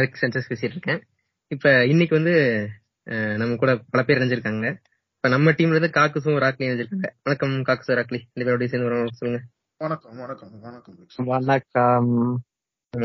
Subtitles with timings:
[0.00, 1.02] Rig census பேசிட்டு இருக்கேன்
[1.46, 2.68] இப்ப இன்னைக்கு வந்து
[3.36, 4.66] நம்ம கூட பல பேர் இணைஞ்சிருக்காங்க.
[5.16, 7.10] இப்ப நம்ம டீம்ல இருந்து காக்குசும் ராக்லி இணைஞ்சிருக்காங்க.
[7.22, 8.20] வணக்கம் காக்குசு ராக்லி.
[8.32, 9.44] ரெண்டு பேரோடய சேர்ந்து வரோம் சொல்லுங்க.
[9.76, 11.06] வணக்கம் வணக்கம் வணக்கம்.
[11.72, 12.42] வணக்கம்.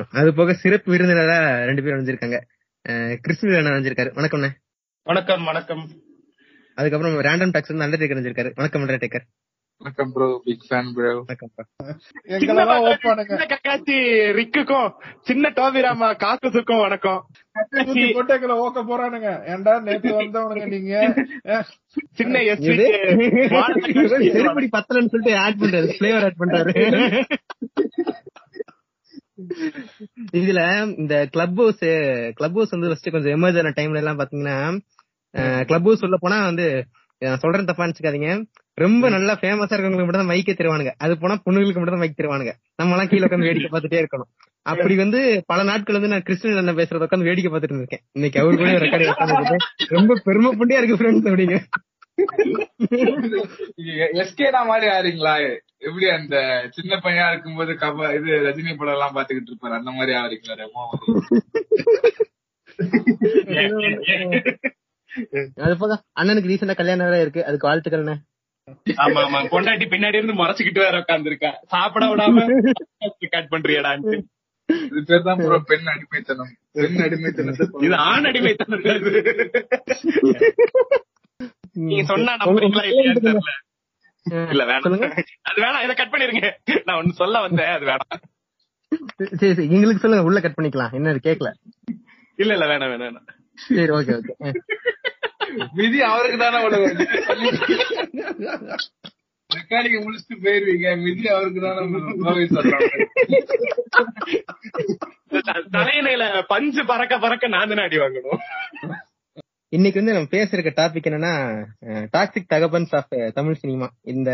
[0.09, 2.42] அது போக சிறப்பு விருந்தினரா ரெண்டு பேர் இணைஞ்சிருக்காங்க.
[2.89, 4.14] அஹ், கிறிஸ்துவ அண்ணா இணைஞ்சிருக்காரு.
[4.14, 4.50] வணக்கம் அண்ணே.
[5.03, 5.89] வணக்கம் வணக்கம்.
[6.75, 8.52] அதுக்கப்புறம் ரேண்டம் டாக்ஸ் வந்து அண்டர்டேக்கர் இணைஞ்சிருக்காரு.
[8.56, 9.41] வணக்கம் அண்டர்டேக்கர்.
[9.82, 11.12] வணக்கம் ப்ரோ பிக் ஃபேன் ப்ரோ
[12.36, 13.96] எங்களெல்லாம் ஓப்பானுங்க சின்ன கக்காச்சி
[14.40, 14.90] ரிக்குக்கும்
[15.30, 17.22] சின்ன டோபிராமா காக்குசுக்கும் வணக்கம்.
[18.16, 19.30] போட்டு எங்களை ஓக்க போறானுங்க.
[19.54, 20.94] ஏன்டா நேத்து வந்தவனுங்க நீங்க?
[22.20, 22.88] சின்ன எஸ் இது?
[24.36, 26.74] செருப்படி பத்தலன்னு சொல்லிட்டு ஆட் பண்றாரு பிளேவர் ஆட் பண்றாரு.
[30.40, 30.62] இதுல
[31.02, 31.86] இந்த கிளப் ஹவுஸ்
[32.40, 34.58] கிளப் ஹவுஸ் வந்து ஃபர்ஸ்ட் கொஞ்சம் எமர்ஜ் ஆன டைம்ல எல்லாம் பாத்தீங்கன்னா
[35.70, 36.68] கிளப் ஹவுஸ் உள்ள போனா வந்து
[37.22, 38.30] நான் சொல்றேன் தப்பா நினைச்சுக்காதீங்க.
[38.77, 40.91] ரொம்ப நல்லா ஃபேமஸா இருக்கவங்களுக்கு மட்டும் தான் மைக்கே தருவானுங்க.
[41.03, 42.53] அது போனா பொண்ணுங்களுக்கு மட்டும் தான் மைக் தருவானுங்க.
[42.80, 44.30] நம்ம எல்லாம் கீழே உட்காந்து வேடிக்கை பார்த்துட்டே இருக்கணும்.
[44.66, 48.58] அப்படி வந்து பல நாட்கள் வந்து நான் கிறிஸ்டின் என்ன பேசுறத உட்காந்து வேடிக்கை பார்த்துட்டு இருக்கேன் இன்னைக்கு அவரு
[48.58, 51.57] கூட ரெக்கார்டு உட்காந்து ரொம்ப பெருமைப்பண்டியா இருக்கு ஃப்ரெண்ட்ஸ் அப்படிங்க.
[54.22, 55.34] எஸ்கேடா மாதிரி ஆறீங்களா?
[55.79, 56.35] எப்படி அந்த
[56.75, 59.79] சின்ன பையனா இருக்கும்போது கப இது ரஜினி படம் எல்லாம் பாத்துக்கிட்டு இருப்பாரு.
[59.79, 60.59] அந்த மாதிரி ஆறீங்களா?
[60.63, 60.85] ரெமோ
[65.63, 67.41] அது போக அண்ணனுக்கு ரீசெண்டா கல்யாணம் வேற இருக்கு.
[67.47, 68.16] அதுக்கு வாழ்த்துக்கள்ண்ணே
[69.03, 69.39] ஆமா ஆமா.
[69.53, 72.44] பொண்டாட்டி பின்னாடி இருந்து முறைச்சுக்கிட்டு வேற உட்காந்துருக்கா சாப்பிட விடாம
[73.33, 74.17] கட் பண்றியடான்ட்டு.
[74.89, 76.51] இது பேர் தான் ப்ரோ பெண் அடிமைத்தனம்.
[76.77, 78.51] பெண் அடிமைத்தனத்தை இது ஆண் அடிமை
[81.81, 83.51] நீங்க சொன்னா நம்புறீங்களா இல்லையான்னு தெரியல.
[84.49, 84.85] இல்ல வேணாம்.
[84.85, 85.07] சொல்லுங்க.
[85.49, 85.83] அது வேணாம்.
[85.85, 86.43] இதை கட் பண்ணிருங்க.
[86.88, 87.72] நான் ஒண்ணு சொல்ல வந்தேன்.
[87.75, 88.22] அது வேணாம்.
[89.33, 89.67] சரி சரி.
[89.75, 90.28] எங்களுக்கு சொல்லுங்க.
[90.29, 90.93] உள்ள கட் பண்ணிக்கலாம்.
[90.97, 91.51] என்ன கேக்கல.
[92.39, 92.66] இல்ல இல்ல.
[92.72, 93.28] வேணாம் வேணாம் வேணாம்.
[93.69, 94.33] சரி ஓகே ஓகே.
[95.73, 96.67] விதி அவருக்கு தானே
[99.56, 101.03] மெக்கானிக்க முடிச்சுட்டு போயிருவீங்க.
[101.03, 101.79] விதி அவருக்கு தானே
[102.39, 103.06] சொல்றாங்க.
[105.28, 108.38] த- தலையணையில பஞ்சு பறக்க பறக்க நான் தானே அடி வாங்கணும்.
[109.69, 113.90] இன்னைக்கு வந்து நம்ம பேச இருக்க டாபிக் என்னன்னா டாக்ஸிக் தகப்பன்ஸ் ஆஃப் தமிழ் சினிமா.
[114.01, 114.31] இந்த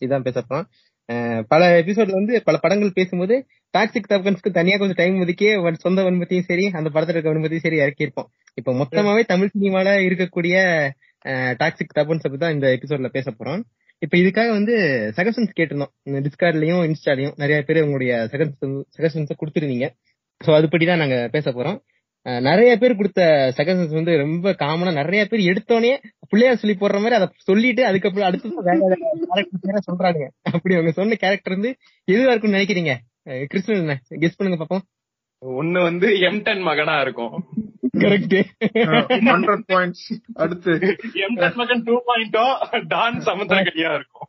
[0.00, 0.64] இதான் பேச போறோம்
[1.52, 3.36] பல எபிசோட்ல வந்து பல படங்கள் பேசும்போது
[3.74, 7.78] டாக்ஸிக் தப்கன்ஸ்க்கு தனியா கொஞ்சம் டைம் ஒதுக்கி வன் சொந்த வன்மத்தையும் சரி அந்த படத்துல இருக்க வன்மத்தையும் சரி
[7.80, 8.28] இறக்கியிருப்போம்.
[8.58, 10.56] இப்போ மொத்தமாவே தமிழ் சினிமால இருக்கக்கூடிய
[11.62, 13.62] டாக்ஸிக் தப்கன்ஸ் பத்தி தான் இந்த எபிசோட்ல பேச போறோம்.
[14.02, 14.74] இப்ப இதுக்காக வந்து
[15.16, 15.92] சஜஷன்ஸ் கேட்டிருந்தோம்.
[16.26, 18.12] டிஸ்கார்ட்லயும் இன்ஸ்டாலையும் நிறைய பேர் உங்களுடைய
[18.96, 19.88] சஜஷன்ஸ் கொடுத்துருந்தீங்க
[20.40, 21.78] சோ அதுபடி தான் நாங்க பேச போறோம்.
[22.46, 23.20] நிறைய பேர் கொடுத்த
[23.58, 25.92] சஜஷன்ஸ் வந்து ரொம்ப காமனா நிறைய பேர் எடுத்தோடனே
[26.32, 30.24] பிள்ளையார் சொல்லி போடுற மாதிரி அதை சொல்லிட்டு அதுக்கப்புறம் அடுத்து வேற சொல்றாங்க
[30.56, 31.72] அப்படி அவங்க சொன்ன கேரக்டர் வந்து
[32.12, 32.94] எதுவா இருக்கும்னு நினைக்கிறீங்க?
[33.52, 34.84] கிருஷ்ணன் கெஸ் பண்ணுங்க பாப்போம்.
[35.42, 37.34] ஒண்ணு வந்து எம்டன் மகனா இருக்கும்.
[38.02, 38.34] கரெக்ட்
[39.28, 40.08] ஹண்ட்ரட் பாயிண்ட்ஸ்
[40.42, 40.72] அடுத்து.
[41.26, 42.44] எம்டன் மகன் டூ பாயிண்டோ
[42.94, 44.28] டான் சமுத்திரகடியா இருக்கும்.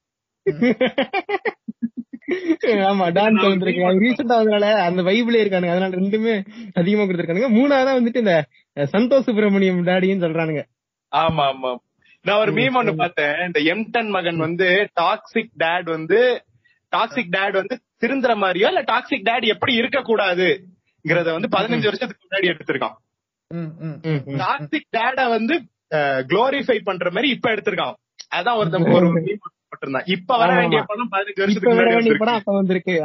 [2.89, 5.73] ஆமா டான்ஸ் வந்திருக்கு ரீசெண்டா வந்தனால அந்த வைப்ல இருக்கானுங்க.
[5.75, 6.33] அதனால ரெண்டுமே
[6.79, 7.50] அதிகமா கொடுத்திருக்கானுங்க.
[7.57, 8.35] மூணாவதா வந்துட்டு இந்த
[8.95, 10.63] சந்தோஷ் சுப்பிரமணியம் டாடின்னு சொல்றானுங்க.
[11.12, 11.72] ஆமா ஆமா.
[12.22, 13.46] நான் ஒரு மீம் ஒண்ணு பார்த்தேன்.
[13.46, 16.46] இந்த எம்டன் மகன் வந்து டாக்ஸிக் டேட் வந்து
[16.98, 20.63] டாக்ஸிக் டேட் வந்து திருந்துற மாதிரியோ இல்ல டாக்ஸிக் டேட் எப்படி இருக்க கூடாதுங்கிறத
[21.04, 22.94] வந்து பதினஞ்சு வருஷத்துக்கு முன்னாடி எடுத்திருக்கான்.
[23.48, 24.00] ம், ம்.
[24.01, 24.40] ம், ம்.
[24.40, 25.62] டாக்ஸிக் டேட வந்து
[26.28, 27.94] குளோரிஃபை பண்ற மாதிரி இப்ப எடுத்திருக்கான்.
[28.36, 30.01] அதான் ஒருத்தன் ஒரு போட்டிருந்தான்.
[30.06, 30.84] இப்ப வர வேண்டிய.
[30.88, 31.94] படம் பதினஞ்சு வருஷத்துக்கு வர முன்னாடி
[32.44, 33.01] வந்திருக்கு.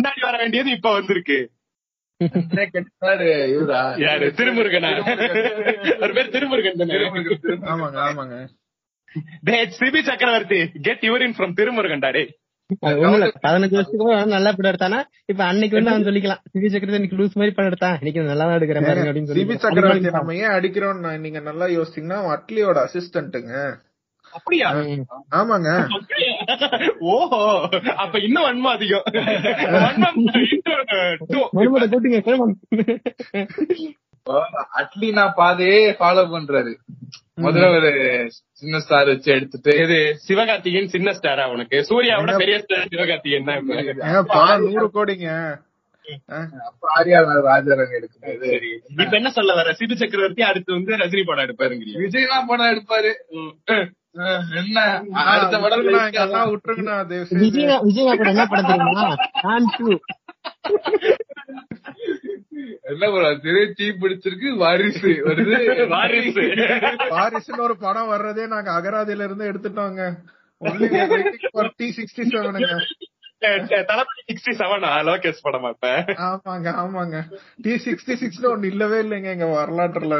[0.00, 1.50] முன்னாடி வர வேண்டியது இப்ப வந்திருக்கு.
[4.04, 4.26] யாரு?
[4.38, 4.90] திருமுருகனா?
[6.00, 6.98] ஒரு பேர் திருமுருகன் தானே?
[7.72, 8.36] ஆமாங்க ஆமாங்க.
[9.78, 12.22] Sibi Chakravarthy get urine from Thirumurugan day
[13.44, 15.00] பதினஞ்சு வருஷத்துக்கு நல்லா படம் எடுத்தானா?
[15.26, 17.96] இப்ப அன்னைக்கு வந்து அவன் சொல்லிக்கலாம் சிவி சக்கரவர்த்தி இன்னைக்கு லூஸ் மாதிரி படம் எடுத்தான்.
[18.00, 23.52] இன்னைக்கு நல்லா தான் அப்படின்னு சிபி சொல்லி சக்கரவர்த்தி நம்ம ஏன் அடிக்கிறோம் நீங்க நல்லா யோசிச்சீங்கன்னா அட்லியோட அசிஸ்டன்ட்டுங்க
[24.36, 24.68] அப்படியா?
[25.38, 25.70] ஆமாங்க?
[27.14, 27.40] ஓஹோ
[28.04, 29.06] அப்ப இன்னும் வன்மம் அதிகம்.
[32.26, 32.54] கிளம்புங்க.
[34.80, 36.72] அட்லீனா பாதையே ஃபாலோ பண்றாரு.
[37.44, 37.90] முதல்ல ஒரு
[38.60, 39.72] சின்ன ஸ்டார் வச்சு எடுத்துட்டு.
[39.84, 39.98] இது
[40.28, 41.78] சிவகார்த்திகேயன் சின்ன ஸ்டாரா உனக்கு?
[41.90, 45.28] சூர்யாவோட பெரிய ஸ்டார் சிவகார்த்திகேயன் தான் நூறு கோடிங்க.
[49.02, 49.68] இப்ப என்ன சொல்ல வர?
[49.80, 51.98] சிது சக்கரவர்த்தி அடுத்து வந்து ரஜினி படம் எடுப்பாருங்கிறியா?
[52.04, 53.12] விஜய் தான் படம் எடுப்பாரு.
[54.54, 54.78] என்ன?
[55.24, 56.02] அடுத்த படம் தெரியுமா?
[62.90, 65.10] என்ன படம் திரை தீ பிடிச்சிருக்கு வாரிசு.
[65.26, 65.56] வருது.
[65.88, 66.44] வாரிசு.
[67.10, 70.04] வாரிசுன்னு ஒரு படம் வர்றதே நாங்க அகராதியில இருந்து எடுத்துட்டோங்க
[71.76, 72.70] டி சிக்ஸ்டி செவனுங்க
[76.26, 77.16] ஆமாங்க ஆமாங்க.
[77.62, 80.16] டி சிக்ஸ்டி சிக்ஸ்ல ஒண்ணு இல்லவே இல்லைங்க எங்க வரலாற்றுல.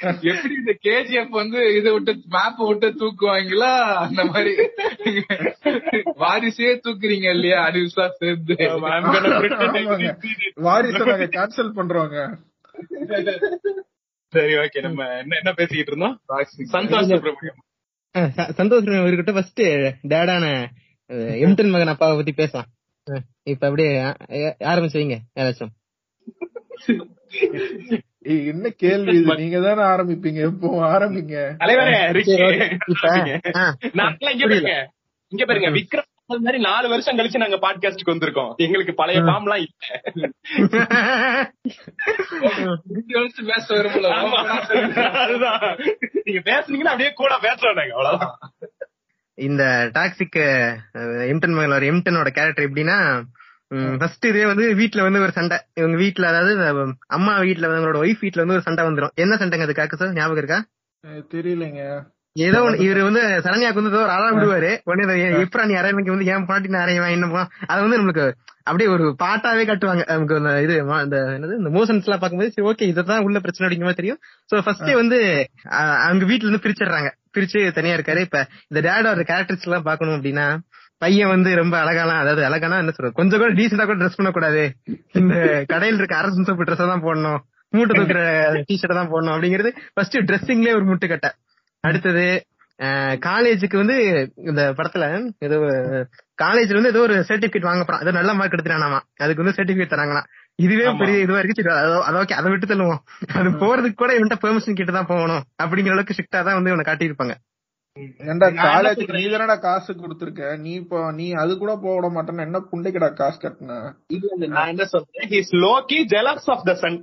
[0.00, 3.72] எப்படி இந்த கேஜிஎஃப் வந்து இதை விட்டு மேப் விட்டு தூக்குவாங்களா?
[4.04, 4.52] அந்த மாதிரி.
[6.24, 7.58] வாரிசே தூக்குறீங்க இல்லையா?
[7.68, 8.54] அனில்சா சேர்ந்து.
[10.68, 12.16] வாரிசை நாங்க கேன்சல் பண்றோங்க.
[14.28, 16.16] சரி ஓகே நம்ம என்ன என்ன பேசிக்கிட்டு இருந்தோம்?
[16.72, 17.62] சந்தோஷ் சுப்ரமணியம்
[18.58, 19.62] சந்தோஷ் இவர்கிட்ட ஃபர்ஸ்ட்
[20.12, 20.44] டேடான
[21.44, 22.68] எம்டன் மகன் அப்பாவை பத்தி பேசலாம்.
[23.42, 23.90] இப்ப அப்படியே
[24.72, 25.72] ஆரம்பிச்சு வைங்க யாராச்சும்.
[27.40, 29.34] ஏய், என்ன கேள்வி இது?
[29.36, 30.34] நீங்க தானே ஆரம்பிப்பீங்க.
[30.34, 31.54] எப்போ ஆரம்பிங்க?
[31.58, 32.16] தலைவரே.
[33.78, 33.98] இப்ப
[34.28, 34.92] இங்க பாருங்க.
[35.28, 35.68] இங்க பாருங்க.
[35.70, 38.54] விக்ரம் அது மாதிரி நாலு வருஷம் கழிச்சு நாங்க பாட்காஸ்டுக்கு வந்திருக்கோம்.
[38.56, 39.66] எங்களுக்கு பழைய பாம் எல்லாம்
[40.12, 40.28] இல்ல.
[43.46, 44.40] பேச வரும்போது ஆமா.
[45.10, 45.76] அதுதான்.
[46.24, 48.38] நீங்க பேசுனீங்கன்னா அப்படியே கூட பேசுறோம் நாங்க அவ்வளவுதான்.
[49.34, 53.22] இந்த டாக்ஸிக் எம்டன் ஒரு எம்டனோட கேரக்டர் எப்படின்னா
[54.00, 55.56] ஃபர்ஸ்ட் இதே வந்து வீட்ல வந்து ஒரு சண்டை.
[55.80, 56.52] இவங்க வீட்ல அதாவது
[57.16, 59.14] அம்மா வந்து அவங்களோட ஒய்ஃப் வீட்ல வந்து ஒரு சண்டை வந்துரும்.
[59.22, 59.78] என்ன சண்டைங்க அது?
[59.78, 60.58] காக்கு சார் ஞாபகம் இருக்கா?
[61.34, 61.82] தெரியலைங்க.
[62.36, 66.72] ஏதோ இவரு வந்து சரண்யாக்கு வந்து ஒரு அறா விடுவாரு உடனே எப்படா நீ அரைவனுக்கு வந்து ஏன் பாட்டி
[66.74, 68.26] நான் அரைவன் என்ன அது வந்து நம்மளுக்கு
[68.68, 70.02] அப்படியே ஒரு பாட்டாவே காட்டுவாங்க.
[70.10, 70.74] நமக்கு அந்த இது
[71.06, 74.20] இந்த என்னது இந்த மோஷன்ஸ் எல்லாம் பார்க்கும்போது சரி ஓகே இதுதான் உள்ள பிரச்சனை அப்படிங்கிற மாதிரி தெரியும்.
[74.50, 75.18] சோ ஃபர்ஸ்டே வந்து
[76.06, 77.10] அவங்க வீட்ல இருந்து பிரிச்சிடுறாங்க.
[77.36, 78.20] பிரிச்சு தனியா இருக்காரு.
[78.26, 78.38] இப்ப
[78.70, 80.46] இந்த டேடோட கேரக்டர்ஸ் எல்லாம் பார்க்கணும் அப்படின்னா
[81.02, 83.18] பையன் வந்து ரொம்ப அழகாலாம் அதாவது அழகானா என்ன சொல்றது?
[83.20, 84.62] கொஞ்சம் கூட டீசெண்டா கூட ட்ரெஸ் பண்ணக்கூடாது.
[85.20, 85.34] இந்த
[85.72, 87.40] கடையில் இருக்க அரசு சோப்பு ட்ரெஸ் தான் போடணும்.
[87.72, 88.20] மூட்டை தூக்குற
[88.68, 91.30] டிஷர்ட் தான் போடணும் அப்படிங்கிறது ஃபர்ஸ்ட் ட்ரெஸ்ஸிங்லயே ஒரு முட்டுக்கட்டை
[91.84, 92.26] அடுத்தது
[93.26, 93.94] காலேஜுக்கு வந்து
[94.50, 95.04] இந்த படத்துல
[95.46, 95.56] ஏதோ
[96.42, 98.98] காலேஜ்ல வந்து ஏதோ ஒரு சர்டிபிகேட் வாங்க போறான் ஏதோ நல்ல மார்க் எடுத்துட்டானாமா.
[99.24, 100.28] அதுக்கு வந்து சர்டிபிகேட் தராங்களாம்.
[100.64, 100.84] இதுவே.
[101.00, 101.56] பெரிய இதுவா இருக்கு.
[101.58, 103.00] சரி அது அது ஓகே அதை விட்டு தள்ளுவோம்.
[103.38, 105.42] அது போறதுக்கு கூட இவன்ட்ட பெர்மிஷன் கிட்ட தான் போகணும்.
[105.64, 107.34] அப்படிங்கிற அளவுக்கு ஸ்ட்ரிக்டா தான் வந்து இவனை காட்டியிருப்பாங்க.
[108.30, 109.20] ஏன்டா நான் என்ன காலேஜுக்கு சொல்றேன்?
[109.20, 110.42] நீ தானடா காசு கொடுத்துருக்க?
[110.64, 113.78] நீ இப்போ நீ அது கூட போக விட மாட்டேன்னு என்ன புண்டைக்குடா காசு கட்டின?
[114.56, 115.28] நான் என்ன சொல்றேன்?
[115.34, 116.98] He's lowkey jealous of the son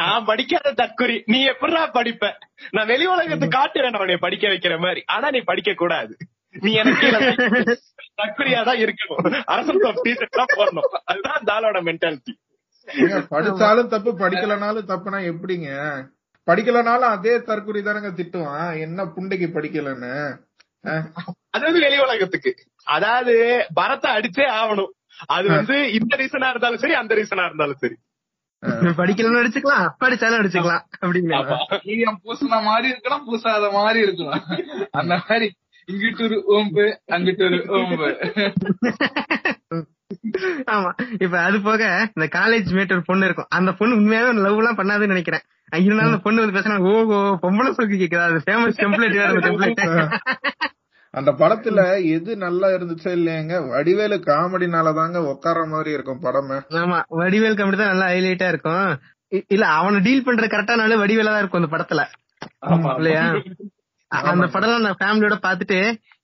[0.00, 2.30] நான் படிக்காத தற்குறி நீ எப்படிடா படிப்ப?
[2.76, 5.02] நான் வெளி உலகத்துக்கு காட்டுறேன் உன்னை படிக்க வைக்கிற மாதிரி.
[5.14, 6.14] ஆனா நீ படிக்க கூடாது.
[6.64, 7.08] நீ எனக்கு
[8.20, 9.20] தற்குறியா தான் இருக்கணும்.
[9.54, 10.88] அரசன் டீச்சர் தான் போடணும்.
[11.10, 12.34] அதுதான் தாலோட மென்டாலிட்டி
[13.32, 15.68] படிச்சாலும் தப்பு படிக்கலனாலும் தப்புனா எப்படிங்க?
[16.50, 18.70] படிக்கலனாலும் அதே தற்குறி தானங்க திட்டுவான்.
[18.80, 20.12] என்ன புண்டைக்கு படிக்கலன்னு?
[21.50, 22.50] அதாவது வெளி உலகத்துக்கு.
[22.86, 23.34] அதாவது
[23.74, 24.92] பரத்தை அடிச்சே ஆகணும்.
[25.28, 27.96] அது வந்து இந்த ரீசனா இருந்தாலும் சரி அந்த ரீசனா இருந்தாலும் சரி.
[28.98, 31.38] படிக்கலன்னு அடிச்சுக்கலாம் படிச்சாலும் அடிச்சுக்கலாம் அப்படிங்களா
[32.24, 34.42] பூசின மாதிரி இருக்கலாம் பூசாத மாதிரி இருக்கலாம்.
[34.92, 35.46] அந்த மாதிரி
[35.88, 38.08] இங்கிட்டு ஒரு ஓம்பு அங்கிட்டு ஒரு ஓம்பு.
[40.72, 40.90] ஆமா.
[41.20, 43.50] இப்ப அது போக இந்த காலேஜ் மேட் ஒரு பொண்ணு இருக்கும்.
[43.50, 45.44] அந்த பொண்ணு உண்மையாவே லவ் எல்லாம் பண்ணாதுன்னு நினைக்கிறேன்.
[45.80, 48.24] இருந்தாலும் அந்த பொண்ணு வந்து பேசினா ஓஹோ பொம்பளை சொக்கு கேக்குதா?
[48.30, 49.82] அது ஃபேமஸ் டெம்ப்ளேட் வேற டெம்ப்ளேட்
[51.14, 51.80] அந்த படத்துல
[52.10, 56.58] எது நல்லா இருந்துச்சோ இல்லையாங்க வடிவேலு காமெடினால தாங்க உட்கார்ற மாதிரி இருக்கும் படமே.
[56.80, 56.98] ஆமா.
[57.20, 58.86] வடிவேல் காமெடி தான் நல்லா ஹைலைட்டா இருக்கும்.
[59.48, 62.04] இல்ல அவனை டீல் பண்ற கரெக்டானால வடிவேலா தான் இருக்கும் அந்த படத்துல.
[62.68, 62.92] ஆமா.
[62.98, 63.24] இல்லையா?
[64.30, 65.78] அந்த படம் நான் ஃபேமிலியோட பாத்துட்டு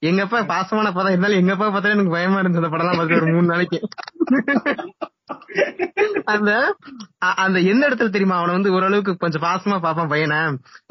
[0.09, 3.79] எங்கப்பா பாசமான படம் இருந்தாலும் எங்கப்பா பார்த்தாலும் எனக்கு பயமா இருந்துச்சு அந்த படம் பார்த்து ஒரு மூணு நாளைக்கு.
[6.33, 6.51] அந்த
[7.45, 8.37] அந்த எந்த இடத்துல தெரியுமா?
[8.41, 10.39] அவனை வந்து ஓரளவுக்கு கொஞ்சம் பாசமா பாப்பான் பையனை?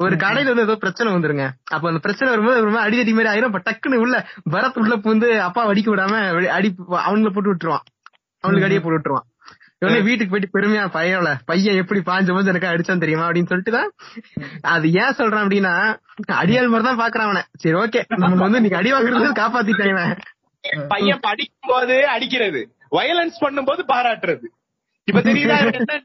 [0.04, 1.44] ஒரு கடையில வந்து ஏதோ பிரச்சனை வந்துருங்க.
[1.74, 3.50] அப்ப அந்த பிரச்சனை வரும்போது ஒரு மாதிரி அடிதடி மாதிரி ஆயிரும்.
[3.50, 4.16] அப்ப டக்குன்னு உள்ள
[4.54, 6.70] பரத் உள்ள பூந்து அப்பா அடிக்க விடாம அடி
[7.06, 7.86] அவனுல போட்டு விட்டுருவான்.
[8.44, 9.26] அவனுக்கு அடிய போட்டு விட்டுருவான்.
[9.82, 13.90] உடனே வீட்டுக்கு போயிட்டு பெருமையா பையன்ல பையன் எப்படி பாஞ்சு போது எனக்கு அடிச்சான் தெரியுமா அப்படின்னு சொல்லிட்டுதான்
[14.68, 15.74] அது ஏன் சொல்றான் அப்படின்னா
[16.36, 17.42] அடியால் மாதிரி தான் பாக்குறான் அவனை.
[17.56, 18.00] சரி ஓகே.
[18.16, 20.16] நம்ம வந்து நீங்க அடி வாங்குறது காப்பாத்திட்டேன்
[20.88, 22.60] பையன் படிக்கும் போது அடிக்கிறது
[22.92, 24.46] வயலன்ஸ் பண்ணும்போது பாராட்டுறது.
[25.08, 26.04] இப்ப தெரியுதா இவன்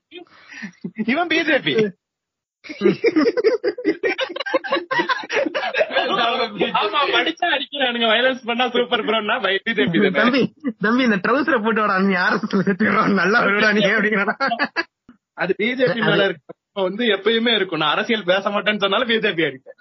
[1.05, 1.73] இவன் பிஜேபி
[10.19, 10.41] தம்பி
[10.81, 12.15] தம்பி இந்த ட்ரௌசரை போட்டு வாடா நீ
[13.13, 14.35] நல்லா வருடா நீ அப்படிங்கிறா
[15.33, 16.53] அது பிஜேபி மேல இருக்கு.
[16.83, 17.79] வந்து எப்பயுமே இருக்கும்.
[17.79, 19.79] நான் அரசியல் பேச மாட்டேன்னு சொன்னாலும் பிஜேபி அடிப்பேன்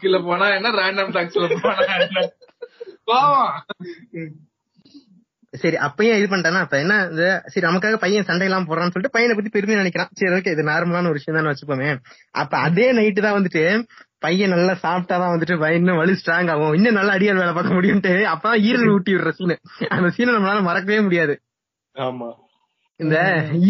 [0.00, 0.70] கீழ போனா என்ன?
[0.70, 2.28] ரேண்டம் டாக்ஸ்ல போனா என்ன?
[3.04, 3.54] பாவம்.
[5.54, 6.60] சரி அப்பயும் இது பண்ணிட்டானா?
[6.64, 6.94] அப்ப என்ன
[7.52, 10.10] சரி நமக்காக பையன் சண்டை எல்லாம் போடுறான்னு சொல்லிட்டு பையனை பத்தி பெருமையா நினைக்கிறான்.
[10.18, 11.88] சரி ஓகே இது நார்மலான ஒரு விஷயம் தான் வச்சுப்போமே
[12.42, 13.62] அப்ப அதே நைட்டு தான் வந்துட்டு
[14.24, 16.74] பையன் நல்லா சாப்பிட்டாதான் வந்துட்டு பையன் இன்னும் வலு ஸ்ட்ராங் ஆகும்.
[16.78, 19.56] இன்னும் நல்லா அடியால் வேலை பார்க்க முடியும்ட்டு அப்பதான் ஈரல் ஊட்டி விடுற சீனு
[19.96, 21.34] அந்த சீனை நம்மளால மறக்கவே முடியாது.
[21.96, 22.28] ஆமா.
[23.00, 23.16] இந்த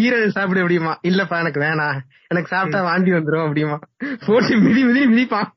[0.03, 0.93] ஈரல் சாப்பிட முடியுமா?
[1.09, 1.99] இல்லப்பா எனக்கு வேணாம்
[2.31, 3.77] எனக்கு சாப்பிட்டா வாந்தி வந்துரும் அப்படியுமா
[4.25, 5.49] போட்டு மிதி மிதி மிதிப்பான்.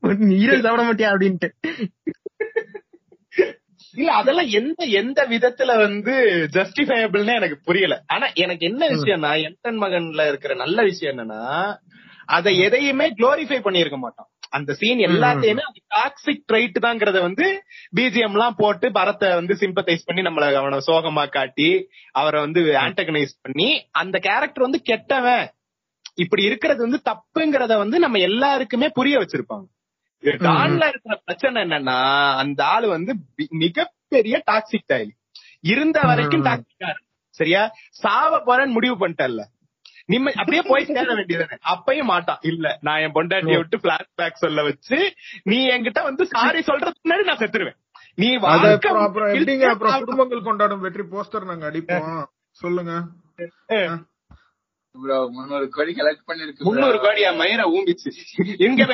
[0.43, 1.49] ஈரல் சாப்பிட மாட்டியா அப்படின்ட்டு.
[3.94, 6.14] இல்ல அதெல்லாம் எந்த எந்த விதத்துல வந்து
[6.52, 8.04] ஜஸ்டிஃபையபிள்னு எனக்கு புரியல.
[8.06, 11.42] ஆனா எனக்கு என்ன விஷயம்னா எம்டன் மகன்ல இருக்கிற நல்ல விஷயம் என்னன்னா
[12.28, 17.46] அதை எதையுமே குளோரிஃபை பண்ணியிருக்க மாட்டான் அந்த சீன் எல்லாத்தையுமே டாக்ஸிக் ட்ரைட் தாங்கிறத வந்து
[17.96, 21.68] பிஜிஎம் எல்லாம் போட்டு பரத்தை வந்து சிம்பத்தைஸ் பண்ணி நம்மள அவனை சோகமா காட்டி
[22.12, 25.46] அவரை வந்து ஆண்டகனைஸ் பண்ணி அந்த கேரக்டர் வந்து கெட்டவன்.
[26.14, 29.66] இப்படி இருக்கிறது வந்து தப்புங்கிறத வந்து நம்ம எல்லாருக்குமே புரிய வச்சிருப்பாங்க.
[30.44, 31.97] டான்ல இருக்கிற பிரச்சனை என்னன்னா
[32.42, 33.12] அந்த ஆளு வந்து
[33.62, 35.11] மிகப்பெரிய டாக்ஸிக் டைல்
[35.64, 36.90] இருந்த வரைக்கும் டாக்ஸிக்கா
[37.35, 37.62] சரியா?
[38.02, 39.42] சாவ போறேன்னு முடிவு பண்ணிட்டல்ல
[40.09, 42.40] நிம்ம அப்படியே போய் சேர வேண்டியது அப்பயும் மாட்டான்.
[42.42, 44.99] இல்ல நான் என் பொண்டாட்டியை விட்டு பிளாஷ்பேக் சொல்ல வச்சு
[45.44, 47.78] நீ என்கிட்ட வந்து சாரி சொல்றதுக்கு முன்னாடி நான் செத்துருவேன்.
[48.18, 48.28] நீ
[49.68, 52.11] அப்புறம் குடும்பங்கள் கொண்டாடும் வெற்றி போஸ்டர் நாங்க அடிப்போம்.
[52.61, 52.92] சொல்லுங்க.
[54.96, 58.10] முன்னூறு கோடி கலெக்ட் பண்ணிருக்கு முன்னூறு கோடியா மயிர ஊம்பிச்சு.
[58.58, 58.84] எங்க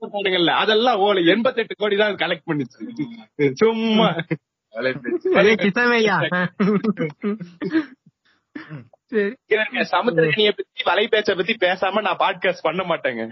[0.00, 3.52] போட்டானுங்கல்ல அதெல்லாம் ஓல எண்பத்தெட்டு கோடி தான் கலெக்ட் பண்ணிச்சு.
[3.52, 4.08] சும்மா.
[9.92, 13.24] சமுத்திரக்கனிய பத்தி வலை பேச்ச பத்தி பேசாம நான் பாட்காஸ்ட் பண்ண மாட்டேங்க.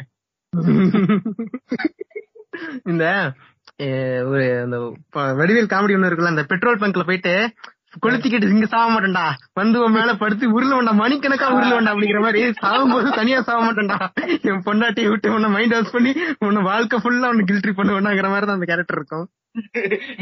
[2.84, 3.32] இந்த
[4.28, 4.76] ஒரு அந்த
[5.12, 7.54] வடிவேல் காமெடி ஒண்ணு இருக்குல்ல அந்த பெட்ரோல் பங்க்ல போயிட்டு
[8.02, 9.24] கொளுத்திக்கிட்டு இங்க சாக மாட்டேன்டா.
[9.60, 11.00] வந்து உன் மேல படுத்து உருள வேண்டாம்.
[11.02, 13.98] மணிக்கணக்கா உருள வேண்டாம் அப்படிங்கிற மாதிரி சாகும் போது தனியா சாக மாட்டேன்டா.
[14.50, 16.12] என் பொண்டாட்டியை விட்டு உன்னை மைண்ட் வாஷ் பண்ணி
[16.46, 19.26] உன்னை வாழ்க்கை ஃபுல்லா உன்னை கில்ட்ரி பண்ண வேண்டாங்கிற மாதிரி தான் அந்த கேரக்டர் இருக்கும்.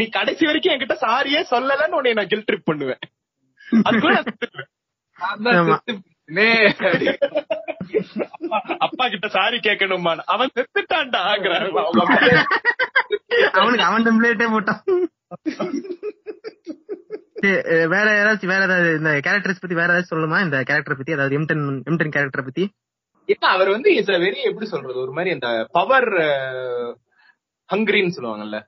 [0.00, 3.02] நீ கடைசி வரைக்கும் என்கிட்ட சாரியே சொல்லலன்னு உன்னை நான் கில் ட்ரிப் பண்ணுவேன்.
[4.26, 4.71] செத்துருவேன்.
[5.61, 5.76] ஆமா.
[8.43, 12.05] அப்பா அப்பா கிட்ட சாரி கேட்கணுமா அவன் அப்பா.
[13.61, 14.81] அவனுக்கு அவன் டெம்ப்ளேட்டே போட்டான்.
[17.93, 21.65] வேற ஏதாச்சும் வேற ஏதாவது இந்த கேரக்டர்ஸ் பத்தி வேற ஏதாச்சும் சொல்லுமா இந்த கேரக்டர் பத்தி அதாவது எம்டன்
[21.91, 22.65] எம்டன் கேரக்டர் பத்தி?
[23.29, 26.09] இல்ல அவர் வந்து இஸ் வெரி எப்படி சொல்றது ஒரு மாதிரி அந்த பவர்
[27.71, 28.59] ஹங்கிரின்னு சொல்லுவாங்கல்ல.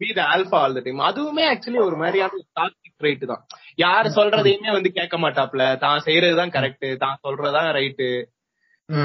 [0.00, 3.42] Be the alpha all the time அதுவுமே ஆக்சுவலி ஒரு மாதிரியான டாக்டிக் ரைட் தான்.
[3.84, 8.08] யார் சொல்றதையுமே வந்து கேட்க மாட்டாப்ல தான் செய்யறதுதான் கரெக்ட் தான் சொல்றதுதான் ரைட்டு.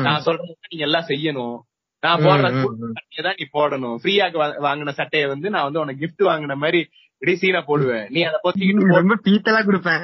[0.05, 1.57] நான் சொல்றது நீங்க எல்லாம் செய்யணும்.
[2.03, 2.49] நான் போடுற.
[2.97, 3.95] சட்டையை தான் நீ போடணும்.
[4.01, 4.25] ஃப்ரீயா
[4.67, 6.81] வாங்கின சட்டையை வந்து நான் வந்து உனக்கு gift வாங்கின மாதிரி
[7.19, 10.03] இப்படி சீனை போடுவேன் நீ அதை பொத்திக்கிட்டு ரொம்ப பீத்தலா கொடுப்பேன்.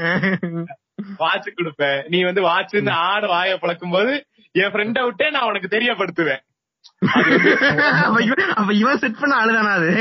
[1.22, 4.14] வாட்ச் கொடுப்ப நீ வந்து வாட்ச்னு ஆடு வாய பழக்கும் போது
[4.52, 6.44] என் ஃப்ரெண்ட விட்டே நான் உனக்கு தெரியப்படுத்துவேன்.
[8.60, 9.92] அப்ப இவன் செட் பண்ண ஆளுதானா அது?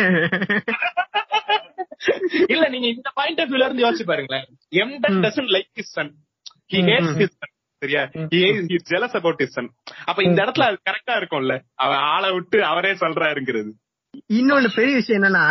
[2.48, 4.46] இல்ல நீங்க இந்த பாயிண்ட் ஆஃப் வியூல இருந்து யோசிச்சு பாருங்களேன்.
[4.82, 6.08] Emtan doesn't like son.
[6.72, 7.50] He hates his son.
[7.82, 8.02] சரியா?
[8.32, 8.40] he
[8.78, 9.66] is jealous about his son.
[10.04, 11.56] அப்ப இந்த இடத்துல அது கரெக்டா இருக்கும்ல.
[11.84, 13.72] அவன் ஆளை விட்டு அவரே சொல்றாருங்கிறது.
[14.38, 15.46] இன்னொன்னு பெரிய விஷயம் என்னன்னா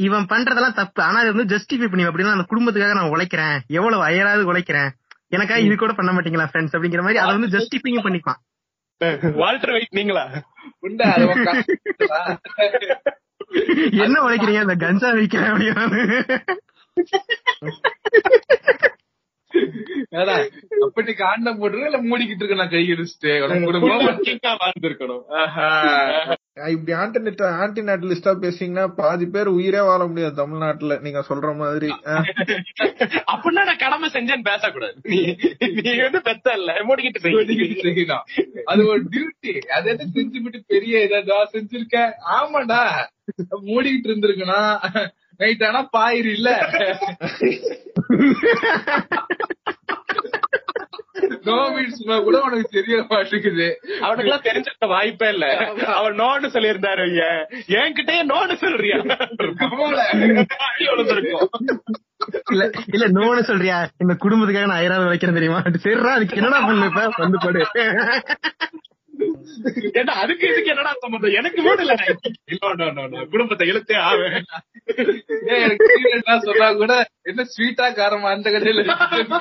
[0.00, 1.02] இவன் பண்றதெல்லாம் தப்பு.
[1.02, 3.60] ஆனா அது வந்து ஜஸ்டிஃபை பண்ணி அப்படின்னா அந்த குடும்பத்துக்காக நான் உழைக்கிறேன்.
[3.70, 4.90] எவ்வளவு அயராது உழைக்கிறேன்.
[5.28, 8.36] எனக்காக இது கூட பண்ண மாட்டீங்களா ஃப்ரெண்ட்ஸ் அப்படிங்கிற மாதிரி அதை வந்து ஜஸ்டிஃபையும் பண்ணிப்பான்
[9.36, 10.44] வால்டர் வெயிட் நீங்களா?
[10.80, 11.14] உண்டா?
[14.04, 14.64] என்ன உழைக்கிறீங்க?
[14.64, 15.54] அந்த கஞ்சா விற்கிறேன்
[19.56, 20.44] அப்படின்னு ஏடா,
[20.86, 21.84] அப்ப நீ காண்டம் போட்டுருக்க?
[21.84, 26.34] இல்ல மூடிக்கிட்டு இருக்க நான் கை அடிச்சுட்டு வாழ்ந்திருக்கணும்.
[26.68, 30.98] இப்படி ஆன்டிநெட் ஆன்டி நேட்டலிஸ்டா பேசிங்கன்னா பாதி பேர் உயிரே வாழ முடியாது தமிழ்நாட்டுல.
[30.98, 31.88] நீங்க சொல்ற மாதிரி.
[33.26, 34.94] அப்படின்னா நான் கடமை செஞ்சேன்னு பேசக்கூடாது.
[35.02, 36.72] நீ வந்து பெத்த இல்ல.
[36.72, 38.18] மூடிக்கிட்டு.
[38.64, 42.12] அது ஒரு டியூட்டி அதை செஞ்சுபிட்டு பெரிய இதா செஞ்சிருக்க?
[42.38, 42.88] ஆமாடா.
[43.66, 45.06] மூடிக்கிட்டு இருந்திருக்கணும்.
[45.40, 46.50] நைட் ஆனா பாயிரு இல்ல.
[51.46, 53.66] நோமிட்ஸ் கூட உனக்கு தெரிய மாட்டேங்குது.
[54.00, 55.46] அவனுக்கு எல்லாம் தெரிஞ்சிருக்க வாய்ப்பே இல்ல.
[55.94, 57.30] அவன் நோன்னு சொல்லியிருந்தாரு ஐயா.
[57.80, 58.98] என்கிட்டயே நோன்னு சொல்றியா?
[60.66, 61.48] அடி விழுந்திருக்கும்.
[62.50, 62.64] இல்ல
[62.94, 63.78] இல்ல நோன்னு சொல்றியா?
[63.98, 65.60] இந்த குடும்பத்துக்காக நான் அயராது உழைக்கிறேன் தெரியுமா?
[65.86, 66.86] சரிடா அதுக்கு என்னடா பண்ணு?
[66.86, 67.62] இப்ப வந்து படு.
[69.98, 71.32] ஏன்னா அதுக்கு இதுக்கு என்னடா சம்பந்தம்?
[71.32, 71.94] எனக்கு வீடு இல்ல.
[73.30, 74.36] குடும்பத்தை இழுத்தே ஆவேன்.
[76.40, 78.28] சொன்னா கூட என்ன ஸ்வீட்டா காரமா?
[78.34, 78.82] அந்த கடையில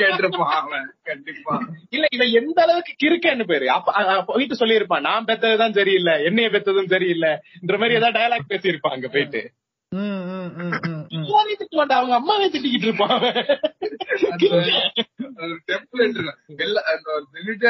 [0.01, 0.87] கேட்டிருப்பான் அவன்.
[1.03, 1.53] கண்டிப்பா.
[1.89, 3.69] இல்ல இவன் எந்த அளவுக்கு கிறுக்கன்னு பேரு.
[3.69, 6.15] அப்ப போயிட்டு சொல்லியிருப்பான் நான் பெத்ததுதான் சரியில்லை.
[6.23, 9.43] என்னைய பெத்ததும் சரியில்லைன்ற மாதிரி ஏதாவது டயலாக் பேசியிருப்பான் அங்க போயிட்டு.
[11.77, 13.21] அவங்க அம்மாவே திட்டிக்கிட்டு இருப்பான்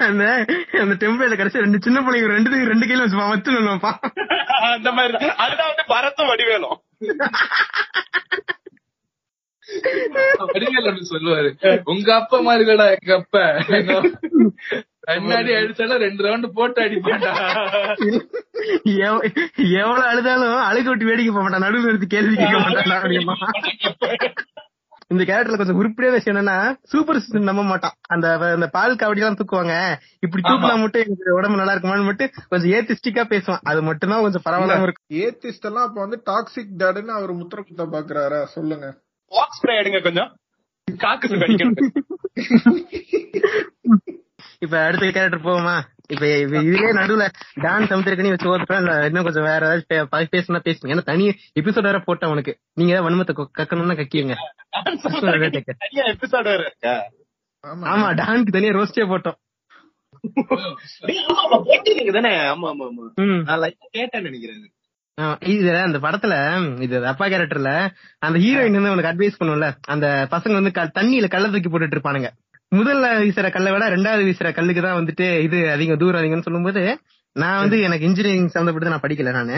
[0.05, 0.23] அந்த
[0.81, 3.91] அந்த டெம்பிள் கடைசி ரெண்டு சின்ன பிள்ளைங்க ரெண்டு ரெண்டு கையில வச்சு வச்சு நின்னுப்பா
[4.71, 5.37] அந்த மாதிரி தான்.
[5.37, 6.77] அதுதான் வந்து பரத்தும் வடிவேலும்.
[10.47, 11.49] வடிவேல் சொல்லுவாரு.
[11.85, 13.43] உங்க அப்பா மாதிரிடா எங்க அப்பா.
[15.07, 17.31] கண்ணாடி அடிச்சாலும் ரெண்டு ரவுண்ட் போட்டு அடிப்பாண்டா
[18.99, 19.23] எவ-
[19.79, 21.65] எவ்வளவு அழுதாலும் அழுக விட்டு வேடிக்கை போக மாட்டான்.
[21.65, 23.35] நடுவில் எடுத்து கேள்வி கேட்க மாட்டான் அப்படிமா
[25.11, 27.95] இந்த கேரக்டர்ல கொஞ்சம் உருப்படியான விஷயம் என்னன்னா சூப்பர் சிஸ்டம் நம்ப மாட்டான்.
[28.07, 29.73] அந்த அந்த பால் காவடி எல்லாம் தூக்குவாங்க.
[30.19, 33.63] இப்படி தூக்கினா மட்டும் எனக்கு உடம்பு நல்லா இருக்குமான்னு மட்டும் கொஞ்சம் ஏத்திஸ்டிக்கா பேசுவான்.
[33.63, 35.07] அது மட்டும் தான் கொஞ்சம் பரவாயில்லாம இருக்கும்.
[35.21, 38.43] ஏத்திஸ்ட் எல்லாம் அப்ப வந்து டாக்ஸிக் டேடுன்னு அவர் முத்திர குத்த பாக்குறாரா?
[38.43, 38.87] சொல்லுங்க.
[39.31, 40.31] பாக்ஸ் ஸ்ப்ரே எடுங்க கொஞ்சம்.
[40.87, 41.27] காக்கு
[44.61, 45.75] இப்ப அடுத்த கேரக்டர் போவோமா?
[46.09, 47.25] இப்ப இப்ப இதுலயே நடுவுல
[47.55, 50.91] டான் சமுத்திரக்கனி வச்சு இல்ல இன்னும் கொஞ்சம் வேற பே- பேசுனா பேசுங்க.
[50.91, 51.25] ஏன்னா தனி
[51.59, 54.35] எபிசோட் வேற போட்டேன் உனக்கு நீங்க ஏதாவது வன்மத்தை கக்கணும்னா கக்கியுங்க.
[57.63, 57.85] ஆமா.
[57.87, 59.37] ஆமா டானுக்கு தனியா ரோஸ்டே போட்டோம்.
[61.01, 62.31] டேய், ஆமா, ஆமா, போட்டிருக்கீங்க தானே?
[62.49, 63.05] ஆமா ஆமா ஆமா.
[63.21, 63.41] ம்.
[63.43, 64.69] நான் லைட்டா கேட்டேன்னு நினைக்கிறேன்
[65.17, 66.33] ஆமா, இது அந்த படத்துல
[66.79, 67.71] இது அப்பா கேரக்டர்ல
[68.19, 72.29] அந்த ஹீரோயின் வந்து அவனுக்கு அட்வைஸ் பண்ணும்ல அந்த பசங்க வந்து க- தண்ணியில கள்ள தூக்கி போட்டுட்டு இருப்பானுங்க.
[72.71, 76.83] முதல்ல வீசுற கல்லை விட ரெண்டாவது வீசுற கல்லுக்கு தான் வந்துட்டு இது அதிகம் தூரம் அதிகம்னு சொல்லும்போது
[77.35, 79.57] நான் வந்து எனக்கு இன்ஜினியரிங் சம்மந்தப்பட்டு நான் படிக்கல நானு.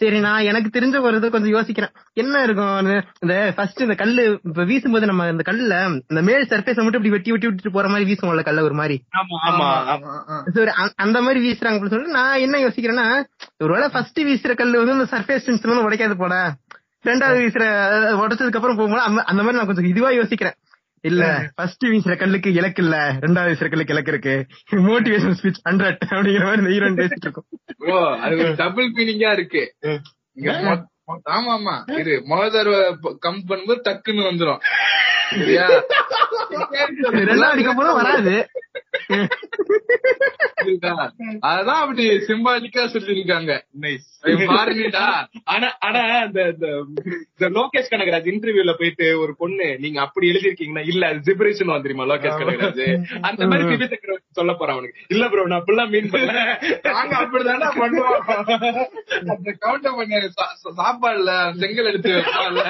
[0.00, 1.92] சரி நான் எனக்கு தெரிஞ்ச ஒரு இது கொஞ்சம் யோசிக்கிறேன்.
[2.12, 2.78] என்ன இருக்கும்?
[3.20, 5.76] இந்த ஃபர்ஸ்ட் இந்த கல்லு இப்ப வீசும்போது நம்ம இந்த கல்லுல
[6.08, 8.96] இந்த மேல் சர்ஃபேஸ் மட்டும் இப்படி வெட்டி வெட்டி விட்டுட்டு போற மாதிரி வீசுவோம்ல கல்ல ஒரு மாதிரி.
[10.50, 13.06] சரி அந்த- மாதிரி வீசுறாங்க அப்படின்னு சொல்லிட்டு நான் என்ன யோசிக்கிறேன்னா
[13.58, 16.34] ஒருவேளை ஃபர்ஸ்ட் வீசுற கல்லு வந்து இந்த சர்ஃபேஸ் டென்ஷன் உடைக்காது போட
[17.04, 17.64] ரெண்டாவது வீசுற
[18.20, 20.56] உடைச்சதுக்கு அப்புறம் போகும்போது அந்த- அந்த மாதிரி நான் கொஞ்சம் இதுவா யோசிக்கிறேன்.
[21.04, 21.24] இல்ல.
[21.56, 24.34] ஃபர்ஸ்ட் வீசுற கல்லுக்கு இலக்கு இல்ல ரெண்டாவது வீசுற கல்லுக்கு இலக்கு இருக்கு
[24.88, 27.46] மோட்டிவேஷன் ஸ்பீச் ஹண்ட்ரட் அப்படிங்கிற மாதிரி இந்த ஹீரோயின் பேசிட்டு இருக்கும்.
[27.82, 29.62] ப்ரோ அது ஒரு டபுள் மீனிங்கா இருக்கு.
[31.36, 31.74] ஆமா ஆமா
[32.30, 32.78] முதல் தடவை
[33.24, 34.60] கம் பண்ணும்போது டக்குன்னு வந்துரும்.
[35.30, 35.66] சரியா?
[37.30, 38.34] ரெண்டாவது வராது?
[41.48, 43.52] அதான் அப்படி சிம்பாலிக்கா சொல்லிருக்காங்க
[43.82, 44.06] நைஸ்
[44.50, 45.02] மாறினிடா
[45.52, 46.68] ஆனா ஆனா அந்த இந்த
[47.56, 52.80] லோகேஷ் கனகராஜ் இன்டர்வியூல போயிட்டு ஒரு பொண்ணு நீங்க அப்படி எழுதிருக்கீங்கன்னா இல்ல ஜிபரேஷன் வந்துருமா லோகேஷ் கனகராஜ்?
[53.28, 54.98] அந்த மாதிரி சக்கரவர்த்தி சொல்ல போறான் அவனுக்கு.
[55.10, 56.40] இல்ல ப்ரோ நான் அப்படிலாம் மீன் பண்ணல.
[56.90, 58.24] நாங்க அப்படிதானே பண்ணுவோம்.
[59.34, 60.20] அந்த கவுண்டர் பண்ண
[60.80, 61.30] சாப்பாடுல
[61.60, 62.64] செங்கல் எடுத்து வைப்பான்ல.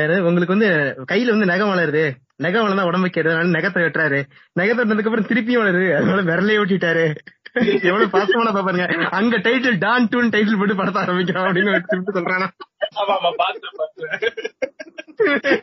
[0.08, 2.12] உங்களுக்கு வந்து கையில வந்து நகம் வளருது.
[2.36, 4.24] நகம் வளர்ந்தா உடம்பு கேடு அதனால நகத்தை வெட்டுறாரு.
[4.60, 5.96] நகத்தை வெட்டினதுக்கு அப்புறம் திருப்பியும் வளருது.
[5.96, 7.16] அதனால விரலையே ஓட்டிட்டாரு.
[7.54, 12.48] எவ்வளவு பாசமான பாப்பாருங்க அங்க டைட்டில் டான் டூன் டைட்டில் போட்டு படத்த ஆரம்பிக்கிறோம் அப்படின்னு திருப்பி சொல்றானா.
[13.00, 15.62] ஆமா ஆமா பார்த்தேன் பார்த்தேன்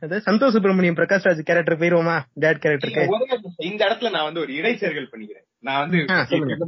[0.00, 2.20] அது சந்தோஷ் சுப்பிரமணியம் பிரகாஷ் ராஜ் கேரக்டர் போயிருவோமா?
[2.34, 3.08] டேட் கேரக்டருக்கு.
[3.56, 5.44] இந்த இடத்துல நான் வந்து ஒரு இடைச்சேர்கள் பண்ணிக்கிறேன்.
[5.58, 6.06] நான் வந்து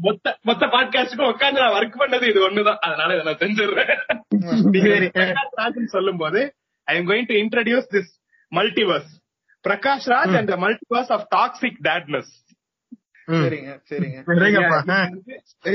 [0.01, 2.75] மொத்த மொத்த பாட்காஸ்டுக்கும் உட்கார்ந்து நான் ஒர்க் பண்ணது இது ஒண்ணுதான்.
[2.75, 5.87] அதனால இதை நான் செஞ்சிடுறேன்.
[5.87, 8.12] சொல்லும் போது I am going to introduce this
[8.51, 9.23] multiverse
[9.68, 12.43] Prakash Raj and multiverse of toxic dadness.
[13.43, 14.19] சரிங்க சரிங்க.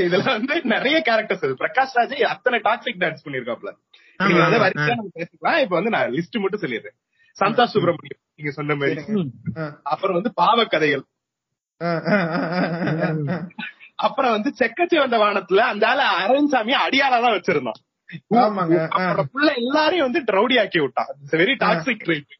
[0.07, 1.61] இதுல வந்து நிறைய கேரக்டர்ஸ் இருக்கு.
[1.63, 3.71] பிரகாஷ் ராஜ் அத்தனை டாக்ஸிக் டான்ஸ் பண்ணிருக்காப்ல
[4.19, 5.59] நீங்க வந்து வரிசையா நம்ம பேசிக்கலாம்.
[5.65, 6.97] இப்ப வந்து நான் லிஸ்ட் மட்டும் சொல்லிடுறேன்.
[7.37, 9.01] சந்தோஷ் சுப்பிரமணியம் நீங்க சொன்ன மாதிரி.
[9.93, 11.05] அப்புறம் வந்து பாவ கதைகள்.
[14.07, 17.79] அப்புறம் வந்து செக்கச்சி வந்த வானத்துல அந்த ஆள அரவிந்த்சாமி அடியாரா தான் வச்சிருந்தோம்
[18.41, 18.77] ஆமாங்க
[19.33, 21.11] புள்ள எல்லாரையும் வந்து ட்ரௌடி ஆக்கி விட்டான்.
[21.41, 22.38] வெரி டாக்ஸிக் ட்ரீட்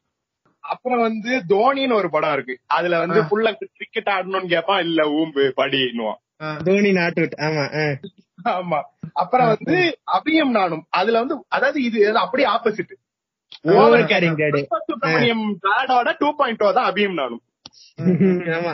[0.72, 2.54] அப்புறம் வந்து தோனின்னு ஒரு படம் இருக்கு.
[2.68, 6.20] அதுல வந்து புள்ள கிரிக்கெட் ஆடணும்னு கேப்பான் இல்ல ஊம்பு படின்னுவான்.
[6.64, 7.64] தோனி நாட் அவுட் ஆமா.
[8.52, 8.78] ஆமா.
[9.12, 9.78] அப்புறம் வந்து
[10.16, 10.84] அபியம் நானும்.
[10.90, 12.94] அதுல வந்து அதாவது இது அப்படியே opposite
[13.74, 17.42] over caring dad Subramaniam பிளாடோட two point தான் அபியம் நானும்.
[18.56, 18.72] ஆமா.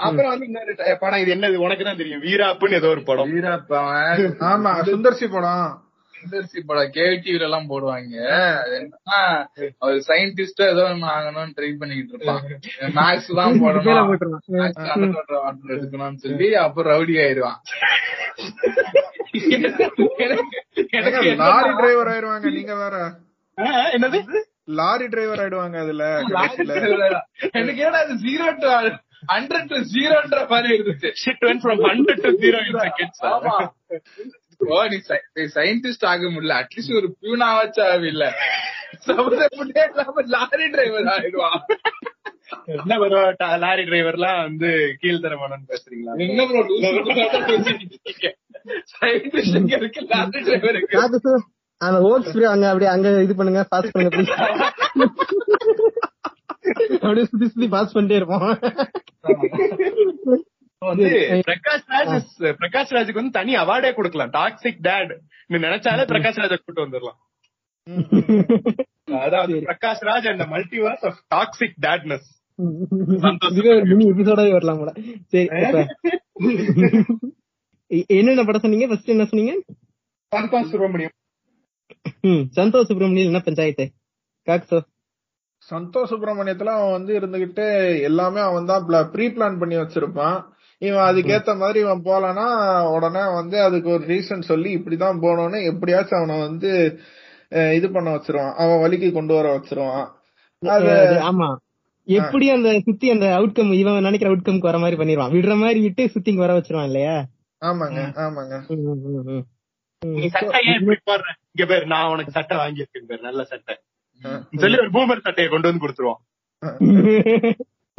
[0.00, 1.56] அப்புறம் வந்து இன்னொரு படம் இது என்னது?
[1.56, 2.22] உனக்கு தான் தெரியும்.
[2.22, 3.30] வீராப்புன்னு ஏதோ ஒரு படம்.
[3.32, 3.74] வீரப்ப
[4.50, 5.66] ஆமா சுந்தர்சி படம்.
[6.24, 8.14] சுந்தர்சி படம் கேடிவில எல்லாம் போடுவாங்க.
[8.70, 9.20] என்னன்னா
[9.78, 12.42] அவர் சயின்டிஸ்டா ஏதோ ஒண்ணு ஆகணும்னு ட்ரை பண்ணிக்கிட்டு இருப்பான்.
[12.94, 14.16] மேக்ஸ் தான் போடணும்.
[15.68, 17.14] எடுக்கணும்னு சொல்லி அப்புறம் ரவுடி
[20.92, 22.96] என்னன்னா- லாரி டிரைவர் ஆயிடுவாங்க நீங்க வேற?
[23.92, 24.18] என்னது?
[24.64, 26.04] லாரி டிரைவர் ஆயிடுவாங்க அதுல.
[27.52, 28.68] எனக்கு ஏன்னா அது ஜீரோ டு
[29.32, 31.08] ஹண்ட்ரட் டு ஜீரோன்ற மாதிரி இருந்துச்சு.
[31.20, 33.18] Shit went from 100 to 0 in seconds.
[33.22, 33.54] ஆமா.
[33.88, 33.96] ஓ
[34.92, 34.98] நீ
[35.56, 36.56] சயின்டிஸ்ட் ஆக முடியல.
[36.62, 38.26] அட்லீஸ்ட் ஒரு பியூனாவாச்சும் ஆகவில்ல
[39.06, 41.60] சபதப்பட்டே இல்லாம லாரி டிரைவர் ஆயிடுவான்
[42.74, 43.20] என்ன ப்ரோ
[43.64, 44.68] லாரி டிரைவர்லாம் வந்து
[45.00, 46.12] கீழ்த்தரமானு பேசுறீங்களா?
[46.26, 46.60] என்ன ப்ரோ
[48.94, 51.36] சயின்டிஸ்ட் இங்க இருக்கு லாரி டிரைவருக்கு அது sir,
[51.80, 54.34] அந்த ஓக்ஸ் ஃப்ரீ அங்க அப்படியே அங்க இது பண்ணுங்க பாஸ் பண்ணுங்க please.
[57.02, 58.46] அப்படியே சுத்தி சுத்தி பாஸ் பண்ணிட்டே இருப்போம்.
[60.82, 61.08] வந்து
[61.48, 64.32] பிரகாஷ் ராஜ் பிரகாஷ் ராஜுக்கு வந்து தனி அவார்டே கொடுக்கலாம்.
[64.38, 65.12] டாக்ஸிக் டேட்
[65.50, 67.18] நீ நினைச்சாலே பிரகாஷ் ராஜ கூட்டு வந்துடலாம்.
[69.26, 72.30] அதாவது Prakash Raj and multiverse of toxic dadness
[74.56, 74.92] வரலாம் போல.
[75.32, 75.48] சரி
[78.16, 78.86] என்னென்ன படம் சொன்னீங்க?
[78.90, 79.54] ஃபர்ஸ்ட் என்ன சொன்னீங்க?
[80.32, 81.14] சந்தோஷ் சுப்பிரமணியம்.
[82.28, 83.86] ம், சந்தோஷ் சுப்ரமணியம் என்ன பஞ்சாயத்து?
[84.46, 84.78] காக்ஸோ
[85.68, 87.66] சந்தோஷ் சுப்பிரமணியத்துல அவன் வந்து இருந்துகிட்டு
[88.08, 90.38] எல்லாமே அவன் தான் ப்ரீ பிளான் பண்ணி வச்சிருப்பான்.
[90.86, 92.46] இவன் அதுக்கேத்த மாதிரி இவன் போலானா
[92.94, 96.70] உடனே வந்து அதுக்கு ஒரு ரீசன் சொல்லி இப்படிதான் போகணும்னு எப்படியாச்சும் அவனை வந்து
[97.76, 98.54] இது பண்ண வச்சிருவான்.
[98.62, 100.08] அவன் வழிக்கு கொண்டு வர வச்சிருவான்.
[101.30, 101.48] ஆமா.
[102.08, 106.32] எப்படி அந்த சுத்தி அந்த அவுட்கம் இவன் நினைக்கிற அவுட்கம்க்கு வர மாதிரி பண்ணிடுவான் விடுற மாதிரி விட்டு சுத்தி
[106.32, 107.16] இங்க வர வச்சிருவான் இல்லையா?
[107.62, 108.54] ஆமாங்க ஆமாங்க.
[111.50, 113.74] இங்க பேர் நான் உனக்கு சட்டை வாங்கியிருக்கேன் பேர் நல்ல சட்டை.
[114.62, 116.22] சொல்லி ஒரு பூமர் சட்டையை கொண்டு வந்து கொடுத்துருவான்.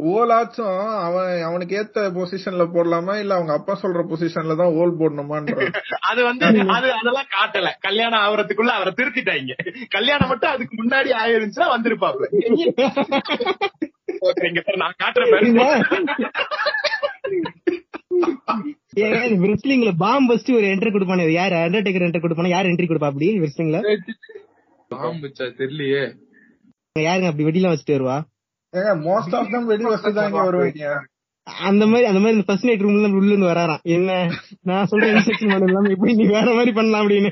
[0.00, 3.14] ஓலாச்சும் அவன் அவனுக்கு ஏத்த பொசிஷன்ல போடலாமா?
[3.20, 5.54] இல்ல அவங்க அப்பா சொல்ற பொசிஷன்ல தான் ஓல் போடணுமான்ற?
[6.10, 7.68] அது வந்து அது அதெல்லாம் காட்டல.
[7.86, 9.54] கல்யாணம் ஆவறதுக்குள்ள அவரை திருத்திட்டாங்க.
[9.96, 12.28] கல்யாணம் மட்டும் அதுக்கு முன்னாடி ஆயிருந்துச்சுன்னா வந்திருப்பாப்ல
[14.82, 15.32] நான் காட்டுறேன்
[19.42, 21.24] விருஸ்லிங்ல பாம் பஸ்ட் ஒரு என்ட்ரி கொடுப்பானே.
[21.32, 21.56] யாரு?
[21.64, 22.54] அண்டர்டேக்கர் என்ட்ரி கொடுப்பானா?
[22.54, 23.80] யார் என்ட்ரி கொடுப்பா அப்படி விருஸ்லிங்ல
[24.90, 26.04] பாம்புச்சா தெரியலையே.
[26.96, 27.28] யாருங்க?
[27.30, 28.16] அப்படி வெடிலாம் வச்சுட்டு வருவா?
[28.78, 30.86] ஏங்க மோஸ்ட் ஆஃப் தம் வெடி வசதி தாங்க வருவீங்க.
[31.68, 33.82] அந்த மாதிரி அந்த மாதிரி ஃபர்ஸ்ட் நைட் ரூம்ல உள்ள இருந்து வராராம்.
[33.96, 34.12] என்ன?
[34.70, 37.30] நான் சொல்ற இன்ஸ்ட்ரக்ஷன் பண்ண இல்லாம எப்படி நீ வேற மாதிரி பண்ணலாம் அப்படின்னு.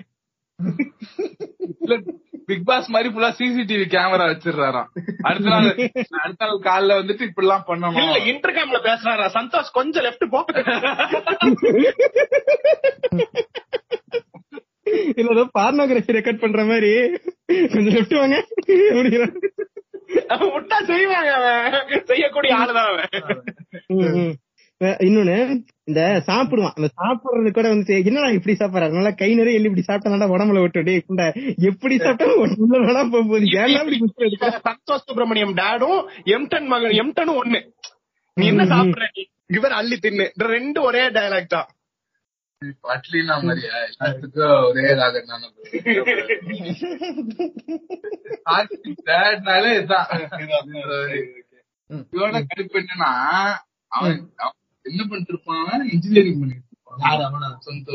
[1.84, 1.94] இல்ல
[2.48, 4.88] பிக் பாஸ் மாதிரி ஃபுல்லா சிசிடிவி கேமரா வச்சிடுறாராம்.
[5.28, 5.68] அடுத்த நாள்
[6.24, 9.26] அடுத்த நாள் காலைல வந்துட்டு இப்படி எல்லாம் இல்ல பண்ணணும் இன்டர்காம்ல பேசுறாரா?
[9.38, 10.40] சந்தோஷ் கொஞ்சம் லெஃப்ட் போ.
[15.20, 16.92] இல்ல ஏதோ பார்னோகிராஃபி ரெக்கார்ட் பண்ற மாதிரி.
[17.72, 18.36] கொஞ்சம் லெஃப்ட் வாங்க.
[20.28, 22.02] அவன் விட்டா செய்வாங்க அவன்.
[22.04, 24.34] செய்யக்கூடிய ஆளுதான் அவன்.
[25.06, 25.34] இன்னொன்னு
[25.84, 26.74] இந்த சாப்பிடுவான்.
[26.78, 30.82] அந்த சாப்பிடுறது கூட வந்து என்னடா இப்படி சாப்பிடுறாரு நல்லா கை நிறைய எள்ளி இப்படி சாப்பிட்டா உடம்புல விட்டு
[30.82, 31.26] டேய் குண்டா.
[31.70, 33.98] எப்படி சாப்பிட்டாலும் உள்ள வேணா போக போகுது ஏன்னா இப்படி?
[34.68, 36.00] சந்தோஷ் சுப்பிரமணியம் டேடும்
[36.36, 37.60] எம்டன் மகன் எம்டனும் ஒண்ணு.
[38.36, 39.06] நீ என்ன சாப்பிடுற?
[39.56, 40.26] இவர் அள்ளி தின்னு.
[40.52, 41.68] ரெண்டு ஒரே டயலாக் தான்.
[42.84, 45.48] பட்லினா மாதிரியா எல்லாத்துக்கும் ஒரே ராகம் தானே
[49.06, 50.08] டேட்னாலே இதான்
[52.48, 53.10] கடுப்பு என்னன்னா
[53.92, 54.16] அவன்
[54.84, 56.62] என்ன பண்ணிட்டு இருப்பான் இன்ஜினியரிங் பண்ணிட்டு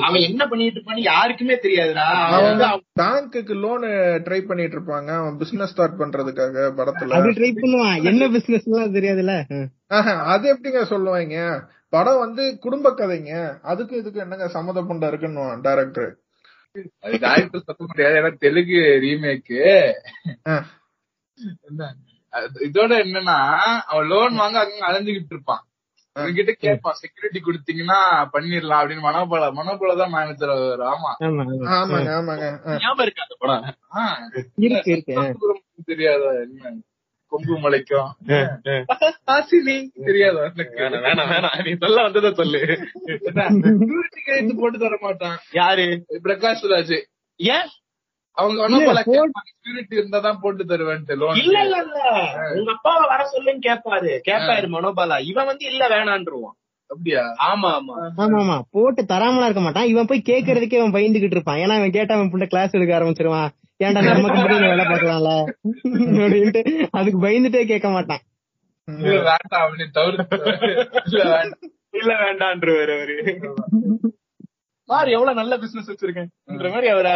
[0.01, 3.85] அவன் என்ன பண்ணிட்டு இருப்பான்னு யாருக்குமே தெரியாதுடா அவன் அவன் வந்து அவன் பேங்க்குக்கு லோன்
[4.25, 9.35] ட்ரை பண்ணிட்டு இருப்பாங்க அவன் பிசினஸ் ஸ்டார்ட் பண்றதுக்காக படத்துல அது ட்ரை பண்ணுவான் என்ன பிசினஸ் எல்லாம் தெரியாதுல்ல?
[10.31, 11.37] அது எப்படிங்க சொல்லுவாங்க
[11.93, 13.31] படம் வந்து குடும்ப கதைங்க.
[13.63, 16.11] அதுக்கு இதுக்கு என்னங்க சம்மதப்பண்டா இருக்குன்னு டைரக்டர்
[17.23, 19.61] டாக்டர் சொல்ல முடியாது ஏன்னா தெலுங்கு ரீமேக்கு
[22.65, 23.37] இதோட என்னன்னா
[23.89, 25.63] அவன் லோன் வாங்க அங்க அலைஞ்சுகிட்டு இருப்பான்.
[26.15, 27.97] அவன்கிட்ட கேட்பான் செக்யூரிட்டி கொடுத்தீங்கன்னா
[28.33, 29.47] பண்ணிடலாம் அப்படின்னு மனோபல.
[29.59, 30.53] மனோபல தான் மேனேஜர்
[30.89, 31.11] ஆமா.
[31.27, 31.67] ஆமா ஆமா.
[31.77, 32.45] ஆமாங்க ஆமாங்க.
[32.81, 33.65] ஞாபகம் இருக்கா அந்த படம்.
[35.89, 36.73] தெரியாதா என்ன?
[37.31, 38.09] கொம்பு முளைக்கும்
[40.05, 40.43] தெரியாதா
[41.05, 42.61] வேணாம் வேணாம் நீ சொல்ல வந்ததை சொல்லு.
[44.59, 45.37] போட்டு தர மாட்டான்.
[45.53, 45.85] யாரு?
[46.23, 46.95] பிரகாஷ் ராஜ்
[47.39, 47.67] ஏன்?
[48.37, 51.99] அவங்க மனோபல செக்யூரிட்டி இருந்தா தான் போட்டு தருவேன்ட்டு லோன் இல்ல இல்ல இல்ல.
[52.57, 54.11] உங்க அப்பாவை வர சொல்லுன்னு கேப்பாரு.
[54.25, 55.17] கேப்பாரு மனோபாலா.
[55.23, 56.55] இவன் வந்து இல்ல வேணான்றுவான்
[56.89, 57.23] அப்படியா?
[57.47, 57.95] ஆமா ஆமா.
[58.17, 58.55] ஆமா ஆமா.
[58.71, 59.85] போட்டு தராமலா இருக்க மாட்டான்.
[59.85, 61.57] இவன் போய் கேக்குறதுக்கே அவன் பயந்துகிட்டு இருப்பான்.
[61.57, 63.51] ஏன்னா அவன் கேட்டா அவன் புள்ள கிளாஸ் எடுக்க ஆரம்பிச்சிருவான்.
[63.79, 65.31] ஏன்டா நம்ம கம்பெனில வேலை பாக்கலாம்ல
[66.17, 66.61] அப்படின்ட்டு
[66.91, 68.23] அதுக்கு பயந்துட்டே கேட்க மாட்டான்.
[68.87, 70.37] இல்ல வேண்டாம் அப்படின்னு தவிர்த்து.
[71.05, 71.69] இல்ல வேண்டாம்.
[71.93, 73.15] இல்ல வேண்டான்றுவாரு அவரு.
[74.89, 77.07] பாரு எவ்வளவு நல்ல பிசினஸ் வச்சிருக்கேன்ற மாதிரி அவர்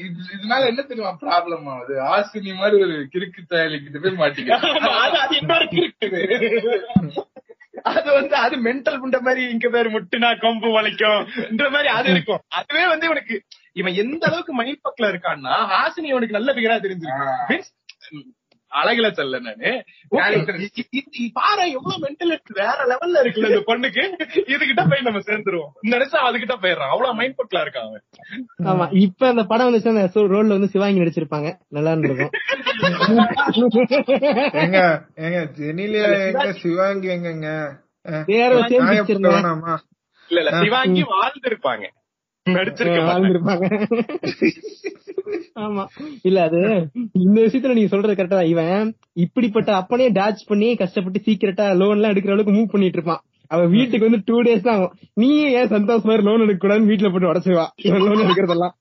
[0.00, 0.02] இது-
[0.34, 1.12] இதனால என்ன தெரியுமா?
[1.20, 1.94] ப்ராப்ளம் ஆகுது.
[2.10, 6.22] ஆசினி மாதிரி ஒரு கிறுக்கு தயாரிக்கிட்டு போய் மாட்டிக்க ஆமா, அது அது இன்னொரு கிறுக்குது
[7.84, 12.42] அது வந்து அது மென்டல் புண்ட மாதிரி இங்க பேர் முட்டுனா கொம்பு வளைக்கும்ன்ற மாதிரி அது இருக்கும்.
[12.54, 13.36] அதுவே வந்து இவனுக்கு
[13.72, 17.30] இவன் எந்த அளவுக்கு மைண்ட் பக்ல இருக்கான்னா ஹாசினி இவனுக்கு நல்ல பிகரா தெரிஞ்சிருக்கு.
[17.48, 17.70] மீன்ஸ்
[18.72, 19.70] அழகுல சொல்ல நானு.
[21.32, 24.02] பாரு எவ்வளவு மென்டல் வேற லெவல்ல இருக்குல்ல இந்த பொண்ணுக்கு.
[24.46, 25.72] இதுகிட்ட போய் நம்ம சேர்ந்துருவோம்.
[25.82, 26.92] நினைச்சா அதுகிட்ட போயிடுறான்.
[26.94, 28.04] அவ்வளவு மைண்ட் பக்ல இருக்கான் அவன்.
[28.64, 30.04] ஆமா இப்ப அந்த படம் வந்துச்சு அந்த
[30.34, 31.50] ரோல்ல வந்து சிவாங்கி நடிச்சிருப்பாங்க.
[31.68, 32.32] நல்லா இருந்திருக்கும்.
[34.62, 34.78] ஏங்க
[35.16, 37.48] ஏங்க ஜெனிலியா எங்க சிவாங்கி எங்கங்க?
[38.08, 38.50] ஆ, வேற
[40.28, 41.84] இல்ல இல்ல சிவாங்கி வாழ்ந்து இருப்பாங்க.
[42.46, 43.66] வாழ்ந்திருப்பாங்க.
[45.64, 45.82] ஆமா.
[46.22, 46.60] இல்ல அது
[47.12, 48.86] இந்த விஷயத்துல நீங்க சொல்றது கரெக்டா இவன்
[49.24, 53.22] இப்படிப்பட்ட அப்பனே டாச் பண்ணி கஷ்டப்பட்டு சீக்கிரட்டா லோன் எல்லாம் எடுக்கிற அளவுக்கு மூவ் பண்ணிட்டு இருப்பான்.
[53.50, 54.94] அவன் வீட்டுக்கு வந்து டூ டேஸ் தான் ஆகும்.
[55.14, 58.76] நீ ஏன் சந்தோஷ் மாதிரி லோன் எடுக்க கூடாதுன்னு வீட்டுல போட்டு உடச்சுவா இவன் லோன் எடுக்கிறதெல்லாம்.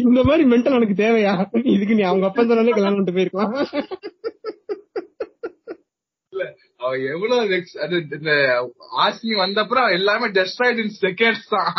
[0.00, 1.32] இந்த மாதிரி மென்டல் உனக்கு தேவையா?
[1.74, 3.54] இதுக்கு நீ அவங்க அப்பா சொன்னாலே கல்யாணம் பண்ணிட்டு போயிருக்கலாம்.
[6.88, 8.32] அவன் எவ்வளவு அது இந்த
[9.04, 11.74] ஆசினி வந்த அப்புறம் எல்லாமே டெஸ்ட்ராய்ட் இன் செகண்ட்ஸ் தான்.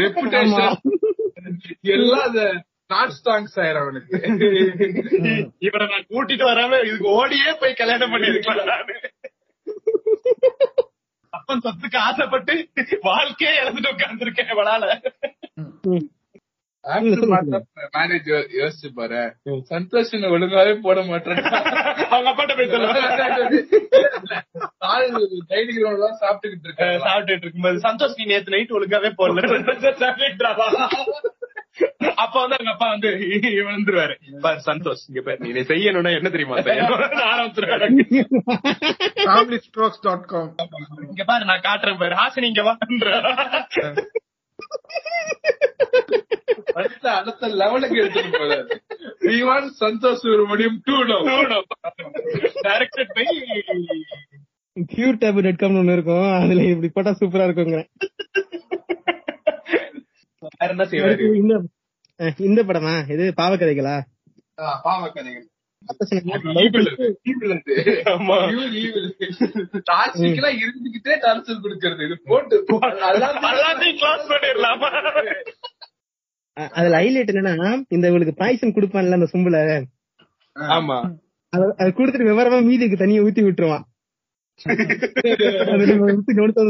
[0.00, 0.76] ரெப்புடேஷன்
[1.94, 2.42] எல்லாம் அந்த
[2.90, 4.16] நாட் ஸ்டாங்ஸ் ஆயிரும் அவனுக்கு.
[5.66, 8.90] இவரை நான் கூட்டிட்டு வராம இதுக்கு ஓடியே போய் கல்யாணம் பண்ணிருக்கலாம்
[11.32, 12.54] அப்பன் சொத்துக்கு ஆசைப்பட்டு
[13.08, 14.84] வாழ்க்கையே இழந்துட்டு உட்கார்ந்துருக்கேன் இவளால.
[16.84, 19.32] மேனேஜ் யோசிச்சு பாரு
[19.70, 21.38] சந்தோஷ் என்ன ஒழுங்காவே போட மாட்டேன்
[22.08, 23.00] அவங்க அப்பாட்ட போய் சொல்லுவாங்க
[26.22, 29.42] சாப்பிட்டுக்கிட்டு இருக்கேன் சாப்பிட்டுட்டு இருக்கும்போது சந்தோஷ் நீ நேத்து நைட் ஒழுங்காவே போடல.
[32.22, 34.14] அப்ப வந்து அவங்க அப்பா வந்து இவன் வந்துருவாரு.
[34.40, 36.56] பாரு சந்தோஷ் இங்க பாரு நீ செய்யணும்னா என்ன தெரியுமா?
[41.06, 42.14] இங்க பாரு நான் காட்டுறேன் பாரு.
[42.14, 43.22] ஹாசினி இங்க வான்ற.
[46.74, 48.64] அடுத்த அடுத்த லெவலுக்கு எடுத்துட்டு போறாரு.
[49.24, 51.18] வி வாண்ட் சந்தோஷ் ஒரு முடியும் to know
[52.66, 53.26] directed by
[54.90, 56.28] cure tape dot காம்னு ஒண்ணு இருக்கும்.
[56.38, 57.82] அதுல இப்படி போட்டா சூப்பரா இருக்குங்கிற
[60.54, 61.24] வேற என்ன செய்வாரு
[62.46, 62.92] இந்த படமா?
[63.10, 63.96] இது பாவக்கதைகளா?
[64.84, 65.46] பாவ கதைகள்
[65.88, 66.36] அப்ப சொன்ன
[68.12, 68.36] ஆமா.
[69.88, 72.06] டாக்ஸிக்கெல்லாம் இருந்துகிட்டே டான்சர் கொடுக்கறது.
[72.06, 72.54] இது போட்டு
[73.52, 74.90] எல்லாத்தையும் க்ளோஸ் பண்ணிடலாமா?
[76.54, 79.82] அதுல ஹைலைட் என்னன்னா இந்த இவளுக்கு பாய்சன் குடுப்பான்ல அந்த சொம்புல.
[80.54, 81.14] ஆமா.
[81.48, 83.82] அத- குடுத்துட்டு விவரமா மீதிக்கு தனியா ஊத்தி விட்டுருவான்.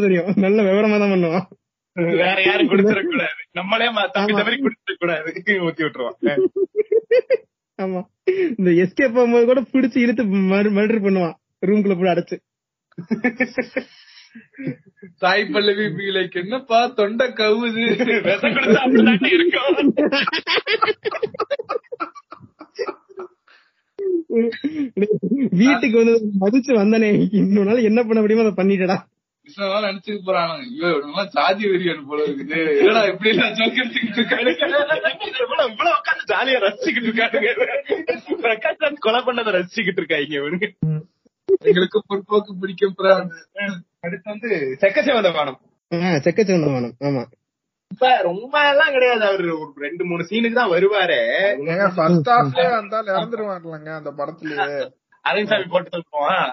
[0.01, 0.33] தெரியும்.
[0.37, 1.45] நல்ல விவரமா தான் பண்ணுவான்.
[1.93, 3.31] வேற யாரும் குடிச்சிடக் கூடாது.
[3.53, 4.61] நம்மளே தவறி
[5.47, 6.47] ஊத்தி விட்டுருவான்.
[7.83, 8.05] ஆமா.
[8.57, 11.35] இந்த எஸ்கேப் போகும்போது கூட பிடிச்சு இழுத்து மர்டர் பண்ணுவான்.
[11.67, 12.39] ரூம்குள்ள போய் அடைச்சு.
[15.23, 17.85] சாய் பல்லவி பீலைக்கு என்னப்பா தொண்டை கவுது?
[25.61, 27.11] வீட்டுக்கு வந்து மதிச்சு வந்தனே.
[27.41, 28.99] இன்னொரு நாள் என்ன பண்ண முடியுமோ அதை பண்ணிட்டடா.
[29.87, 32.59] நினைச்சுக்க போறானுங்க ஐயோ இவனுங்கெல்லாம் சாதி வெறியன் போல இருக்குது.
[32.81, 34.53] என்னடா இப்படி எல்லாம் ஜோக் எடுத்துக்கிட்டு இருக்கானு
[35.43, 37.39] இவ்வளவு உட்கார்ந்து ஜாலியா ரசிச்சுக்கிட்டு இருக்காங்க
[38.45, 40.69] பிரகாஷ் கொலை பண்ணதை ரசிச்சுக்கிட்டு இருக்காங்க இவனுங்க
[41.71, 43.27] எங்களுக்கு பொற்போக்கு பிடிக்கும் பிரான்.
[44.05, 45.61] அடுத்து வந்து செக்கச்சவந்த வானம்
[46.25, 47.23] செக்கச்சவந்தம் வேணும் ஆமா.
[47.91, 49.49] இப்ப ரொம்ப எல்லாம் கிடையாது அவரு.
[49.59, 51.19] ஒரு ரெண்டு மூணு சீனுக்கு தான் வருவாரு.
[51.97, 52.31] ஃபர்ஸ்ட்
[53.11, 54.67] இறந்துருவாங்கலங்க அந்த படத்துலயே.
[55.25, 56.51] அரவிந்த் போட்டு சொல்லுவான்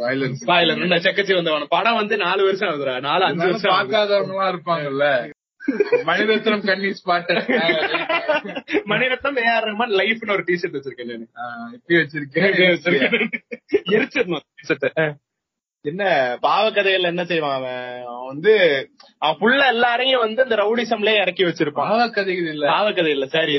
[0.00, 0.40] Violence.
[0.48, 0.72] வாயில
[1.04, 2.94] செக்கச்சி வந்தவன படம் வந்து நாலு வருஷம் ஆகுதுடா.
[3.06, 3.92] நாலு அஞ்சு வருஷம் ஆகுது.
[3.92, 5.06] பார்க்காதவங்க எல்லாம் இருப்பாங்கல்ல?
[6.08, 7.30] மணிரத்னம் கண்ணி ஸ்பாட்
[8.90, 11.26] மணிரத்னம் ஏஆர் ரஹ்மான் லைஃப்னு ஒரு டிஷர்ட் வச்சிருக்கேன் நானு.
[11.76, 12.54] இப்படி வச்சிருக்கேன்.
[13.96, 14.86] எரிச்சிடணும் t-shirt.
[15.84, 18.06] என்ன பாவக்கதையில என்ன செய்வான் அவன்?
[18.06, 18.86] அவன் வந்து
[19.18, 21.90] அவன் புள்ள எல்லாரையும் வந்து இந்த ரவுடிசம்லயே இறக்கி வச்சிருப்பான்.
[21.90, 22.70] பாவ கதைகள் இல்ல.
[22.70, 23.58] பாவக்கதை இல்ல சாரி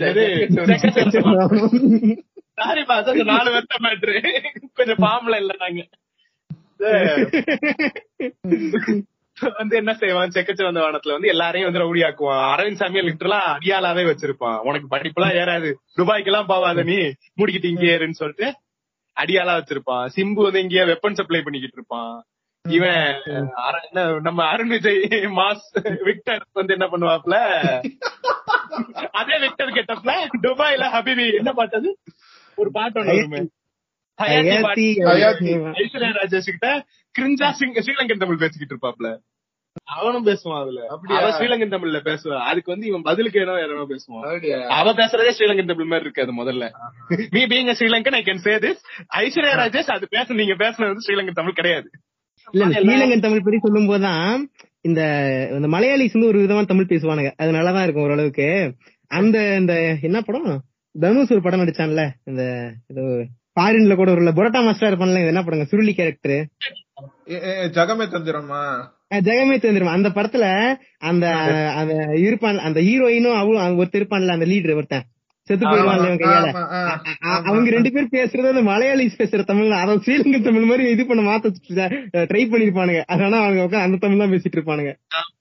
[2.57, 5.87] சாரி பாஸ் அந்த நாலு வருஷம் மேட்ரு கொஞ்சம் பாம்பல இல்ல நாங்க.
[9.55, 10.29] வந்து என்ன செய்வான்?
[10.29, 14.61] செக்கச்சு வந்த வானத்துல வந்து எல்லாரையும் வந்து ரவுடி ஆக்குவான் அரவிந்த் சாமியை லிட்டரலா அடியாளாவே வச்சிருப்பான்.
[14.61, 15.73] உனக்கு படிப்புலாம் ஏறாது.
[15.97, 17.11] துபாய்க்கு எல்லாம் போவாத நீ.
[17.39, 18.53] முடிக்கிட்டு இங்கே இருன்னு சொல்லிட்டு
[19.21, 20.05] அடியாளா வச்சிருப்பான்.
[20.15, 22.13] சிம்பு வந்து இங்கேயே வெப்பன் சப்ளை பண்ணிக்கிட்டு இருப்பான்.
[22.65, 23.05] இவன்
[24.27, 24.99] நம்ம அருண் விஜய்
[25.37, 25.65] மாஸ்
[26.09, 27.37] விக்டர் வந்து என்ன பண்ணுவாப்ல
[29.21, 30.11] அதே விக்டர் கெட்டப்ல
[30.45, 31.89] துபாய்ல ஹபிபி என்ன பாட்டது?
[32.57, 33.41] ஒரு பாட்டு ஒண்ணு.
[35.79, 36.69] ஐஸ்வர்யா ராஜேஷ் கிட்ட
[37.15, 39.09] கிரிஞ்சா சிங்க ஸ்ரீலங்கன் தமிழ் பேசிக்கிட்டு இருப்பாப்ல
[39.95, 40.81] அவனும் பேசுவான் அதுல.
[40.89, 41.17] அப்படியா?
[41.19, 44.23] அவன் ஸ்ரீலங்கன் தமிழ்ல பேசுவான் அதுக்கு வந்து இவன் பதிலுக்கு ஏதோ வேற ஏதோ பேசுவான்.
[44.25, 44.59] அப்படியா?
[44.77, 46.65] அவ பேசுறதே ஸ்ரீலங்கன் தமிழ் மாதிரி இருக்காது முதல்ல.
[47.35, 48.81] Me being Sri Lankan I can say this
[49.21, 51.89] Aishwarya Rajesh அது பேச நீங்க பேசுனது வந்து ஸ்ரீலங்கன் தமிழ் கிடையாது.
[52.47, 54.31] இல்ல ஸ்ரீலங்கன் தமிழ் பத்தி சொல்லும் போதுதான்
[54.81, 55.01] இந்த
[55.57, 57.31] இந்த மலையாளிஸ் வந்து ஒரு விதமா தமிழ் பேசுவானுங்க.
[57.37, 58.47] அது நல்லாதான் இருக்கும் ஓரளவுக்கு.
[59.11, 60.49] அந்த இந்த என்ன படம்?
[60.95, 62.43] தனுஷ் ஒரு படம் நடிச்சான்ல இந்த
[62.91, 63.03] ஏதோ
[63.55, 65.65] ஃபாரின்ல கூட ஒரு புரோட்டா மாஸ்டர் இருப்பான்ல இது என்ன படங்க?
[65.71, 66.37] சுருளி கேரக்டர்
[67.77, 68.63] ஜகமே தந்திரமா
[69.19, 70.45] ஜெகமே தெரிஞ்சிரும் அந்த படத்துல
[70.97, 71.25] அந்த
[71.71, 75.03] அந்த இருப்பான் அந்த ஹீரோயினும் அவளும் ஒருத்தர் இருப்பான்ல அந்த லீடர் ஒருத்தன்.
[75.43, 76.53] செத்து கையால?
[77.25, 81.37] அ- அவங்க ரெண்டு பேரும் பேசுறது அந்த மலையாளிஸ் பேசுற தமிழ் அதை ஸ்ரீலங்கா தமிழ் மாதிரி இது பண்ண
[81.37, 81.49] மாத்த
[82.13, 83.01] ட்ரை பண்ணிருப்பானுங்க.
[83.05, 84.95] அதனால அவங்க உட்கார்ந்து அந்த தமிழ் தான் பேசிட்டு இருப்பானுங்க.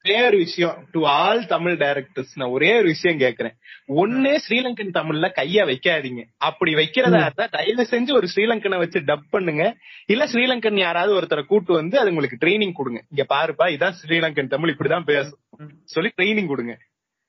[0.04, 0.86] ஒரே ஒரு விஷயம்.
[0.92, 3.52] டு ஆல் தமிழ் டைரக்டர்ஸ் நான் ஒரே ஒரு விஷயம் கேக்குறேன்.
[3.88, 6.24] ஒண்ணு ஸ்ரீலங்கன் தமிழ்ல கைய வைக்காதீங்க.
[6.36, 9.76] அப்படி வைக்கிறதா இருந்தா தயவு செஞ்சு ஒரு ஸ்ரீலங்கனை வச்சு டப் பண்ணுங்க.
[10.06, 13.02] இல்ல ஸ்ரீலங்கன் யாராவது ஒருத்தரை கூட்டு வந்து அது உங்களுக்கு ட்ரைனிங் கொடுங்க.
[13.10, 15.38] இங்க பாருப்பா இதான் ஸ்ரீலங்கன் தமிழ் இப்படிதான் பேசும்.
[15.84, 16.78] சொல்லி ட்ரைனிங் கொடுங்க.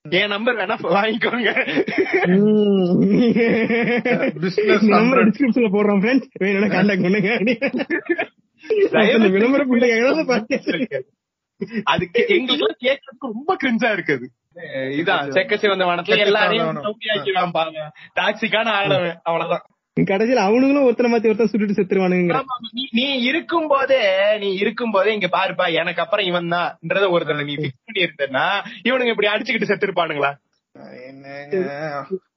[0.10, 1.50] என் நம்பர் வேணா வாங்கிக்கோங்க.
[4.88, 5.28] நம்பர்.
[5.28, 7.32] டிஸ்கிரிப்ஷன்ல போடுறோம் ஃப்ரெண்ட்ஸ் வேணும்னா கான்டாக்ட் பண்ணுங்க.
[9.14, 10.60] அந்த விளம்பரம் பிள்ளைங்க பாத்து
[11.84, 14.26] அதுக்கு எங்களுக்கு கேட்கறதுக்கு ரொம்ப கிரிஞ்சா இருக்குது.
[15.00, 16.80] இதான் செக்க சிவந்த வானத்துல எல்லாரையும்
[18.20, 19.20] டாக்ஸிக்கான ஆளவன்.
[19.24, 19.66] அவ்வளவுதான்.
[19.98, 22.36] கடைசியில அவனுங்களும் ஒருத்தனை மாத்தி ஒருத்தர் சுட்டுட்டு செத்துருவானுங்க.
[22.78, 24.00] நீ- நீ இருக்கும் போதே
[24.40, 28.46] நீ இருக்கும் போதே இங்க பாருப்பா எனக்கு அப்புறம் இவன் தான்ன்றத ஒருத்தர் நீ பிக்ஸ் பண்ணி இருந்தேன்னா
[28.84, 30.32] இவனுங்க இப்படி அடிச்சுக்கிட்டு செத்துருப்பானுங்களா?
[31.06, 31.58] என்னங்க?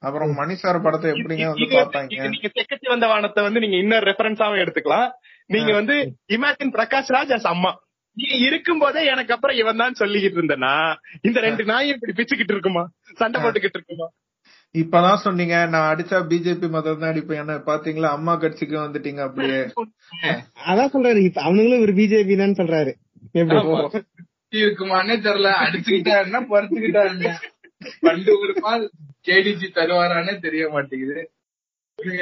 [0.00, 2.10] அப்புறம் மணி சார் படத்தை எப்படிங்க வந்து பார்த்தாங்க?
[2.32, 5.08] நீங்க செக்கச்சி வந்த வானத்தை வந்து நீங்க இன்னொரு ரெஃபரன்ஸாவும் எடுத்துக்கலாம்.
[5.50, 5.96] நீங்க வந்து
[6.30, 7.72] இமேஜின் பிரகாஷ் ராஜ் as அம்மா
[8.16, 10.74] நீ இருக்கும் போதே எனக்கு அப்புறம் இவன் தான் சொல்லிக்கிட்டு இருந்தேன்னா
[11.22, 12.84] இந்த ரெண்டு நாயும் இப்படி பிச்சுக்கிட்டு இருக்குமா?
[13.14, 14.06] சண்டை போட்டுக்கிட்டு இருக்குமா?
[14.74, 17.50] இப்பதான் சொன்னீங்க நான் அடிச்சா பிஜேபி மதம் தான் அடிப்பேன்.
[17.68, 19.60] பாத்தீங்களா அம்மா கட்சிக்கு வந்துட்டீங்க அப்படியே.
[20.70, 22.92] அதான் சொல்றாரு இப்ப அவனுங்களும் ஒரு பிஜேபி தான் சொல்றாரு.
[24.62, 27.30] இருக்குமானே தெரியல அடிச்சுக்கிட்டா என்ன பறிச்சுக்கிட்டா என்ன
[28.04, 28.84] பண்டு ஒரு நாள்
[29.28, 31.22] கேடிஜி தருவாரானே தெரிய மாட்டேங்குது.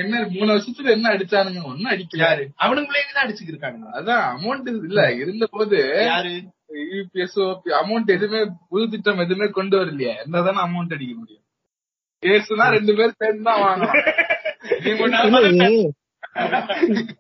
[0.03, 1.61] என்ன மூணு வருஷத்துல என்ன அடிச்சானுங்க?
[1.71, 2.23] ஒன்னும் அடிக்கல.
[2.25, 2.45] யாரு?
[2.65, 5.03] அவனுங்களே தான் அடிச்சுக்கிட்டு இருக்கானுங்க அதான் அமௌண்ட் இல்ல.
[5.23, 5.79] இருந்த போது
[6.11, 6.33] யாரு
[6.93, 7.39] யூபிஎஸ்
[7.81, 10.13] அமௌண்ட் எதுவுமே புது திட்டம் எதுவுமே கொண்டு வரலையே.
[10.25, 11.39] என்னதானே அமௌண்ட் அடிக்க முடியும்?
[12.23, 14.03] கேஸ்னா ரெண்டு பேரும் சேர்ந்து தான் வாங்கணும்.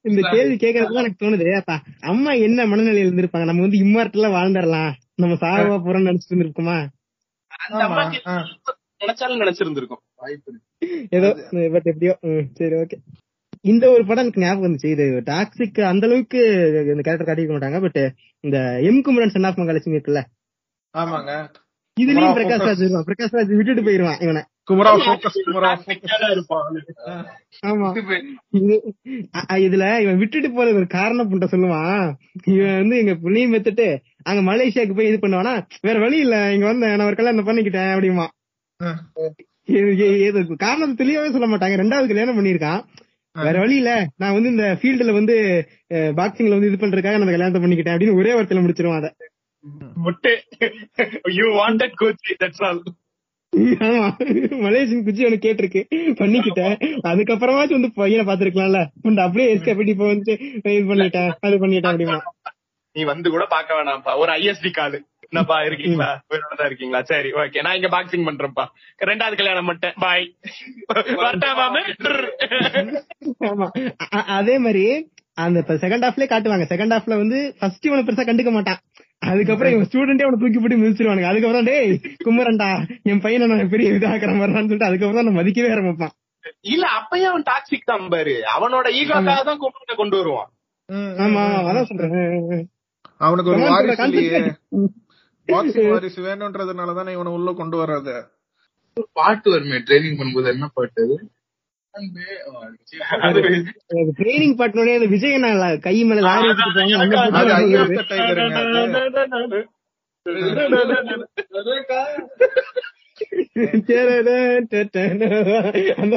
[0.03, 1.57] இந்த கேள்வி கேக்குறதுதான் எனக்கு தோணுது.
[1.57, 3.45] அப்பா அம்மா என்ன மனநிலையில இருந்திருப்பாங்க?
[3.45, 4.93] நம்ம வந்து இம்மார்ட்டலா வாழ்ந்துடலாம்.
[5.15, 6.87] நம்ம சாவா போறோம்னு நினைச்சிட்டு இருந்திருக்குமா.
[9.01, 10.03] நினைச்சாலும் நினைச்சிருந்திருக்கும்.
[11.11, 12.19] ஏதோ பட் எப்படியோ
[12.55, 12.97] சரி ஓகே
[13.65, 16.41] இந்த ஒரு படம் எனக்கு ஞாபகம் வந்துச்சு இது டாக்ஸிக் அந்த அளவுக்கு
[16.87, 18.01] இந்த கேரக்டர் காட்டிக்க மாட்டாங்க பட்
[18.45, 20.21] இந்த M Kumaran son of Mahalakshmi இருக்குல்ல?
[20.95, 21.33] ஆமாங்க.
[21.97, 23.05] இதுலயும் பிரகாஷ் ராஜ் வருவான்.
[23.09, 24.43] பிரகாஷ் ராஜ் விட்டுட்டு போயிருவான் இவனை.
[24.71, 24.91] குமரா.
[27.67, 27.89] ஆமா.
[29.67, 32.07] இதுல இவன் விட்டுட்டு போறது ஒரு காரணம் புண்ட சொல்லுவான்.
[32.55, 33.87] இவன் வந்து எங்க புள்ளையும் மெத்துட்டு
[34.23, 35.55] அங்க மலேசியாக்கு போய் இது பண்ணுவானா?
[35.81, 38.27] வேற வழி இல்ல இங்க வந்து நான் ஒரு கல்யாணம் பண்ணிக்கிட்டேன் அப்படிமா
[40.65, 41.77] காரணம் தெளிவாவே சொல்ல மாட்டாங்க.
[41.83, 42.83] ரெண்டாவது கல்யாணம் பண்ணிருக்கான்
[43.37, 43.91] வேற வழி இல்ல.
[44.17, 45.35] நான் வந்து இந்த ஃபீல்டுல வந்து
[46.19, 47.95] பாக்ஸிங்ல வந்து இது பண்றதுக்காக நான் கல்யாணத்தை பண்ணிக்கிட்டேன்.
[47.95, 49.11] அப்படின்னு ஒரே வார்த்தையில முடிச்சிருவான் அத.
[50.05, 50.33] முட்டு.
[51.39, 52.83] யூ வாண்டட் கோச்சி தட்ஸ் ஆல்
[53.87, 54.09] ஆமா.
[54.65, 55.81] மலேசியன் குச்சி அவனுக்கு கேட்டிருக்கு.
[56.21, 56.77] பண்ணிக்கிட்டேன்.
[57.11, 60.33] அதுக்கப்புறமாச்சும் வந்து பையனை பாத்துருக்கலாம்ல உண்டு அப்படியே எஸ்கே பண்ணி இப்ப வந்து
[60.77, 61.31] இது பண்ணிட்டேன்.
[61.41, 62.19] அது பண்ணிட்டேன் அப்படிமா.
[62.97, 64.13] நீ வந்து கூட பாக்க வேணாம்ப்பா.
[64.23, 64.99] ஒரு ஐஎஸ்டி காலு
[65.33, 66.09] என்னப்பா இருக்கீங்களா?
[66.31, 67.01] உயிரோட தான் இருக்கீங்களா?
[67.11, 68.65] சரி ஓகே நான் இங்க பாக்ஸிங் பண்றேன்ப்பா.
[69.11, 69.95] ரெண்டாவது கல்யாணம் பண்ணிட்டேன்.
[70.05, 70.25] பாய்
[73.51, 73.67] ஆமா.
[74.39, 74.85] அதே மாதிரி
[75.45, 76.65] அந்த செகண்ட் ஹாஃப்லயே காட்டுவாங்க.
[76.73, 78.81] செகண்ட் ஹாஃப்ல வந்து ஃபர்ஸ்ட் இவனை பெருசா கண்டுக்க மாட்டான்.
[79.31, 81.31] அதுக்கப்புறம் இவன் ஸ்டூடெண்டே அவனை தூக்கி போட்டு மிதிச்சிருவானுங்க.
[81.31, 81.95] அதுக்கப்புறம் டேய்
[82.27, 82.71] குமரன்டா
[83.13, 86.15] என் பையனை நான் பெரிய இதாக்குற மாதிரின்னு சொல்லிட்டு அதுக்கப்புறம் நான் மதிக்கவே ஆரம்பிப்பான்.
[86.75, 88.35] இல்ல அப்பயும் அவன் டாக்ஸிக் தான் பாரு.
[88.57, 90.51] அவனோட ஈகோக்காக தான் கும்பல கொண்டு வருவான்.
[91.25, 92.67] ஆமா அதான் சொல்றேன்.
[93.27, 94.01] அவனுக்கு ஒரு வாரிசு
[95.53, 98.17] பாக்ஸிங் வாரிசு வேணும்ன்றதுனால தானே இவனை உள்ள கொண்டு வர்றது
[98.97, 101.05] ஒரு பாட்டு வருமே ட்ரைனிங் பண்ணும்போது என்ன பாட்டு
[104.19, 105.39] ட்ரைனிங் பார்ட்னோட அந்த விஜய்
[105.81, 106.29] கை மேல
[116.01, 116.17] அந்த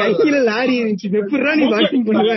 [0.00, 2.34] கையில லாரி இருந்துச்சு எப்படிடா நீ வாக்கிங் பண்ணுவ?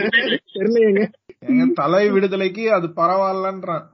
[0.56, 1.04] தெரியலையேங்க.
[1.48, 3.86] எங்க தலை விடுதலைக்கு அது பரவாயில்லன்றான்.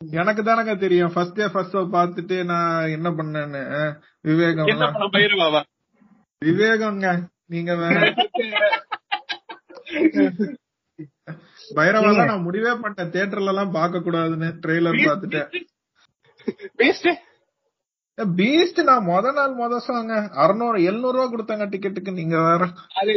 [0.00, 1.12] எனக்கு தானங்க தெரியும்.
[1.14, 3.62] ஃபர்ஸ்ட் டே ஃபர்ஸ்ட் ஷோ பார்த்துட்டு நான் என்ன பண்ணேன்னு?
[4.20, 4.68] விவேகம்
[6.42, 7.08] விவேகம்ங்க.
[7.46, 7.96] நீங்க வேற.
[11.76, 13.12] பைரவெல்லாம் நான் முடிவே பண்ணிட்டேன்.
[13.14, 15.48] தியேட்டர்ல எல்லாம் பார்க்க கூடாதுன்னு ட்ரெய்லர் பார்த்துட்டேன்
[18.38, 22.62] பீஸ்ட் நான் முத நாள் முத சாங்க அறுநூறு எழுநூறு ரூபா கொடுத்தாங்க டிக்கெட்டுக்கு நீங்க வேற.
[23.00, 23.12] அது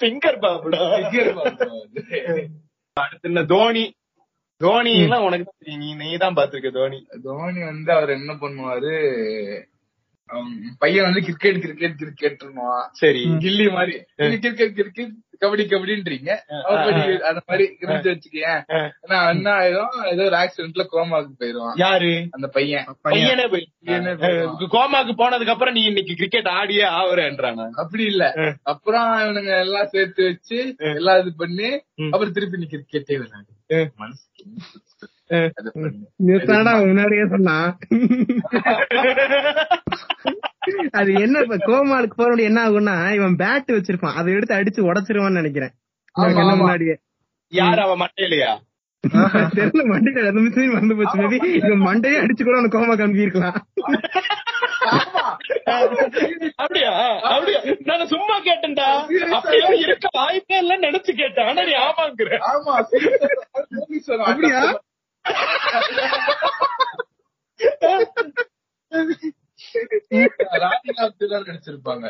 [0.00, 0.80] ஃபிங்கர் பாபுடா
[2.96, 3.84] அடுத்து என்ன தோனி.
[4.60, 5.80] தோனி எல்லாம் உனக்கு தெரியும்.
[5.80, 6.98] நீ நீ தான் பாத்துருக்க தோனி.
[7.24, 8.94] தோனி வந்து அவர் என்ன பண்ணுவாரு?
[10.78, 12.40] பையன் வந்து கிரிக்கெட் கிரிக்கெட் கிரிக்கெட்
[12.92, 13.22] சரி.
[13.38, 13.94] கில்லி மாதிரி.
[14.16, 16.30] கிரிக்கெட் கிரிக்கெட் கபடி கபடின்றீங்க.
[16.66, 18.60] கபடி அந்த மாதிரி இருந்து வச்சுக்கேன்
[19.06, 19.94] நான் என்ன ஆயிரும்?
[20.04, 22.12] ஏதோ ஒரு ஆக்சிடென்ட்ல கோமாக்கு போயிருவான் யாரு?
[22.30, 22.86] அந்த பையன்.
[23.04, 23.44] பையனே.
[23.48, 23.66] போய்.
[24.68, 28.24] கோமாக்கு போனதுக்கு அப்புறம் நீ இன்னைக்கு கிரிக்கெட் ஆடியே ஆகுறேன்றாங்க அப்படி இல்ல.
[28.64, 30.58] அப்புறம் இவனுங்க எல்லாம் சேர்த்து வச்சு
[30.94, 31.70] எல்லாம் இது பண்ணி.
[32.10, 33.90] அப்புறம் திருப்பி நீ கிரிக்கெட்டே விளையாடு ம்.
[36.82, 37.68] முன்னாடியே சொன்னான்
[40.98, 45.74] அது என்ன இப்ப கோமாளுக்கு போறோட என்ன ஆகும்னா இவன் பேட் வச்சிருப்பான் அதை எடுத்து அடிச்சு உடைச்சிருவான்னு நினைக்கிறேன்.
[46.54, 46.96] முன்னாடியே
[47.52, 48.52] யார் அவ மட்டையிலையா
[49.54, 53.58] தெரியல மண்டையில அந்த மிஷின் வந்து போச்சு மேபி இவன் மண்டையே அடிச்சு கூட அவனுக்கு கோமா காமிக்கலாம்
[56.58, 56.92] அப்படியா
[57.28, 58.88] அப்படியா நான் சும்மா கேட்டேன்டா
[59.36, 62.74] அப்படியா இருக்க வாய்ப்பே இல்ல நினைச்சு கேட்டேன் ஆனா நீ ஆமாங்கிற ஆமா
[64.26, 64.60] அப்படியா?
[70.62, 72.04] ராதிகா அப்படிதான் நடிச்சிருப்பாங்க.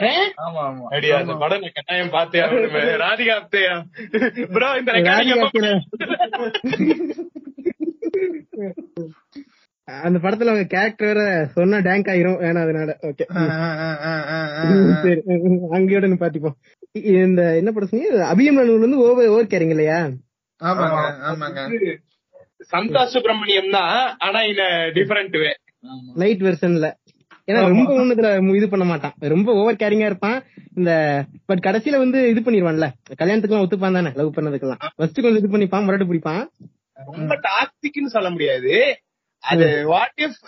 [0.44, 0.84] ஆமா ஆமா.
[0.94, 2.80] அடியா அந்த படம் நான் கட்டாயம் பார்த்தே ஆகணுமே.
[3.04, 3.74] ராதிகா அப்தையா
[4.54, 5.72] ப்ரோ இந்த ரெக்கார்டிங் ராதிகா
[9.88, 11.20] அந்த படத்துல அவங்க கேரக்டர் வேற
[11.56, 12.38] சொன்னா டேங்க் ஆயிரும்.
[12.40, 12.94] வேணாம் அதனால.
[13.08, 13.24] ஓகே
[15.04, 15.20] சரி.
[15.76, 16.56] அங்கேயோட பாத்திப்போம்
[17.22, 18.24] இந்த என்ன படம் சொன்னீங்க?
[18.32, 20.10] அபியமனூர்ல இருந்து ஓவர் ஓவர் கேரிங் இல்லையா?
[20.60, 20.98] ஆமாங்க
[21.30, 21.60] ஆமாங்க.
[22.72, 23.94] சந்தோஷ் சுப்பிரமணியம் தான்
[24.26, 24.62] ஆனா இன்
[24.98, 25.50] டிஃபரெண்ட் வே.
[26.22, 26.88] லைட் வெர்ஷன்ல
[27.48, 29.12] ஏன்னா ரொம்ப ஒண்ணுதுல இது பண்ண மாட்டான்.
[29.34, 30.38] ரொம்ப ஓவர் கேரிங்கா இருப்பான்.
[30.78, 30.92] இந்த
[31.48, 32.86] பட் கடைசியில வந்து இது பண்ணிடுவான்ல
[33.20, 34.80] கல்யாணத்துக்குலாம் ஒத்துப்பான் தானே லவ் பண்ணதுக்கெல்லாம்.
[34.96, 36.42] ஃபர்ஸ்ட் கொஞ்சம் இது பண்ணிப்பான் முரட்டு பிடிப்பான்.
[36.98, 38.72] ரொம்ப டாக்ஸிக்னு சொல்ல முடியாது.
[39.44, 40.38] அது what if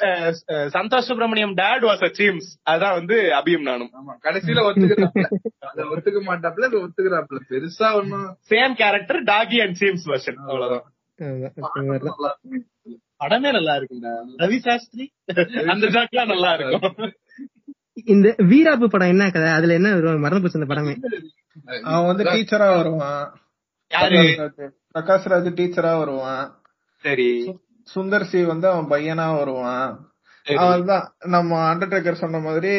[0.77, 3.91] Santhosh Subramaniam dad was a seems அதான் வந்து அபியும் நானும்.
[4.27, 5.27] கடைசியில ஒத்துக்கிறாப்ல
[5.71, 7.41] அத ஒத்துக்க மாட்டாப்ல இத ஒத்துக்கிறாப்ல.
[7.51, 10.87] பெருசா ஒண்ணும் same character doggy and seems version அவ்வளவுதான்.
[13.23, 14.13] படமே நல்லா இருக்குண்டா
[14.43, 15.05] ரவி சாஸ்திரி
[15.73, 17.13] அந்த ஜாக்லாம் நல்லா இருக்கும்.
[18.15, 19.49] இந்த வீராப்பு படம் என்ன கதை?
[19.59, 20.95] அதுல என்ன வரும் மறந்து போச்சு அந்த படமே?
[21.93, 23.25] அவன் வந்து டீச்சரா வருவான்.
[23.91, 24.21] யாரு?
[24.95, 26.45] பிரகாஷ் ராஜ் டீச்சரா வருவான்.
[27.05, 27.31] சரி.
[27.89, 29.91] சுந்தர் சி வந்து அவன் பையனா வருவான்.
[30.47, 30.59] சரி.
[30.63, 31.05] அவன் தான்
[31.35, 32.73] நம்ம அண்டர்டேக்கர் சொன்ன மாதிரி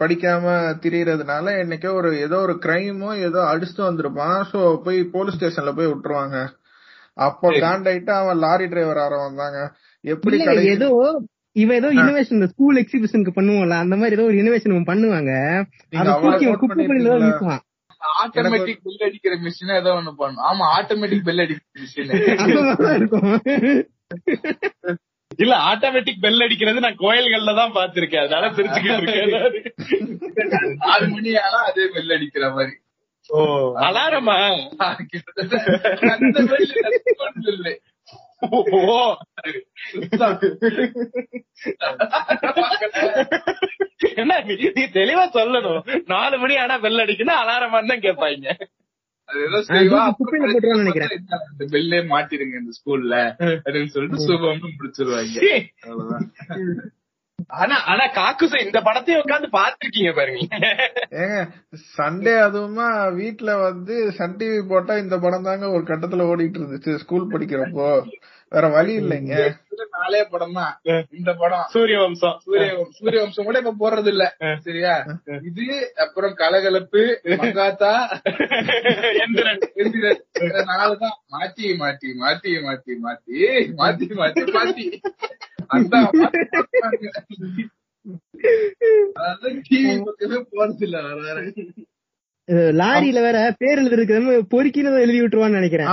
[0.00, 0.44] படிக்காம
[0.84, 4.38] திரியறதுனால என்னைக்கோ ஒரு ஏதோ ஒரு கிரைமோ ஏதோ அடிச்சுட்டு வந்திருப்பான்.
[4.52, 6.38] சோ போய் போலீஸ் ஸ்டேஷன்ல போய் விட்டுருவாங்க.
[7.20, 7.48] அப்போ.
[7.64, 9.58] காண்டாயிட்டு அவன் லாரி டிரைவர் ஆற வந்தாங்க.
[10.04, 10.36] எப்படி
[10.74, 10.88] ஏதோ
[11.56, 15.32] இவன் ஏதோ இனோவேஷன் இந்த ஸ்கூல் எக்ஸிபிஷனுக்கு பண்ணுவோம்ல அந்த மாதிரி ஏதோ ஒரு இனோவேஷன் பண்ணுவாங்க.
[18.20, 20.44] ஆட்டோமேட்டிக் பெல் அடிக்கிற மிஷின் ஏதோ ஒண்ணு பண்ணும்.
[20.48, 22.12] ஆமா ஆட்டோமேட்டிக் பெல் அடிக்கிற மிஷின்
[22.98, 23.28] இருக்கும்.
[25.38, 29.68] இல்ல ஆட்டோமேட்டிக் பெல் அடிக்கிறது நான் கோயில்கள்ல தான் பாத்திருக்கேன் அதனால சிரிச்சுக்கிட்டு இருக்கேன்.
[30.84, 32.74] நாலு மணி ஆனா அதே பெல் அடிக்கிற மாதிரி.
[33.86, 34.36] அலாரமா?
[44.14, 46.02] என்ன நீ தெளிவா சொல்லணும்.
[46.06, 48.56] நாலு மணி ஆனா வெள்ள அடிக்கணும் அலாரமா தான் கேட்பாங்க.
[52.08, 54.70] மாட்டிருங்க இந்த ஸ்கூல்ல அப்படின்னு சொல்லிட்டு சுபம்னு
[55.86, 56.30] அவ்வளவுதான்.
[57.52, 60.40] ஆனா ஆனா காக்குச இந்த படத்தையும் உட்காந்து பாத்துருக்கீங்க பாருங்க
[61.20, 61.38] ஏங்க
[61.96, 67.32] சண்டே அதுவுமா வீட்டுல வந்து சன் டிவி போட்டா இந்த படம் தாங்க ஒரு கட்டத்துல ஓடிட்டு இருந்துச்சு ஸ்கூல்
[67.32, 67.88] படிக்கிறப்போ.
[68.52, 69.34] வேற வழி இல்லைங்க.
[69.96, 70.72] நாலே படம் தான்.
[71.18, 71.64] இந்த படம்.
[71.74, 74.24] சூரிய வம்சம் சூரிய சூரிய வம்சம் கூட இப்ப போடுறது இல்ல
[74.66, 74.94] சரியா?
[75.50, 75.66] இது
[76.04, 77.92] அப்புறம் கலகலப்பு மங்காத்தா
[79.24, 79.62] எந்திரன்.
[80.38, 82.54] மாத்தி நாலுதான் மாத்தி மாத்தி மாட்டி
[83.04, 84.86] மாத்தி மாத்தி மாத்தி.
[85.76, 85.94] அந்த
[90.52, 90.98] போறது இல்ல
[92.80, 95.90] லாரியில வேற பேர் எழுதி இருக்கிறவங்க பொறுக்கினதும் எழுதி விட்டுருவான்னு நினைக்கிறேன்.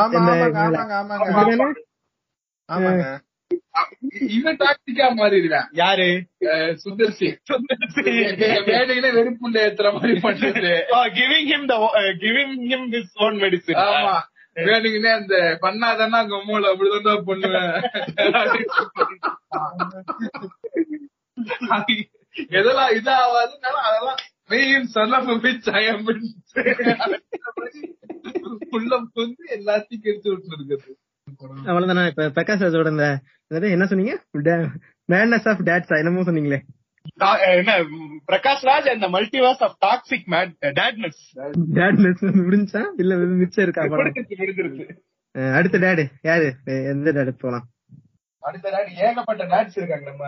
[2.69, 3.05] ஆமாங்க
[4.35, 5.67] இவன் டாக்டிக்கா மாறிடுவேன்.
[5.73, 6.07] யாரு?
[6.83, 7.35] சுந்தர் சிங்
[8.69, 10.71] மேடையில வெறுப்புள்ள ஏத்துற மாதிரி பண்றது.
[11.17, 11.75] Giving him the
[12.23, 14.15] giving him this own medicine ஆமா.
[14.59, 17.75] வேணுங்கன்னே அந்த பண்ணாதானா கம்மூல அப்படிதான் பண்ணுவேன்.
[22.57, 25.83] எதெல்லாம் இதாகாதுனால அதெல்லாம் main son of bitch I
[29.17, 30.87] வந்து எல்லாத்தையும் கெடுத்து விட்டு இருக்குது
[31.69, 32.03] அவ்வளவுதானா?
[32.11, 33.07] இப்ப பிரகாஷ் ராஜோட இந்த
[33.75, 34.13] என்ன சொன்னீங்க?
[35.11, 36.59] மேட்னஸ் ஆஃப் டேட்ஸா என்னமோ சொன்னீங்களே.
[37.59, 37.73] என்ன
[38.29, 41.21] பிரகாஷ் ராஜ் அந்த multiverse of toxic mad dadness
[41.79, 42.81] dadness முடிஞ்சா?
[42.97, 43.85] இல்ல மிச்சம் இருக்கா
[45.57, 46.47] அடுத்த டேடு யாரு?
[46.93, 47.65] எந்த டேடு போலாம்?
[48.43, 50.25] அடுத்த ஏகப்பட்ட டாட்ஸ் இருக்காங்க நம்ம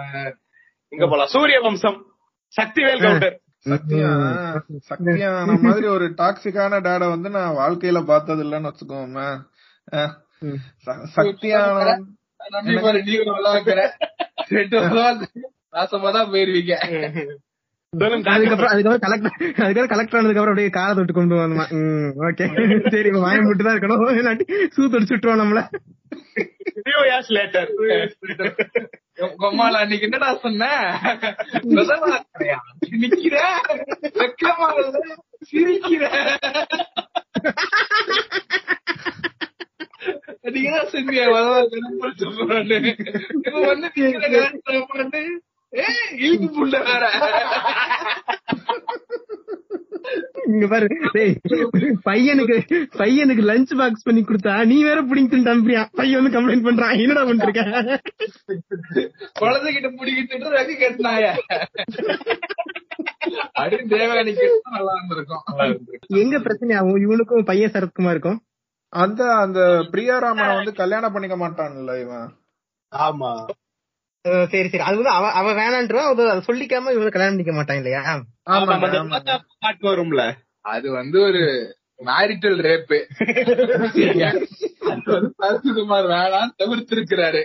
[0.91, 1.31] இங்க போலாம்.
[1.35, 1.99] சூரிய வம்சம்
[2.53, 3.37] சக்திவேல் கவுண்டர்.
[4.89, 9.27] சத்தியான மாதிரி ஒரு டாக்ஸிக்கான டேட வந்து நான் வாழ்க்கையில பார்த்தது இல்லைன்னு வச்சுக்கோமே
[11.15, 11.97] சக்தியான
[12.51, 13.81] நம்பி பாரு நீ நல்லா வைக்கிற
[14.51, 14.79] ரெண்டு
[15.73, 16.73] நாசமா தான் போயிருவீங்க
[17.93, 21.65] அதுக்கப்புறம் அதுக்கப்புறம் கலெக்டர் அதுக்கப்புறம் கலெக்டர் ஆனதுக்கு அப்புறம் அப்படியே காலை தொட்டு கொண்டு வந்தோமா
[22.25, 22.47] ஓகே
[22.93, 25.63] சரி வாயம் மட்டும் தான் இருக்கணும் இல்லாட்டி சூ தொடிச்சு விட்டுருவோம் நம்மள
[29.39, 30.67] கொம்மால அன்னைக்கு என்னடா சொன்ன
[33.01, 33.37] நிக்கிற
[35.49, 36.05] சிரிக்கிற
[40.41, 41.13] நீங்க செஞ்சு
[50.59, 51.21] இப்ப
[52.05, 52.55] பையனுக்கு
[52.97, 55.85] பையனுக்கு லஞ்ச் பாக்ஸ் பண்ணி கொடுத்தா நீ வேற புடிங்கிட்டு தம்பியா?
[55.91, 56.99] பையன் வந்து கம்ப்ளைண்ட் பண்றான்.
[56.99, 57.63] என்னடா பண்றீங்க?
[59.39, 61.35] குழந்தைகிட்ட புடிக்கிட்டு ரகு கட்டினாய.
[66.07, 67.01] எங்க பிரச்சனையாகும்?
[67.01, 68.41] இவனுக்கும் பையன் சரத்குமார் இருக்கும்
[68.93, 69.59] அந்த அந்த
[69.91, 72.27] பிரியாராமனை வந்து கல்யாணம் பண்ணிக்க மாட்டான்ல இவன்.
[72.91, 73.31] ஆமா.
[74.51, 74.83] சரி சரி.
[74.87, 78.01] அது வந்து அவ அவ வேணான்றான் அது சொல்லிக்காம இவங்க கல்யாணம் பண்ணிக்க மாட்டான் இல்லையா?
[78.49, 78.77] ஆமா
[79.87, 80.23] வரும்ல.
[80.65, 81.43] அது வந்து ஒரு
[82.05, 82.97] மேரிட்டல் ரேப்பு
[84.91, 87.41] அது வந்து சரத்குமார் வேணாம் தவிர்த்திருக்கிறாரு.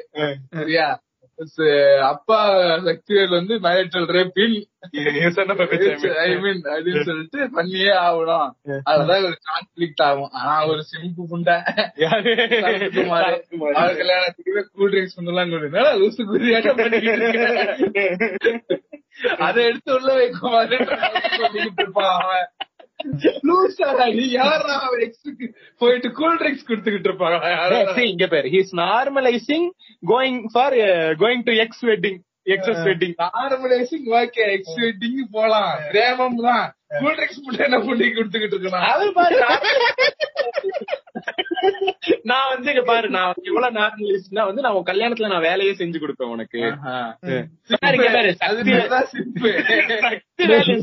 [0.54, 0.86] சரியா?
[2.00, 4.64] அப்பா சக்திவேல் வந்து மேரிட்டல் ரேப்பில்
[6.16, 8.50] ஐ மீன் அப்படின்னு சொல்லிட்டு பண்ணியே ஆகணும்.
[8.82, 10.28] அதுதான் ஒரு கான்ஃபிளிக்ட் ஆகும்.
[10.28, 11.62] ஆனா ஒரு சிம்பு புண்டை
[13.96, 16.74] கல்யாணத்துக்கு கூல் ட்ரிங்க்ஸ் பண்ணலாம் கொடுங்க லூசு இருக்க.
[19.38, 20.88] அதை எடுத்து உள்ள வைக்குமாறு
[21.94, 22.48] அவன்.
[25.80, 27.12] போயிட்டு கூல் ட்ரிங்க்ஸ் கொடுத்துக்கிட்டு.
[27.96, 29.66] See, இங்க பேர் he's normalising
[30.12, 30.76] going for
[31.24, 32.20] going to ex wedding
[32.54, 35.74] exes wedding normalising okay ex wedding போலாம்.
[35.92, 36.66] பிரேமம் தான்.
[37.00, 38.88] கூல் ட்ரிங்க்ஸ் மட்டும் என்ன பண்ணி கொடுத்துக்கிட்டு இருக்கான்?
[38.92, 39.36] அது பாரு
[42.30, 46.60] நான் வந்து இங்க பாரு நான் இவ்வளவு நார்மலிஸ்ட்னா வந்து நான் கல்யாணத்துல நான் வேலையே செஞ்சு கொடுப்பேன் உனக்கு.
[47.96, 48.90] இங்க பாரு, சக்தி வேலு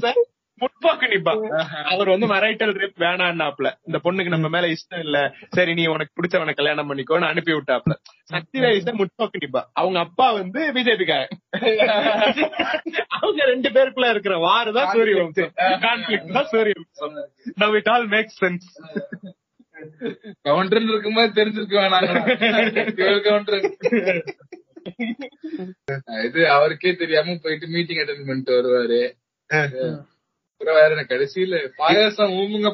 [0.06, 0.20] சார்.
[0.62, 1.34] முற்போக்கு நிப்பா.
[1.92, 3.68] அவர் வந்து மரைட்டல் ரேப் வேணான்னாப்ல.
[3.88, 5.18] இந்த பொண்ணுக்கு நம்ம மேல இஷ்டம் இல்ல.
[5.56, 7.94] சரி நீ உனக்கு பிடிச்சவனை கல்யாணம் பண்ணிக்கோன்னு அனுப்பி விட்டாப்ல.
[8.34, 9.62] சக்தி வேலு சார் முற்போக்கு நிப்பா.
[9.82, 11.38] அவங்க அப்பா வந்து பிஜேபிக்காரன்
[13.18, 15.52] அவங்க ரெண்டு பேருக்குள்ள இருக்கிற வார் தான் சூரிய வம்சம்
[15.86, 17.18] கான்ஃபிளிக் தான் Surya Vamsam
[17.62, 18.68] now it all make sense
[20.48, 22.08] counter இருக்கும்போது தெரிஞ்சிருக்க வேணாம்
[23.28, 23.60] கவுண்டர்
[26.28, 29.02] இது அவருக்கே தெரியாம போயிட்டு மீட்டிங் அட்டன் பண்ணிட்டு வருவாரு.
[30.70, 32.70] வேற கடைசியில பாயாசம் ஊமுங்க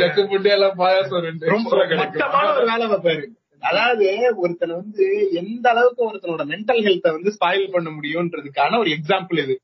[0.00, 1.46] எட்டு புட்டி எல்லாம் பாயாசம் ரெண்டு.
[1.46, 3.26] ரொம்ப மட்டமான ஒரு வேலை பார்ப்பாரு
[3.62, 4.04] அதாவது
[4.36, 9.54] ஒருத்தன் வந்து எந்த அளவுக்கு ஒருத்தனோட மென்டல் ஹெல்த்த வந்து ஸ்பாயில் பண்ண முடியும்ன்றதுக்கான ஒரு எக்ஸாம்பிள் இது.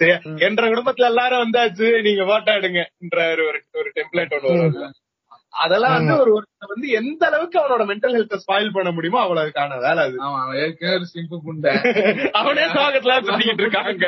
[0.00, 0.16] சரியா?
[0.38, 4.88] என்ற குடும்பத்துல எல்லாரும் வந்தாச்சு நீங்க ஓட்டா எடுங்கன்ற ஒரு ஒரு டெம்ப்ளேட் ஒன்று
[5.54, 10.18] அதெல்லாம் வந்து ஒரு வந்து எந்த அளவுக்கு அவனோட மென்டல் ஹெல்த்த ஸ்பாயில் பண்ண முடியுமோ அவ்வளவுக்கான வேலை அது.
[10.18, 11.72] ஆமா அவன் ஏற்கனவே ஒரு சிம்பு புண்டை
[12.40, 14.06] அவனே சாகத்துல சுத்திக்கிட்டு இருக்காங்க.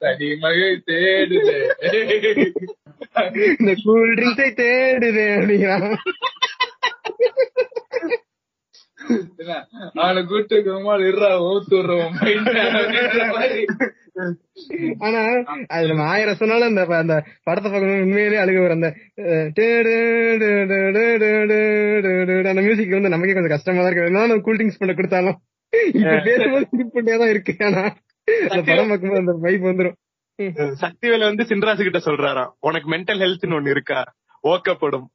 [0.00, 1.54] தனி மகை தேடுது.
[3.54, 5.94] இந்த கூல் ட்ரிங்க்ஸை தேடுது அப்படிங்கிறான்.
[9.94, 11.04] அவனை கூட்டு குமால்
[11.44, 12.14] ஓத்து விடுறோம்
[14.98, 15.20] ஆனா
[15.66, 18.90] அது நம்ம ஆயிரம் சொன்னாலும் அந்த படத்தை பார்க்கணும் உண்மையிலேயே அழுக வர அந்த
[22.48, 25.38] அந்த மியூசிக் வந்து நமக்கே கொஞ்சம் கஷ்டமா தான் இருக்கு என்ன கூல் ட்ரிங்க்ஸ் பண்ண கொடுத்தாலும்
[25.92, 27.84] இப்ப பேசும்போது திருப்பி இருக்கு ஆனா
[28.48, 34.00] அந்த படம் பார்க்கும்போது அந்த வைப் வந்து சின்ராசு கிட்ட சொல்றாராம் உனக்கு மென்டல் ஹெல்த்னு ஒண்ணு இருக்கா
[34.44, 35.06] ஓக்கப்படும்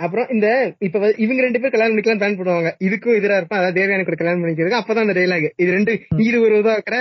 [0.00, 0.46] அப்புறம் இந்த
[0.78, 4.42] இப்ப இவங்க ரெண்டு பேர் கல்யாணம் பண்ணிக்கலாம் பிளான் பண்ணுவாங்க இதுக்கும் எதிரா இருப்பான் அதாவது தேவையான கூட கல்யாணம்
[4.42, 4.80] பண்ணிக்கிறதுக்கு.
[4.80, 6.96] அப்பதான் அந்த டைலாக் இது ரெண்டு நீ இது ஒரு உதவாக்குற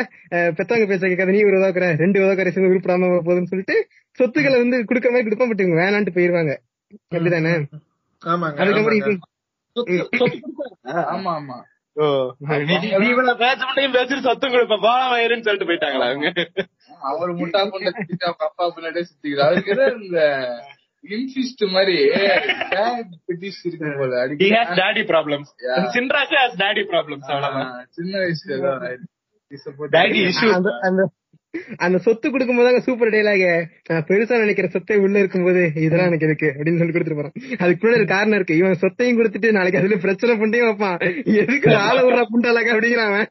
[0.57, 3.77] பெத்தவங்க பேச கேட்காத நீ ஒரு உதவாக்குற ரெண்டு உதவாக்கரை சேர்ந்து உருப்படாம போகுதுன்னு சொல்லிட்டு
[4.19, 6.53] சொத்துக்களை வந்து கொடுக்க மாதிரி கொடுப்பா பட் இவங்க வேணான்ட்டு போயிருவாங்க.
[7.13, 7.53] அப்படிதானே?
[8.21, 8.57] ஆமாங்க.
[8.63, 8.99] அதுக்கப்புறம்.
[8.99, 9.13] இது
[11.13, 11.57] ஆமா ஆமா.
[14.27, 14.53] சத்தம்
[15.45, 16.27] சொல்லிட்டு போயிட்டாங்களா அவங்க?
[17.09, 17.91] அவர் முட்டா பொண்ணு
[18.45, 19.57] அப்பா பின்னாடியே சுத்திக்கிறார்.
[20.01, 20.21] இந்த
[21.09, 21.97] இன்சிஸ்ட் மாதிரி
[23.97, 24.27] போல.
[27.27, 27.87] அவ்வளவுதான்.
[27.89, 28.87] சின்ன வயசுல.
[31.77, 36.77] அந்த சொத்து கொடுக்கும்போது சூப்பர் டைலாக நான் பெருசா நினைக்கிற சொத்தை உள்ள இருக்கும்போது இதெல்லாம் எனக்கு இருக்கு அப்படின்னு
[36.77, 37.31] சொல்லி கொடுத்துட்டு போறான்.
[37.57, 38.57] அதுக்கு பின்னாடி ஒரு காரணம் இருக்கு.
[38.57, 41.33] இவன் சொத்தையும் கொடுத்துட்டு நாளைக்கு அதுல பிரச்சனை பண்ணியே வைப்பான்.
[41.35, 43.25] எதுக்கு ஆள விடுறா புண்டாலாக அப்படிங்கிறான்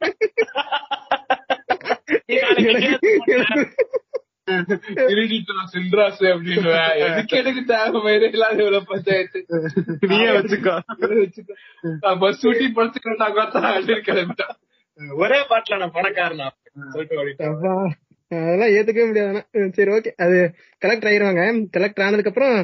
[6.33, 6.71] அப்படின்னு
[7.07, 8.01] எதுக்கு எனக்கு தேவை?
[8.03, 9.39] மாதிரி இல்லாத இவ்வளவு பஞ்சாயத்து
[10.01, 10.75] நீயே வச்சுக்கோ.
[12.21, 13.63] பஸ் ஊட்டி படுத்துக்கிறேன் நான் பார்த்தா
[14.09, 14.57] கிளம்பிட்டான்
[15.15, 16.49] ஒரே பாட்டுல நான் பணக்காரனா
[16.89, 17.53] சொல்லிட்டு ஓடிட்டேன்.
[17.53, 17.73] அப்பா,
[18.31, 19.29] அதெல்லாம் ஏத்துக்கவே முடியாது.
[19.29, 19.43] ஆனா.
[19.53, 20.37] ம், சரி ஓகே அது
[20.79, 21.43] கலெக்டர் ஆயிருவாங்க.
[21.71, 22.57] கலெக்டர் ஆனதுக்கு அப்புறம்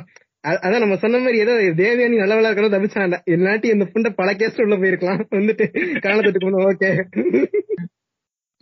[0.48, 4.76] அதான் நம்ம சொன்ன மாதிரி ஏதோ தேவயானி நல்லவளா இருக்கணும் தப்பிச்சாண்ட இல்லாட்டி இந்த புண்டை பல கேஸ் உள்ள
[4.76, 5.22] போயிருக்கலாம்.
[5.30, 5.66] வந்துட்டு
[5.98, 6.90] காலத்துக்கு ஓகே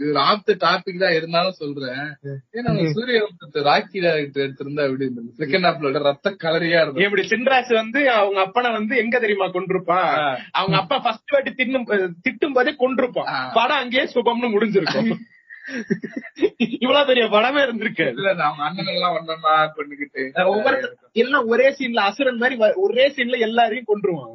[0.01, 2.01] இது ஆஃப் த டாபிக் தான் இருந்தாலும் சொல்றேன்.
[2.57, 5.31] ஏன்னா சூரிய வம்சத்தை ராக்கி டேரக்டர் எடுத்திருந்தா எப்படி இருந்தது?
[5.39, 10.11] செகண்ட் ஹாப்ல ரத்த கலரியா இருக்கும் இப்படி சின்ராஸ் வந்து அவங்க அப்பனை வந்து எங்க தெரியுமா கொண்டிருப்பான்.
[10.53, 11.89] அவங்க அப்பா ஃபர்ஸ்ட் வாட்டி தின்னும்
[12.27, 13.31] திட்டும் போதே கொண்டிருப்பான்.
[13.55, 15.11] படம் அங்கேயே சுபம்னு முடிஞ்சிருக்கும்.
[16.77, 18.05] இவ்வளவு பெரிய படமே இருந்திருக்கு.
[18.13, 20.23] இல்ல அவங்க அண்ணன் எல்லாம் ஒன்னா கொண்டுகிட்டு
[20.53, 20.77] ஒவ்வொரு
[21.17, 24.31] எல்லாம் ஒரே சீன்ல அசுரன் மாதிரி ஒரே சீன்ல எல்லாரையும் கொன்றுவான்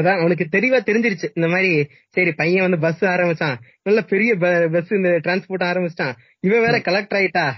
[0.00, 1.26] அதான் அவனுக்கு தெளிவா தெரிஞ்சிருச்சு.
[1.34, 3.56] இந்த மாதிரி சரி பையன் வந்து பஸ் ஆரம்பிச்சான்.
[3.82, 4.34] நல்ல பெரிய
[4.72, 6.12] பஸ் இந்த டிரான்ஸ்போர்ட் ஆரம்பிச்சிட்டான்.
[6.40, 7.52] இவன் வேற கலெக்டர் ஆயிட்டா?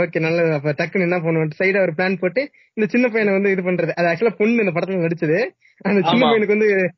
[0.00, 0.52] ஓகே நல்லது.
[0.52, 1.50] அப்ப டக்குன்னு என்ன பண்ணுவோம்?
[1.58, 3.90] சைடா ஒரு பிளான் போட்டு இந்த சின்ன பையனை வந்து இது பண்றது.
[3.90, 5.38] அது ஆக்சுவலா பொண்ணு இந்த படத்துல நடிச்சது.
[5.80, 6.26] அந்த சின்ன.
[6.26, 6.92] பையனுக்கு வந்து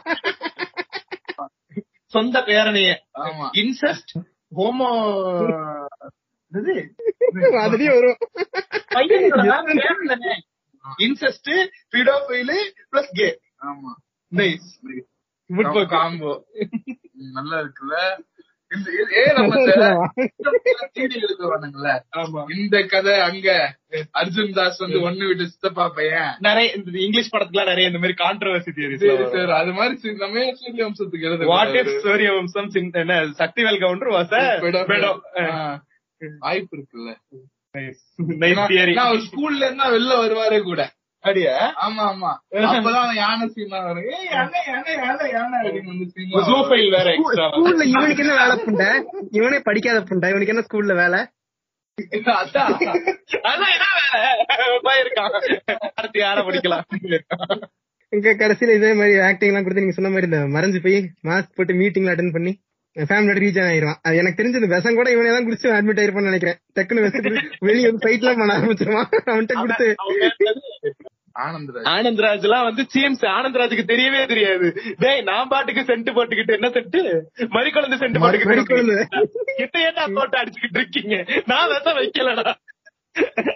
[2.15, 2.89] சொந்த பேரனைய
[3.61, 4.13] இன்செஸ்ட்
[4.57, 4.89] ஹோமோ
[7.57, 8.19] அதுலயே வரும்.
[10.99, 11.51] இன்செஸ்ட்
[11.93, 12.57] பிடோஃபைலு
[12.91, 13.29] பிளஸ் கே
[13.65, 13.91] ஆமா.
[14.31, 14.69] நைஸ்
[15.93, 16.31] காம்போ
[17.33, 17.97] நல்லா இருக்குல்ல?
[22.55, 23.75] இந்த கதை அங்க
[24.13, 26.35] அர்ஜுன் தாஸ் வந்து ஒண்ணு விட்டு சித்தப்பா பையன்.
[26.39, 28.71] நிறைய இந்த இங்கிலீஷ் படத்துல நிறைய இந்த மாதிரி கான்ட்ரவர்சி
[29.33, 34.29] சார் அது மாதிரி நம்ம சூரிய வம்சத்துக்கு எழுத வாட் இஃப் சூரிய வம்சம் என்ன சக்திவேல் கவுண்டர் வாஸ்
[36.41, 37.17] வாய்ப்பு இருக்குல்ல.
[38.69, 38.95] தியரி
[39.25, 40.89] ஸ்கூல்ல இருந்தா வெளில வருவாரே கூட.
[41.25, 41.53] அப்படியா
[41.85, 42.31] ஆமா ஆமா.
[42.71, 44.07] அப்பதான் அவன் யானை சீனா வரும்.
[44.11, 48.55] ஏய் யானை யானை யானை யானை அப்படின்னு வந்து சீனா ஜூஃபைல் வேற எக்ஸ்ட்ரா ஸ்கூல்ல இவனுக்கு என்ன வேலை
[48.65, 48.89] புண்டை?
[49.39, 50.29] இவனே படிக்காத புண்டை.
[50.33, 51.21] இவனுக்கு என்ன ஸ்கூல்ல வேலை?
[52.37, 52.69] அதான்.
[53.49, 54.19] அதான் என்ன வேலை?
[55.97, 56.85] அடுத்து யார படிக்கலாம்?
[58.13, 60.97] இங்க கடைசியில இதே மாதிரி ஆக்டிங் எல்லாம் கொடுத்து நீங்க சொன்ன மாதிரி இந்த மறைஞ்சு போய்
[61.27, 62.53] மாஸ்க் போட்டு மீட்டிங்ல அட்டன் பண்ணி
[62.95, 66.57] ஃபேமிலியோட ரீச் ஆயிருவான் அது எனக்கு தெரிஞ்ச இந்த விஷம் கூட இவனே தான் குடிச்சு அட்மிட் ஆயிருப்பான்னு நினைக்கிறேன்.
[66.77, 67.25] டக்குனு விஷம்
[67.67, 69.09] வெளியே வந்து ஃபைட் எல்லாம் பண்ண ஆரம்பிச்சிருவான்.
[69.25, 69.87] அவன்கிட்ட கொடுத்து
[71.35, 72.43] ஆனந்தராஜ்.
[72.47, 74.67] எல்லாம் வந்து சிஎம்ஸ் ஆனந்த்ராஜுக்கு தெரியவே தெரியாது.
[74.97, 76.97] டேய் நான் பாட்டுக்கு சென்ட் போட்டுக்கிட்டு என்ன சென்ட்?
[77.55, 78.95] மறிக்குழந்து சென்ட் போட்டுக்கிட்டு.
[79.57, 81.17] கிட்ட என்ன போட்டு அடிச்சுக்கிட்டு இருக்கீங்க?
[81.45, 82.53] நான் விஷம் வைக்கலடா.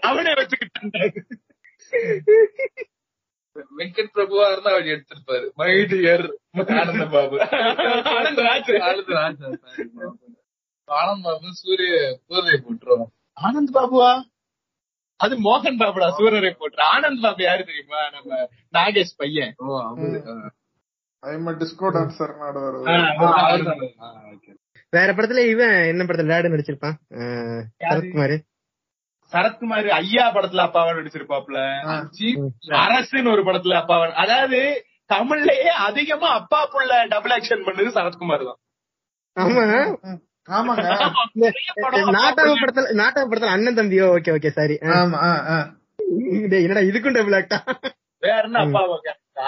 [0.09, 1.13] அவனே வச்சுக்கிட்டேன்
[3.77, 5.45] வெங்கட் பிரபுவா இருந்தா அவர் எடுத்திருப்பாரு.
[5.59, 6.25] மைடியர்
[6.81, 7.37] ஆனந்த பாபு
[8.17, 8.69] ஆனந்தராஜ்.
[8.89, 9.41] ஆனந்தராஜ்.
[10.87, 11.95] ஆனந்த் பாபு சூரிய
[12.27, 13.11] சூரிய போட்டுருவோம்
[13.47, 14.11] ஆனந்த் பாபுவா
[15.19, 18.01] அது மோகன் பாபுடா சூரரை போட்டு ஆனந்த் பாபு யாரு தெரியுமா?
[18.13, 18.29] நம்ம
[18.73, 19.53] நாகேஷ் பையன்.
[19.63, 19.79] ஓ
[21.61, 22.33] டிஸ்கோ டான்சர்
[24.93, 26.95] வேற படத்துல இவன் என்ன படத்துல டேடு நடிச்சிருப்பான்?
[27.83, 28.35] சரத்குமார்.
[29.33, 31.57] சரத்குமார் ஐயா படத்துல அப்பாவை நடிச்சிருப்பாப்ல
[32.83, 34.61] அரசுன்னு ஒரு படத்துல அப்பாவை அதாவது
[35.09, 38.59] தமிழ்லயே அதிகமா அப்பா புள்ள டபுள் ஆக்ஷன் பண்ணது சரத்குமார் தான்.
[39.37, 39.63] ஆமா.
[40.49, 40.85] ஆமாங்க.
[42.15, 44.75] நாட்டக படத்துல நாட்டக படத்துல அண்ணன் தம்பியோ ஓகே ஓகே சாரி.
[44.95, 45.57] ஆமா ஆ, ஆ.
[46.59, 47.59] என்னடா இதுக்கும் டபுள் ஆக்டா
[48.23, 48.81] வேற என்ன அப்பா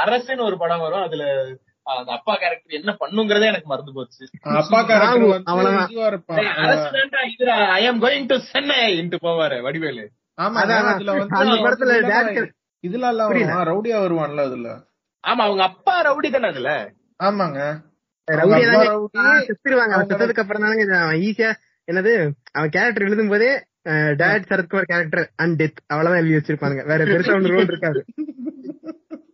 [0.02, 1.24] அரசுன்னு ஒரு படம் வரும் அதுல
[1.86, 4.24] அந்த அப்பா கேரக்டர் என்ன பண்ணுங்கிறதே எனக்கு மறந்து போச்சு.
[4.58, 5.24] அப்பா character
[7.72, 10.06] I am going to Chennai into போவாரு வடிவேலு.
[10.38, 11.96] ஆமா அதான், அதுல அந்த படத்துல
[12.84, 13.34] இதுல எல்லாம்
[13.70, 14.70] ரவுடியா வருவான்ல அதுல.
[15.24, 16.70] ஆமா அவங்க அப்பா ரவுடி தானே அதுல?
[17.20, 17.60] ஆமாங்க.
[20.02, 21.52] செத்ததுக்கு அப்புறம் தானே அவன் ஈஸியா
[21.88, 22.14] என்னது
[22.56, 23.52] அவன் கேரக்டர் எழுதும் போதே
[24.20, 28.02] dad Sarathkumar character and death அவ்வளவுதான் எழுதி வச்சிருப்பாங்க வேற பெருசா ஒன்று ரோல் இருக்காது.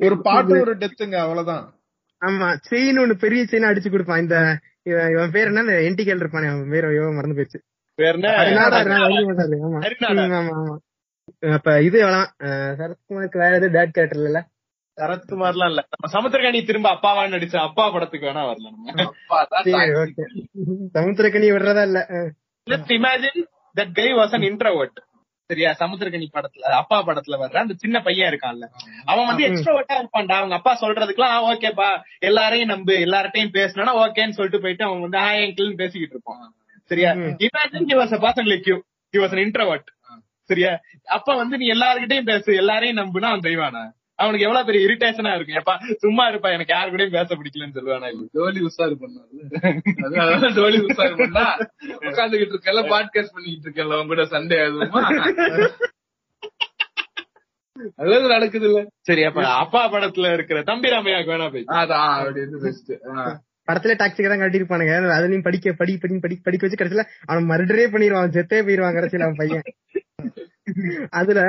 [0.00, 1.64] ஒரு பாட்டு ஒரு டெத்துங்க அவ்வளவுதான்.
[2.22, 4.22] ஆமா செயின் ஒண்ணு பெரிய செயின் அடிச்சு கொடுப்பான்.
[4.24, 4.36] இந்த
[5.10, 7.60] இவன் பேர் என்ன என்டிகேல் இருப்பானே அவன் பேர் ஐயோ மறந்து போயிடுச்சு.
[11.56, 11.98] அப்ப இது
[12.80, 14.40] சரத்குமாருக்கு வேற எதுவும் டேட் கேரக்டர் இல்ல?
[15.00, 15.82] சரத்குமார்லாம் இல்ல.
[15.92, 19.06] நம்ம சமுத்திரகாணி திரும்ப அப்பாவான்னு நடிச்ச அப்பா படத்துக்கு வேணா வரலாம் நம்ம.
[19.12, 19.94] அப்பா தான் சரி தாய்.
[20.02, 20.24] ஓகே
[20.96, 22.00] சமுத்திரக்கனி விடுறதா இல்ல.
[22.66, 23.40] Let's imagine
[23.76, 24.98] that guy was an introvert
[25.50, 25.70] சரியா?
[25.78, 28.66] சமுத்திரகனி படத்துல அப்பா படத்துல வர்ற அந்த சின்ன பையன் இருக்கான்ல.
[29.06, 30.36] அவன் வந்து எக்ஸ்ட்ரோவர்ட்டா இருப்பான்டா.
[30.40, 31.88] அவங்க அப்பா சொல்றதுக்குலாம் ஓகேப்பா
[32.28, 32.94] எல்லாரையும் நம்பு.
[33.06, 36.44] எல்லார்ட்டையும் பேசணும்னா ஓகேன்னு சொல்லிட்டு போயிட்டு அவன் வந்து ஹாய் அங்கிள்னு பேசிக்கிட்டு இருப்பான்.
[36.90, 37.10] சரியா?
[37.46, 38.76] Imagine he was a person like you
[39.14, 39.88] he was an introvert
[40.50, 40.70] சரியா?
[41.08, 42.50] அப்ப வந்து நீ எல்லார்கிட்டயும் பேசு.
[42.56, 43.82] எல்லாரையும் நம்புனா அவன் தெய்வானா?
[44.20, 45.58] அவனுக்கு எவ்வளவு பெரிய இரிட்டேஷனா இருக்கும்.
[45.60, 49.28] எப்பா சும்மா இருப்பா எனக்கு யாரு கூடயும் பேச பிடிக்கலன்னு சொல்லுவானா இல்ல டோலி உசாரு பண்ணாரு
[50.24, 51.44] அதான் டோலி உசாரு பண்ணா
[52.04, 55.02] உட்காந்துகிட்டு இருக்கல பாட்காஸ்ட் பண்ணிக்கிட்டு இருக்கல உங்க கூட சண்டே ஆகுமா?
[58.00, 61.64] அதாவது நடக்குது இல்ல சரி அப்ப அப்பா படத்துல இருக்கிற தம்பி ராமையாக்கு வேணா போய்.
[61.78, 62.92] அதான் அப்படி இருந்து பெஸ்ட்
[63.68, 64.94] படத்துல டாக்ஸிக்கு தான் காட்டியிருப்பானுங்க.
[65.16, 69.40] அதுலயும் படிக்க படி படி படி படிக்க வச்சு கடைசியில அவன் மர்டரே பண்ணிடுவான் செத்தே போயிருவான் கடைசியில அவன்
[69.40, 69.64] பையன்.
[71.12, 71.40] அதுல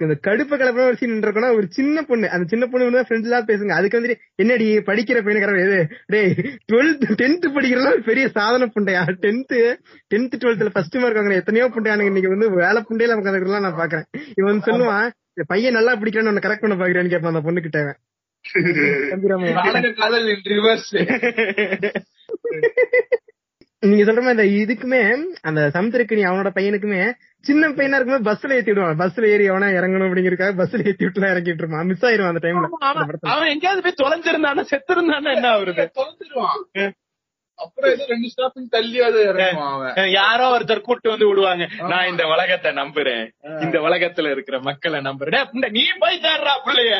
[0.00, 3.72] இந்த கடுப்ப கலப்பா ஒரு சீன் இருக்கோம்னா ஒரு சின்ன பொண்ணு அந்த சின்ன பொண்ணு வந்து ஃப்ரெண்ட்ஸ் பேசுங்க.
[3.72, 6.32] அதுக்கு வந்து என்னடி படிக்கிற பையனுக்கிற எது டேய்
[6.70, 9.02] டுவெல்த் டென்த் படிக்கிறதுலாம் ஒரு பெரிய சாதனை புண்டையா?
[9.24, 9.56] டென்த்
[10.10, 12.10] டென்த் டுவெல்த்ல ஃபர்ஸ்ட் மார்க் வாங்குற எத்தனையோ புண்டையானுங்க.
[12.12, 14.06] இன்னைக்கு வந்து வேலை புண்டையில உட்காந்துக்கலாம் நான் பாக்குறேன்.
[14.36, 17.80] இவன் வந்து சொல்லுவான் "இந்த பையன் நல்லா பிடிக்கிறான்னு உன்னை கரெக்ட் பண்ண பாக்குறேன்னு கேட்பான் அந்த பொண்ணு கிட்ட
[23.82, 25.00] நீங்க சொல்ற மாதிரி இந்த இதுக்குமே
[25.42, 27.00] அந்த சமுத்திரக்கணி அவனோட பையனுக்குமே
[27.48, 29.00] சின்ன பையனா இருக்கும்போது பஸ்ல ஏத்தி விடுவான்.
[29.02, 31.88] பஸ்ல ஏறி அவனா இறங்கணும் அப்படிங்கறதுக்காக பஸ்ல ஏத்தி விட்டுலாம் இறக்கிட்டு இருப்பான்.
[31.92, 32.68] மிஸ் ஆயிருவான் அந்த டைம்ல
[33.34, 35.84] அவன் எங்கேயாவது போய் தொலைஞ்சிருந்தானா செத்து இருந்தானா என்ன ஆகுறது?
[35.98, 36.94] தொலைச்சிருவான்
[37.58, 40.10] அப்புறம் ஏதோ ரெண்டு ஸ்டாப்பிங் தள்ளியாவது இறங்குவான் அவன்.
[40.16, 41.64] யாரோ ஒருத்தர் கூட்டு வந்து விடுவாங்க.
[41.92, 43.24] நான் இந்த உலகத்தை நம்புறேன்.
[43.64, 45.70] இந்த உலகத்துல இருக்கிற மக்களை நம்புறேன்.
[45.76, 46.92] நீ போய் தேடுறா பிள்ளைய.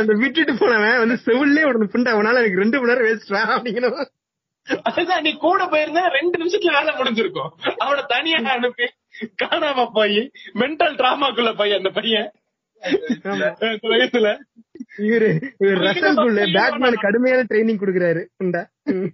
[0.00, 3.98] அந்த விட்டுட்டு போனவன் வந்து செவிலே உடனே புண்டை அவனால எனக்கு ரெண்டு மணி நேரம் வேஸ்ட் அப்படிங்கணும்
[4.88, 7.50] அதுதான் நீ கூட போயிருந்தா ரெண்டு நிமிஷத்துல வேலை முடிஞ்சிருக்கும்.
[7.78, 8.86] அவனை தனியா அனுப்பி
[9.42, 10.20] காணாம போய்
[10.54, 12.28] மென்டல் டிராமாக்குள்ள போய் அந்த பையன்.
[13.88, 14.28] வயசுல
[15.04, 18.62] இவரு இவர் ரசல்குள்ள பேட்மேன் கடுமையான ட்ரைனிங் கொடுக்குறாரு புண்டை
[18.92, 19.10] ம்.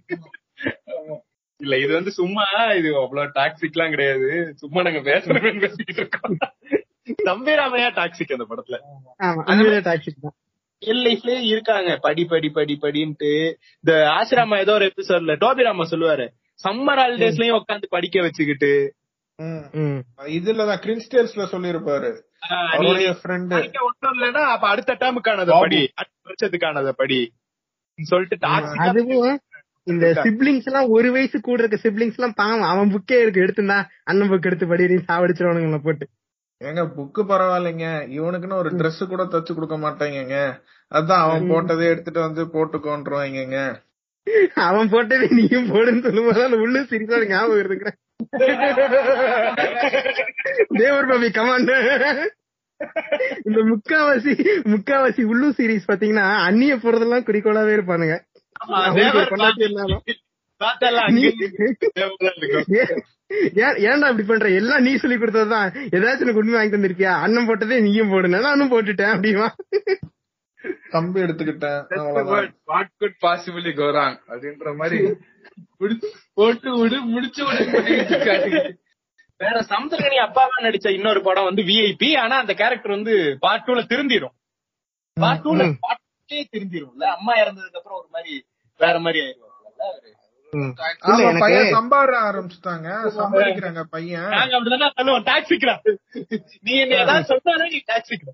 [1.59, 2.45] இல்ல இது வந்து சும்மா
[2.75, 4.27] இது அவ்வளவு டாக்ஸிக் எல்லாம் கிடையாது.
[4.55, 6.35] சும்மா நாங்க பேசுறேன் பேசிக்கிட்டு இருக்கோம்.
[7.25, 8.77] நம்பிராமையா டாக்ஸிக் அந்த படத்துல.
[9.23, 10.35] ஆமா அந்த டாக்ஸிக் தான்.
[10.79, 11.97] ரியல் லைஃப்லயே இருக்காங்க.
[12.01, 13.53] படி படி படி படின்ட்டு.
[13.83, 16.27] இந்த ஆசிராமா ஏதோ ஒரு எபிசோட்ல டோபிராமா சொல்லுவாரு.
[16.63, 18.93] சம்மர் ஹாலிடேஸ்லயும் உட்காந்து படிக்க வச்சுக்கிட்டு.
[19.35, 19.65] ம்.
[19.71, 20.01] ம்.
[20.25, 22.09] இதுலதான் கிரின்ஸ்டேல்ஸ்ல சொல்லிருப்பாரு
[22.71, 25.91] அவருடைய ஃப்ரெண்டு படிக்க ஒன்றும் இல்லைன்னா அப்ப அடுத்த டேமுக்கானத படி.
[25.93, 27.33] அடுத்த வருஷத்துக்கானத படி.
[27.99, 28.37] சொல்லிட்டு
[28.77, 29.39] அதுவும்
[29.83, 32.61] இந்த சிப்ளிங்ஸ் எல்லாம் ஒரு வயசு கூட இருக்க சிப்ளிங்ஸ் எல்லாம் பாவம்.
[32.61, 36.07] அவன் புக்கே இருக்கு எடுத்துனா அண்ணன் புக் எடுத்து படி சாவடிச்சிருவானுங்கள போட்டு.
[36.61, 37.87] ஏங்க புக்கு பரவாயில்லைங்க.
[38.17, 40.37] இவனுக்குன்னு ஒரு Dress கூட தச்சு கொடுக்க மாட்டேங்க
[40.91, 43.57] அதான் அவன் போட்டதே எடுத்துட்டு வந்து போட்டுக்கோன்றுவாங்க
[44.67, 47.97] அவன் போட்டதே நீயும் போடுன்னு சொல்லும்போது உள்ளு சிரிப்பா ஞாபகம் இருக்குறேன்
[50.79, 51.73] தேவர் பாபி கமாண்ட்
[53.47, 54.33] இந்த முக்காவாசி
[54.73, 58.15] முக்காவாசி உள்ளு சீரிஸ் பாத்தீங்கன்னா அந்நிய போறதெல்லாம் குறிக்கோளாவே இருப்பானுங்க.
[63.85, 64.47] ஏன்டா இப்படி பண்ற?
[64.51, 65.67] எல்லாம் நீ சொல்லி கொடுத்ததுதான்.
[65.95, 69.47] ஏதாச்சும் எனக்கு உண்மை வாங்கி தந்திருப்பியா அண்ணன் போட்டதே நீயும் போடுன நானும் போட்டுட்டேன் அப்படிமா.
[70.91, 71.81] கம்பி எடுத்துக்கிட்டேன்.
[72.65, 74.99] வாட் குட் பாசிபிளி கோராங் அப்படின்ற மாதிரி
[76.33, 77.65] போட்டு விடு முடிச்சு விடு.
[79.39, 84.35] வேற சமுத்திரகனி அப்பாவா நடிச்ச இன்னொரு படம் வந்து விஐபி ஆனா அந்த கேரக்டர் வந்து பார்ட் டூல திருந்திரும்.
[85.17, 85.75] பார்ட் டூல ம்.
[85.83, 87.03] பார்ட்டே திருந்திரும்ல.
[87.15, 88.33] அம்மா இறந்ததுக்கு அப்புறம் ஒரு மாதிரி
[88.79, 90.13] வேற மாதிரி ஆயிடுவாங்கல்ல
[91.75, 92.87] சம்பாட ஆரம்பிச்சுட்டாங்க.
[93.17, 94.27] சம்பாதிக்கிறாங்க பையன்.
[94.57, 94.87] அப்படிதானே
[95.29, 95.75] டாக்ஸிக்கிறா
[96.65, 98.31] நீ என்ன ஏதாவது சொன்னாலே நீ டாக்ஸிக்கிற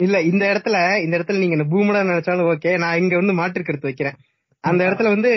[0.00, 3.88] இல்ல இந்த இடத்துல இந்த இடத்துல நீங்க இந்த பூமடா நினைச்சாலும் ஓகே நான் இங்க வந்து மாற்று கருத்து
[3.88, 4.16] வைக்கிறேன்.
[4.64, 5.30] அந்த இடத்துல வந்து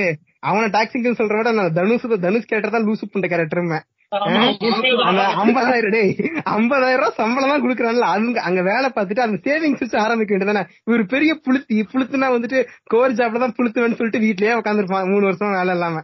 [0.50, 3.80] அவனை டாக்ஸிக்கு சொல்ற விட நான் தனுஷ் தனுஷ் கேட்டர் தான் லூசு புண்ட கேரக்டருமே
[5.42, 6.12] ஐம்பதாயிரம் டேய்.
[6.54, 8.06] ஐம்பதாயிரம் ரூபாய் சம்பளம் தான் குடுக்கறான்ல.
[8.14, 12.60] அவங்க அங்க வேலை பார்த்துட்டு அந்த சேவிங்ஸ் வச்சு ஆரம்பிக்க வேண்டியதானே இவர் பெரிய புளுத்தி புளுத்துனா வந்துட்டு
[12.94, 16.02] கோர் ஜாப்ல தான் புளுத்துவேன்னு சொல்லிட்டு வீட்லயே உட்காந்துருப்பான் மூணு வருஷம் வேலை இல்லாம.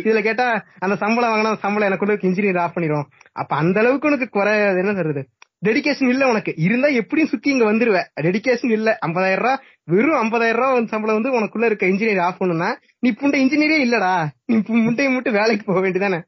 [0.00, 0.46] இதுல கேட்டா
[0.84, 4.52] அந்த சம்பளம் வாங்கினா சம்பளம் எனக்கு கூட இன்ஜினியர் ஆஃப் பண்ணிடும் அப்ப அந்த அளவுக்கு உனக்கு குறை
[4.82, 5.22] என்ன சொல்றது?
[5.62, 6.52] டெடிகேஷன் இல்ல உனக்கு.
[6.64, 7.98] இருந்தா எப்படியும் சுத்தி இங்க வந்துருவ.
[8.24, 8.88] டெடிகேஷன் இல்ல.
[9.06, 12.70] ஐம்பதாயிரம் ரூபாய் வெறும் ஐம்பதாயிரம் ரூபாய் சம்பளம் வந்து உனக்குள்ள இருக்க இன்ஜினியர் ஆஃப் பண்ணுனா
[13.02, 14.14] நீ புண்டை இன்ஜினியரே இல்லடா.
[14.48, 16.20] நீ முட்டையை மட்டும் வேலைக்கு போக வேண்டியதானே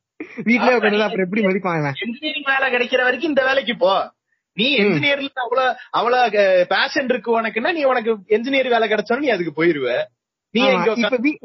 [0.45, 3.93] வீட்லயே உட்காந்து அப்புறம் எப்படி மதிப்பான் இவன் இன்ஜினியரிங் வேலை கிடைக்கிற வரைக்கும் இந்த வேலைக்கு போ.
[4.57, 9.89] நீ இன்ஜினியர்ல அவ்வளவு அவ்வளவு பேஷன் இருக்கு உனக்குன்னா நீ உனக்கு இன்ஜினியர் வேலை கிடைச்சாலும் நீ அதுக்கு போயிருவ.
[10.55, 11.41] நீ எங்க இப்ப வீ-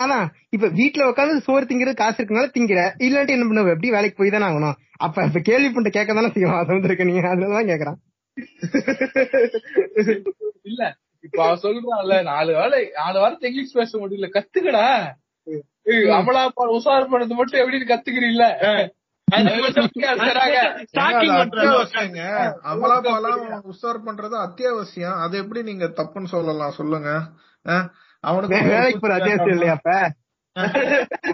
[0.00, 2.80] அதான் இப்ப வீட்ல உட்காந்து சோறு திங்கிறது காசு இருக்கனால திங்கிற.
[2.98, 3.68] இல்லாட்டி என்ன பண்ணுவ?
[3.68, 4.76] எப்படி வேலைக்கு போய் தானே ஆகணும்?
[4.98, 7.14] அப்ப இப்ப கேள்வி பண்ணிட்டு கேட்க தானே செய்யும் அது வந்து இருக்க நீ.
[7.28, 7.98] அதுலதான் கேக்குறான்
[10.62, 10.82] இல்ல
[11.24, 14.28] இப்ப சொல்றான்ல நாலு வேலை நாலு வாரத்தை இங்கிலீஷ் பேச முடியல.
[14.32, 14.86] கத்துக்கடா.
[16.18, 16.42] அமலா
[16.76, 18.46] உசார் பண்ணது மட்டும் எப்படின்னு கத்துக்கிறீல்ல?
[23.72, 25.18] உஷார் பண்றது அத்தியாவசியம்.
[25.24, 27.10] அது எப்படி நீங்க தப்புன்னு சொல்லலாம் சொல்லுங்க.
[28.24, 29.92] அவனுக்கு வேலைக்கு போற அத்தியாவசியம் இல்லையா அப்ப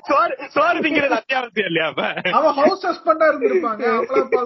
[0.09, 2.03] சோறு சோறு திங்கிறது அத்தியாவசியம் இல்லையா அப்ப
[2.39, 3.85] அவன் ஹவுஸ் ஹஸ்பண்டா இருந்திருப்பாங்க.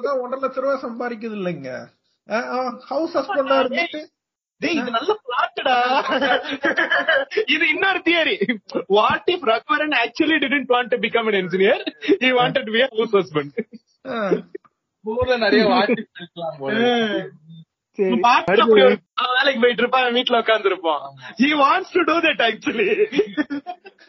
[0.06, 1.70] தான் ஒன்றரை லட்ச ரூபாய் சம்பாதிக்குது இல்லைங்க.
[2.92, 4.00] ஹவுஸ் ஹஸ்பண்டா இருந்துட்டு
[4.60, 5.76] டேய் இது நல்ல பிளாட்டடா
[7.54, 8.36] இது இன்னொரு theory
[8.96, 11.76] what if Raghuvaran actually didn't want to become an engineer?
[12.22, 13.50] He wanted to be a house husband.
[15.04, 16.02] ஊர்ல நிறைய வாட்டி
[19.36, 21.04] வேலைக்கு போயிட்டு இருப்பான் வீட்டுல உட்கார்ந்து இருப்பான்
[21.40, 22.88] he wants to do that actually.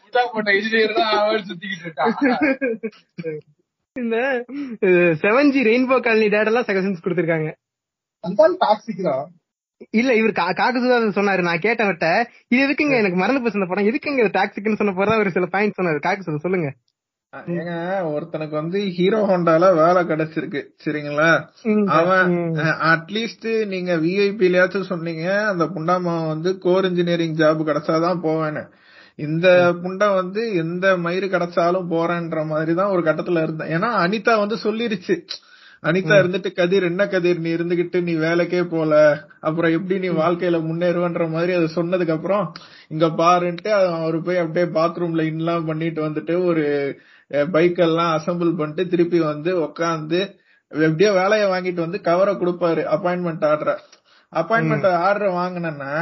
[0.02, 2.14] முட்டா போட்ட இன்ஜினியர் தான் அவன் சுத்திக்கிட்டு இருக்கான்.
[3.96, 4.16] இந்த
[5.22, 7.50] seven G Rainbow Colony dad எல்லாம் சஜஷன்ஸ் கொடுத்திருக்காங்க.
[8.24, 9.26] அந்த டாக்ஸிக் தான்.
[9.90, 11.42] இல்ல இவர் காக்கசுதா சொன்னாரு.
[11.42, 12.96] நான் கேட்டவட்ட இது எதுக்குங்க?
[12.96, 13.86] எனக்கு மறந்து போச்சு படம்.
[13.86, 15.18] எதுக்குங்க டாக்ஸிக்னு சொன்ன போறதா?
[15.18, 16.00] ஒரு சில பாயிண்ட் சொன்னாரு.
[16.06, 16.70] காக்கசுதா சொல்லுங்க.
[17.32, 17.72] ஏங்க
[18.12, 20.60] ஒருத்தனுக்கு வந்து ஹீரோ ஹோண்டால வேலை கிடைச்சிருக்கு.
[20.84, 21.28] சரிங்களா?
[21.86, 22.32] அவன்
[22.92, 25.46] அட்லீஸ்ட் நீங்க விஐபிலயாச்சும் சொன்னீங்க.
[25.46, 28.64] அந்த புண்டாமா வந்து கோர் இன்ஜினியரிங் ஜாப் கிடைச்சாதான் போவேன்னு.
[29.16, 33.70] இந்த புண்டை வந்து எந்த மயிறு கிடைச்சாலும் போறேன்ற மாதிரி தான் ஒரு கட்டத்துல இருந்தேன்.
[33.78, 35.16] ஏன்னா அனிதா வந்து சொல்லிருச்சு.
[35.82, 37.38] அனிதா இருந்துட்டு கதிர் என்ன கதிர்?
[37.38, 38.92] நீ இருந்துகிட்டு நீ வேலைக்கே போல.
[39.40, 42.44] அப்புறம் எப்படி நீ வாழ்க்கையில முன்னேறுவன்ற மாதிரி அது சொன்னதுக்கு அப்புறம்
[42.88, 46.64] இங்க பாருன்ட்டு அவரு போய் அப்படியே பாத்ரூம்ல இன்லாம் பண்ணிட்டு வந்துட்டு ஒரு
[47.50, 50.20] பைக் எல்லாம் அசம்பிள் பண்ணிட்டு திருப்பி வந்து உட்காந்து
[50.72, 53.80] எப்படியோ வேலையை வாங்கிட்டு வந்து கவரை கொடுப்பாரு அப்பாயின்மெண்ட் ஆர்டர்
[54.32, 55.94] அப்பாயின்மெண்ட் ஆர்டர் வாங்கினேன்னா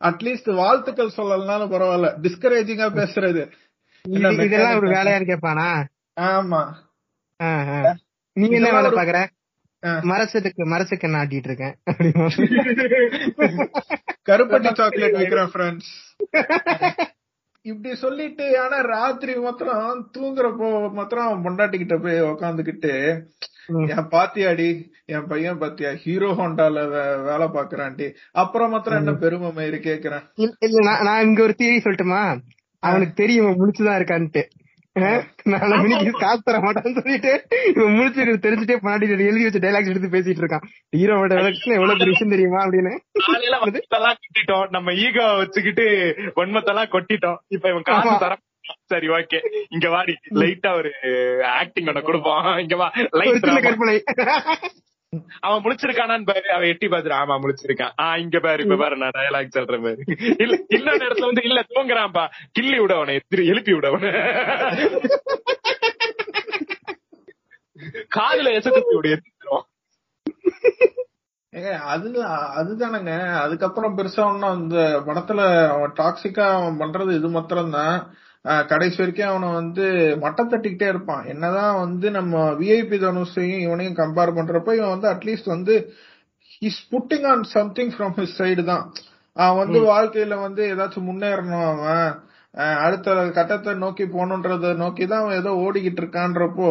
[0.00, 2.08] அட்லீஸ்ட் வாழ்த்துக்கள் சொல்லலனாலும் பரவாயில்ல.
[2.22, 3.42] டிஸ்கரேஜிங்கா பேசுறது.
[4.44, 5.68] இதெல்லாம் ஒரு வேலையா கேப்பானா
[6.20, 6.62] ஆமா.
[8.36, 9.26] நீ என்ன வேலை பாக்குற?
[10.08, 11.76] மரசத்துக்கு மரசுக்கு நாட்டிட்டு இருக்கேன்.
[14.28, 15.90] கருப்பட்டி சாக்லேட் வைக்கிறேன் ஃப்ரெண்ட்ஸ்
[17.66, 23.22] இப்படி சொல்லிட்டு ஆனா ராத்திரி மாத்திரம் தூங்குறப்போ மாத்திரம் பொண்டாட்டிக்கிட்ட போய் உக்காந்துக்கிட்டு
[23.92, 26.90] என் பாத்தியாடி என் பையன் பாத்தியா ஹீரோ ஹோண்டால
[27.24, 28.14] வேலை பாக்குறான்டி.
[28.34, 30.22] அப்புறம் மாத்திரம் என்ன பெருமை மயிறு கேக்குறேன்?
[30.66, 32.40] இல்ல நான் இங்க ஒரு தீரி சொல்லட்டுமா?
[32.82, 34.42] அவனுக்கு தெரியும் முடிச்சுதான் இருக்கான்ட்டு.
[34.94, 40.42] நாலு மணிக்கு காசு தர மாட்டான்னு சொல்லிட்டு இவன் முடிச்சு தெரிஞ்சுட்டே பண்ணாடி எழுதி வச்ச டைலாக்ஸ் எடுத்து பேசிட்டு
[40.42, 40.66] இருக்கான்.
[40.96, 42.92] ஹீரோவோட எலக்ஷன் எவ்வளவு பெரிய விஷயம் தெரியுமா அப்படின்னு.
[44.16, 44.68] கொட்டிட்டோம்.
[44.68, 47.36] நம்ம ஈகோ வச்சுக்கிட்டு வன்மத்தெல்லாம் கொட்டிட்டோம்.
[47.48, 48.36] இப்ப இவன் காசு தர
[48.86, 49.38] சரி ஓகே
[49.68, 50.14] இங்க வாடி.
[50.30, 50.92] லைட்டா ஒரு
[51.44, 52.58] ஆக்டிங் ஒண்ணு கொடுப்போம்.
[52.58, 52.92] இங்க வா.
[53.10, 54.02] லைட் கற்பனை.
[55.42, 56.46] அவன் முடிச்சிருக்கானான்னு பாரு.
[56.54, 60.00] அவன் எட்டி பாத்துரு ஆமா முடிச்சிருக்கான் ஆஹ் இங்க பாரு இப்ப பாரு நான் டயலாக் சொல்ற பாரு
[60.38, 64.12] இல்ல இன்னொரு இடத்துல வந்து இல்ல தூங்குறான்பா கிள்ளி விட அவனை எத்திரி எழுப்பி விட அவனை.
[68.12, 69.66] காதுல எசத்தி விட எத்திரும்
[71.52, 72.08] ஏங்க அது
[72.58, 73.12] அதுதானங்க.
[73.42, 75.40] அதுக்கப்புறம் பெருசா ஒன்னும் அந்த படத்துல
[75.72, 77.96] அவன் டாக்ஸிக்கா அவன் பண்றது இது மாத்திரம் தான்
[78.44, 79.84] கடைசி வரைக்கும் அவனை வந்து
[80.24, 81.22] மட்டம் தட்டிக்கிட்டே இருப்பான்.
[81.24, 85.74] என்னதான் வந்து நம்ம விஐபி தனுஷையும் இவனையும் கம்பேர் பண்றப்ப இவன் வந்து அட்லீஸ்ட் வந்து
[86.62, 88.84] he's putting on something from his side தான்.
[89.36, 92.10] அவன் வந்து வாழ்க்கையில வந்து ஏதாச்சும் முன்னேறணும் அவன்.
[92.54, 96.70] அடுத்த கட்டத்தை நோக்கி போகணுன்றத நோக்கி தான் அவன் ஏதோ ஓடிக்கிட்டு இருக்கான்றப்போ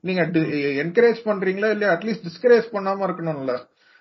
[0.00, 0.22] நீங்க
[0.84, 1.94] என்கரேஜ் பண்றீங்களா இல்லையா?
[1.96, 3.54] அட்லீஸ்ட் டிஸ்கரேஜ் பண்ணாம இருக்கணும்ல.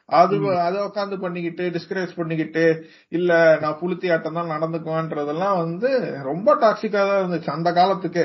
[0.10, 0.36] அது
[0.66, 2.64] அதை உட்காந்து பண்ணிக்கிட்டு டிஸ்கரேஜ் பண்ணிக்கிட்டு
[3.10, 3.32] இல்ல
[3.62, 5.89] நான் புளுத்தி ஆட்டம் தான் நடந்துக்குவேன்றதெல்லாம் வந்து
[6.30, 8.24] ரொம்ப டாக்ஸிக்கா தான் இருந்துச்சு அந்த காலத்துக்கு.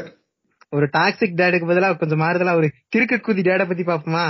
[0.72, 4.24] ஒரு டாக்ஸிக் டேடுக்கு பதிலா கொஞ்சம் மாறுதலா ஒரு கிறுக்கு குதி டேட பத்தி பாப்போமா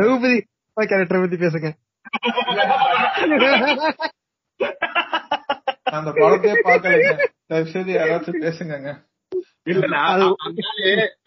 [0.00, 0.36] ரகுபதி
[0.76, 1.68] கேரக்டரை பத்தி பேசுங்க.
[5.96, 7.10] அந்த படத்தையே பாக்கலைங்க
[7.50, 8.92] தயவு செய்து யாராச்சும் பேசுங்க
[9.72, 9.96] இல்ல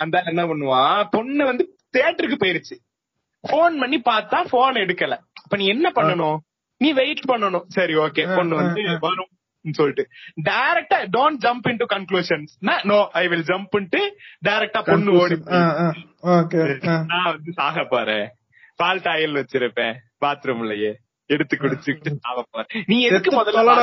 [0.03, 0.99] அந்த என்ன பண்ணுவான்?
[1.15, 1.63] பொண்ணு வந்து
[1.95, 2.75] தியேட்டருக்கு போயிருச்சு.
[3.49, 5.15] போன் பண்ணி பார்த்தா போன் எடுக்கல.
[5.43, 6.37] அப்ப நீ என்ன பண்ணணும்?
[6.81, 7.65] நீ வெயிட் பண்ணணும்.
[7.67, 9.31] சரி ஓகே பொண்ணு வந்து வரும்
[9.65, 10.03] சொல்லிட்டு.
[10.49, 12.51] டைரக்டா don't jump into conclusions
[12.91, 13.77] no I will jump
[14.47, 15.37] டைரக்டா பொண்ணு ஓடி
[17.11, 18.27] நான் வந்து சாக போறேன்.
[18.75, 19.95] பால் டாயில் வச்சிருப்பேன்.
[20.25, 20.91] பாத்ரூம்லயே
[21.29, 22.83] எடுத்து குடிச்சுக்கிட்டு சாக போறேன்.
[22.87, 23.73] நீ எதுக்கு முதல்ல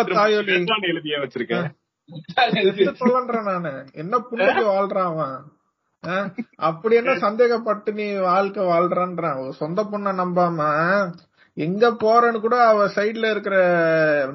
[0.90, 1.56] எழுதிய வச்சிருக்க?
[4.02, 5.36] என்ன புண்ணுக்கு வாழ்றான் அவன்?
[6.57, 10.61] அப்படி என்ன சந்தேகப்பட்டு நீ வாழ்க்கை வாழ்றான்றான் சொந்த பொண்ண நம்பாம
[11.57, 13.57] எங்க போறன்னு கூட அவ சைட்ல இருக்கிற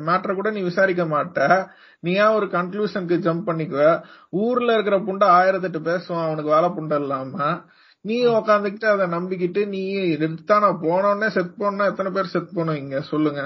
[0.05, 1.70] மேட்டரை கூட நீ விசாரிக்க மாட்ட.
[1.99, 4.03] நீ ஏன் ஒரு கன்க்ளூஷனுக்கு ஜம்ப் பண்ணிக்குவ.
[4.30, 7.59] ஊர்ல இருக்கிற புண்டை ஆயிரத்தெட்டு பேசுவான் அவனுக்கு வேலை புண்டை இல்லாம.
[8.01, 13.01] நீ உக்காந்துக்கிட்டு அதை நம்பிக்கிட்டு நீ எடுத்தா நான் போனோடனே செட் போனா எத்தனை பேர் செட் போனோம் இங்க?
[13.01, 13.41] சொல்லுங்க.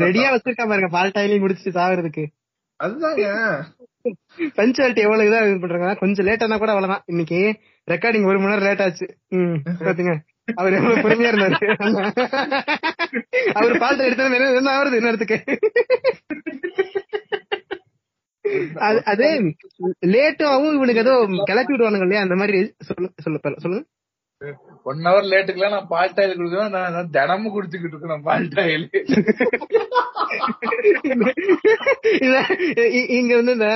[0.00, 2.24] ரெடியா வச்சிருக்கா பாருங்க பால் டைலையும் முடிச்சுட்டு சாகுறதுக்கு
[2.80, 3.24] அதுதாங்க.
[4.58, 5.90] பஞ்சுவாலிட்டி எவ்வளவு இதா இது பண்றாங்க?
[5.94, 7.04] கொஞ்சம் லேட்டானா கூட அவ்வளவுதான்.
[7.06, 7.38] இன்னைக்கு
[7.88, 9.06] ரெக்கார்டிங் ஒரு மணி நேரம் லேட் ஆச்சு.
[9.36, 10.14] ம் பாத்தீங்க?
[10.60, 11.58] அவர் எவ்வளவு பொறுமையா இருந்தாரு.
[13.58, 15.38] அவர் பாட்டு எடுத்தது என்ன ஆகுறது இன்னத்துக்கு
[19.12, 19.26] அது
[20.14, 21.14] லேட்டாவும் இவனுக்கு ஏதோ
[21.50, 22.24] கிளப்பி விடுவானுங்க இல்லையா?
[22.26, 23.84] அந்த மாதிரி சொல்லு சொல்லு சொல்லுங்க.
[24.82, 28.86] ஒன் ஹவர் லேட்டுக்குலாம் நான் பால் டாயில் குடுக்குறேன் நான் தினமும் குடிச்சுக்கிட்டு இருக்கேன் பால் டாயில்
[33.18, 33.68] இங்க வந்து இந்த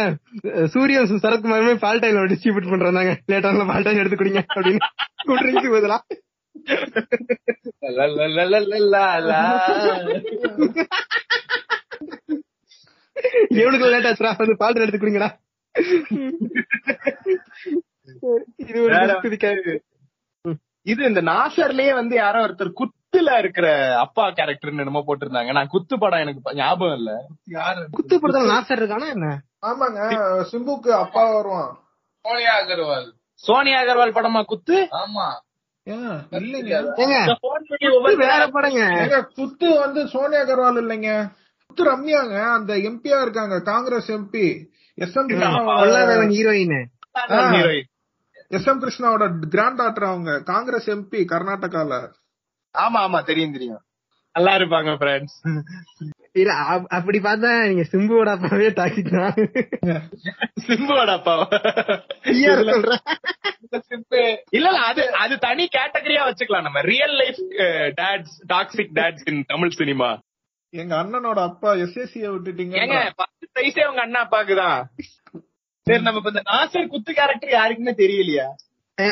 [0.66, 4.82] சூரியன் சரத்குமாருமே பால் டாயில் டிஸ்ட்ரிபியூட் பண்றாங்க லேட்டான பால் டாயில் எடுத்து குடிங்க அப்படின்னு.
[5.28, 5.98] கூட்ரிங்ஸ் பதிலா.
[13.60, 14.32] எவனுக்கு லேட் ஆச்சுடா?
[14.38, 15.28] வந்து பால் எடுத்து குடிங்கடா.
[18.66, 18.94] இது ஒரு
[20.86, 23.66] இது இந்த நாசர்லயே வந்து யாரோ ஒருத்தர் குத்துல இருக்கிற
[23.98, 25.52] அப்பா கேரக்டர் என்னமோ போட்டிருந்தாங்க.
[25.52, 27.12] நான் குத்து படம் எனக்கு ஞாபகம் இல்ல.
[27.44, 27.88] யாரு?
[27.90, 29.28] குத்து படத்துல நாசர் இருக்கானா என்ன?
[29.66, 30.00] ஆமாங்க.
[30.52, 31.78] சிம்புக்கு அப்பா வருவான்.
[32.24, 33.08] சோனியா அகர்வால்.
[33.34, 34.88] சோனியா அகர்வால் படமா குத்து?
[34.92, 35.26] ஆமா.
[36.30, 36.72] இல்லைங்க.
[38.16, 38.80] வேற படங்க.
[39.34, 41.10] குத்து வந்து சோனியா அகர்வால் இல்லைங்க.
[41.66, 42.52] குத்து ரம்யாங்க.
[42.52, 43.60] அந்த எம்பியா இருக்காங்க.
[43.60, 44.46] Congress MP
[44.94, 46.76] S M heroine
[47.54, 47.88] heroine.
[48.50, 51.92] S M கிருஷ்ணாவோட granddaughter அவங்க காங்கிரஸ் எம்பி கர்நாடகால.
[52.74, 53.82] ஆமா ஆமா தெரியும் தெரியும்.
[54.34, 55.36] நல்லா இருப்பாங்க ஃப்ரெண்ட்ஸ்
[56.32, 58.96] இல்ல அப்- அப்படி பார்த்தா நீங்க சிம்புவோட அப்பாவே தான்
[60.66, 61.46] சிம்புவோட அப்பாவா
[62.24, 62.74] இல்ல
[64.50, 66.62] இல்ல அது அது தனி கேட்டகரியா வச்சுக்கலாம்.
[66.62, 67.40] நம்ம real life
[67.96, 70.10] dads toxic dads in Tamil cinema
[70.74, 74.78] எங்க அண்ணனோட அப்பா எஸ்எஸ்சிய விட்டுட்டீங்க ஏங்க பத்து வயசே உங்க அண்ணா அப்பாக்குதான்.
[75.88, 78.46] சரி நம்ம இந்த நாசர் குத்து கேரக்டர் யாருக்குமே தெரியலையா?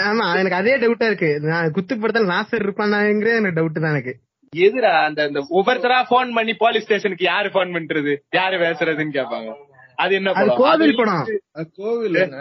[0.05, 1.31] ஆமா எனக்கு அதே டவுட்டா இருக்கு.
[1.45, 4.15] நான் குத்து படத்துல நாசர் இருப்பானாங்கிற எனக்கு டவுட் தான் எனக்கு.
[4.53, 8.13] எதுடா அந்த அந்த ஒவ்வொருத்தரா போன் பண்ணி போலீஸ் ஸ்டேஷனுக்கு யாரு போன் பண்றது?
[8.33, 9.51] யாரு பேசுறதுன்னு கேட்பாங்க
[9.99, 10.59] அது என்ன படம்?
[10.63, 11.23] கோவில் படம்.
[11.57, 12.41] அது கோவிலுங்க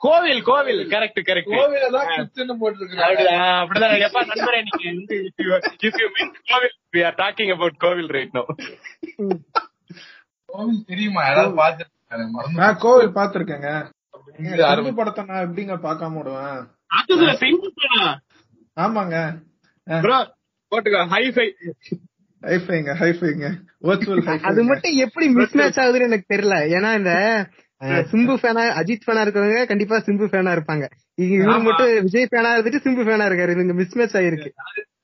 [0.00, 0.80] கோவில் கோவில்.
[0.92, 3.28] கரெக்ட் கரெக்ட் கோவில தான் குத்துன்னு போட்டுருக்காங்க
[3.60, 5.18] அப்படிதான் எப்பா நண்பரே நீங்க வந்து
[6.50, 8.44] கோவில் we are talking about கோவில் right now.
[10.48, 11.22] கோவில் தெரியுமா?
[11.28, 11.86] யாராவது மறந்து
[12.54, 13.92] நான் கோவில் பாத்திருக்கேங்க
[14.94, 16.62] படத்தை நான் எப்படிங்க பார்க்காம விடுவேன்?
[18.80, 19.16] ஆமாங்க.
[21.14, 21.46] ஹைஃபை.
[22.42, 23.46] ஹைஃபைங்க ஹைஃபைங்க.
[24.42, 26.56] அது மட்டும் எப்படி மிஸ் மேட்ச் ஆகுதுன்னு எனக்கு தெரியல.
[26.76, 27.12] ஏன்னா இந்த
[28.12, 30.84] சிம்பு ஃபேனா அஜித் ஃபேனா இருக்கிறவங்க கண்டிப்பா சிம்பு ஃபேனா இருப்பாங்க.
[31.14, 31.62] இங்க இவரு.
[31.62, 33.50] மட்டும் விஜய் ஃபேனா இருந்துட்டு சிம்பு ஃபேனா இருக்காரு.
[33.50, 34.50] இது மிஸ் மேட்ச் ஆயிருக்கு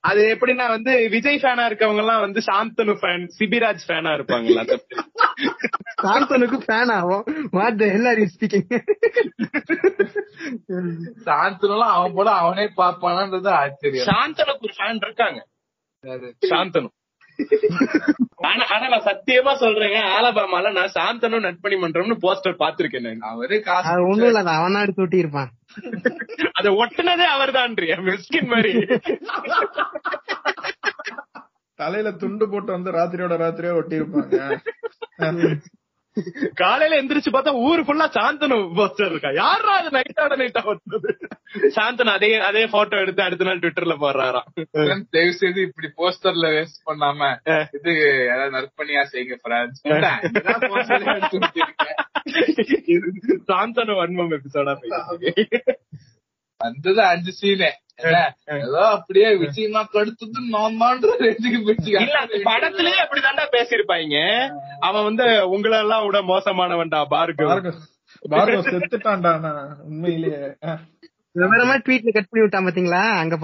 [0.05, 4.13] அது எப்படின்னா வந்து விஜய் ஃபேனா இருக்கவங்க எல்லாம் வந்து சாந்தனு ஃபேன் சிபிராஜ் ஃபேனா
[4.55, 4.79] மாதிரி.
[6.03, 7.25] சாந்தனுக்கு ஃபேன் ஆகும்.
[7.51, 8.69] What the hell are you speaking
[11.27, 14.07] சாந்தனும் அவன் போல அவனே பாப்பானான்றது ஆச்சரியம்.
[14.07, 15.41] சாந்தனுக்கு ஒரு ஃபேன் இருக்காங்க.
[16.53, 16.91] சாந்தனு.
[18.49, 19.99] ஆனா ஆனா நான் சத்தியமா சொல்றேங்க.
[20.15, 25.19] ஆலபாமால நான் சாந்தனு நட்பணி மன்றம்னு போஸ்டர் பாத்திருக்கேன் அவரே காசு அது ஒண்ணும் இல்ல அது அவனாடு தூட்டி
[25.19, 25.51] இருப்பான்.
[26.59, 28.73] அத ஒட்டுனதே அவர்தான்றியா மிஸ்கின் மாதிரி.
[31.79, 34.37] தலையில துண்டு போட்டு வந்து ராத்திரியோட ராத்திரியா ஒட்டி இருப்பாங்க
[36.57, 39.31] காலையில எந்திரிச்சு பார்த்தா ஊர் ஃபுல்லா சாந்தனு போஸ்டர் இருக்கா?
[39.39, 41.11] யாரா அது நைட்டோட நைட்டா வந்தது
[41.77, 44.49] சாந்தனு அதே அதே போட்டோ எடுத்து அடுத்த நாள் ட்விட்டர்ல போடுறாராம்.
[45.15, 47.31] தயவு செய்து இப்படி போஸ்டர்ல வேஸ்ட் பண்ணாம
[47.79, 47.93] இது
[48.27, 49.81] யாராவது நற்பணியா செய்யுங்க பிரான்ஸ்
[53.51, 54.75] சாந்தனு வன்மம் எபிசோடா
[56.61, 57.71] வந்தது அஞ்சு சீனு
[58.59, 61.59] ஏதோ அப்படியே விஜயமா கடுத்தது நான் தான் ரேஞ்சுக்கு
[62.03, 64.17] இல்ல அந்த படத்திலேயே அப்படிதான்டா பேசியிருப்பாங்க.
[64.81, 67.47] அவன் வந்து உங்களை எல்லாம் விட மோசமானவன்டா பார்க்கு
[68.33, 69.33] பார்கவ் செத்துட்டான்டா
[69.89, 70.41] உண்மையிலேயே.
[71.37, 73.03] விவரமா ட்வீட்ல கட் பண்ணி விட்டான் பாத்தீங்களா?
[73.21, 73.35] அங்க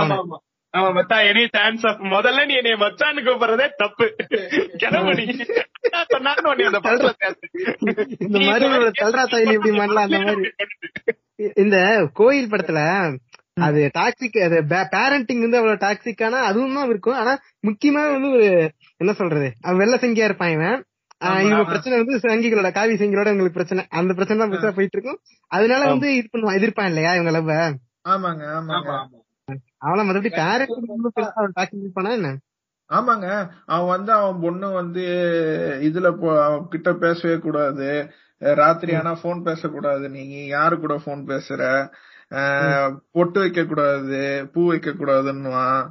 [0.00, 0.38] ஆமா.
[0.76, 4.06] ஆமா ஆமா மத்தா எனி சான்ஸ் ஆஃப் முதல்ல நீ என்னைய மச்சான்னு கூப்பிடுறதே தப்பு.
[4.80, 5.24] கிளம்பு நீ.
[5.92, 7.44] நான் சொன்னான்னு உன்னை அந்த படத்துல பேசு.
[8.26, 10.50] இந்த மாதிரி ஒரு தல்றா தாயிலி இப்படி பண்ணலாம் அந்த மாதிரி.
[11.56, 11.76] இந்த
[12.14, 12.82] கோயில் படத்துல
[13.60, 14.56] அது டாக்ஸிக் அது
[14.92, 17.18] பேரண்டிங் வந்து அவ்வளவு டாக்ஸிக்கான அதுவும் தான் இருக்கும்.
[17.20, 17.32] ஆனா
[17.64, 18.48] முக்கியமா வந்து ஒரு
[19.00, 19.48] என்ன சொல்றது?
[19.62, 20.76] அவன் வெள்ள சங்கியா இருப்பான் இவன்.
[21.20, 23.82] ஆஹ் இவங்க பிரச்சனை வந்து சங்கிகளோட காவி சங்கிகளோட இவங்களுக்கு பிரச்சனை.
[23.98, 25.20] அந்த பிரச்சனை தான் பெருசா போயிட்டு இருக்கும்.
[25.50, 27.52] அதனால வந்து இது பண்ணுவான் எதிர்ப்பான் இல்லையா இவங்க லவ்
[28.08, 28.90] ஆமாங்க ஆமாங்க.
[29.88, 32.30] மத்தபடி பேரண்டிங் பெருசா டாக்ஸிக் இருப்பானா என்ன?
[32.90, 33.28] ஆமாங்க.
[33.66, 35.04] அவன் வந்து அவன் பொண்ணு வந்து
[35.82, 36.08] இதுல
[36.68, 37.88] கிட்ட பேசவே கூடாது.
[38.38, 40.08] ராத்திரி ஆனா போன் பேசக்கூடாது.
[40.08, 41.62] நீ யாரு கூட போன் பேசுற?
[43.12, 45.82] பொட்டு வைக்க கூடாது பூ வைக்க கூடாதுன்னுவான்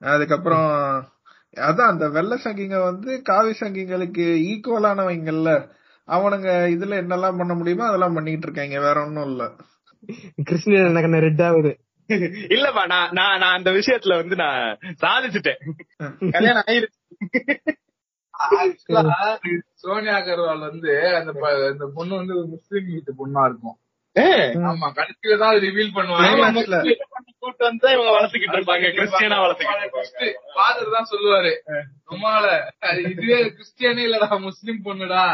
[0.00, 0.68] அதுக்கப்புறம்
[1.60, 5.50] அதான் அந்த வெள்ளை சங்கிங்க வந்து காவி சங்கிங்களுக்கு ஈக்குவலானவங்கல்ல
[6.08, 8.80] அவனுங்க இதுல என்னெல்லாம் பண்ண முடியுமோ அதெல்லாம் பண்ணிட்டு இருக்காங்க.
[8.80, 9.44] வேற ஒண்ணும் இல்ல.
[10.44, 11.72] கிருஷ்ணன் எனக்கு ரெட் ஆகுது.
[12.08, 15.60] இல்லப்பா நான் நான் நான் அந்த விஷயத்துல வந்து நான் சாதிச்சுட்டேன்.
[16.30, 16.96] கல்யாணம் ஆயிருச்சு
[19.72, 23.78] சோனியா அகர்வால் வந்து அந்த ப- அந்த பொண்ணு வந்து முஸ்லீம் வீட்டு பொண்ணா இருக்கும்.
[24.68, 26.28] ஆமா கடைசியில தான் ரிவீல் பண்ணுவாங்க.
[27.42, 28.86] கூட்டு வந்து இவங்க வளர்த்துக்கிட்டு இருப்பாங்க.
[28.94, 31.52] கிறிஸ்டியனா வளர்த்துக்கிட்டு ஃபாதர் தான் சொல்லுவாரு.
[32.10, 32.46] உமால
[33.04, 35.24] இதுவே கிறிஸ்டியனே இல்லடா முஸ்லீம் பொண்ணுடா.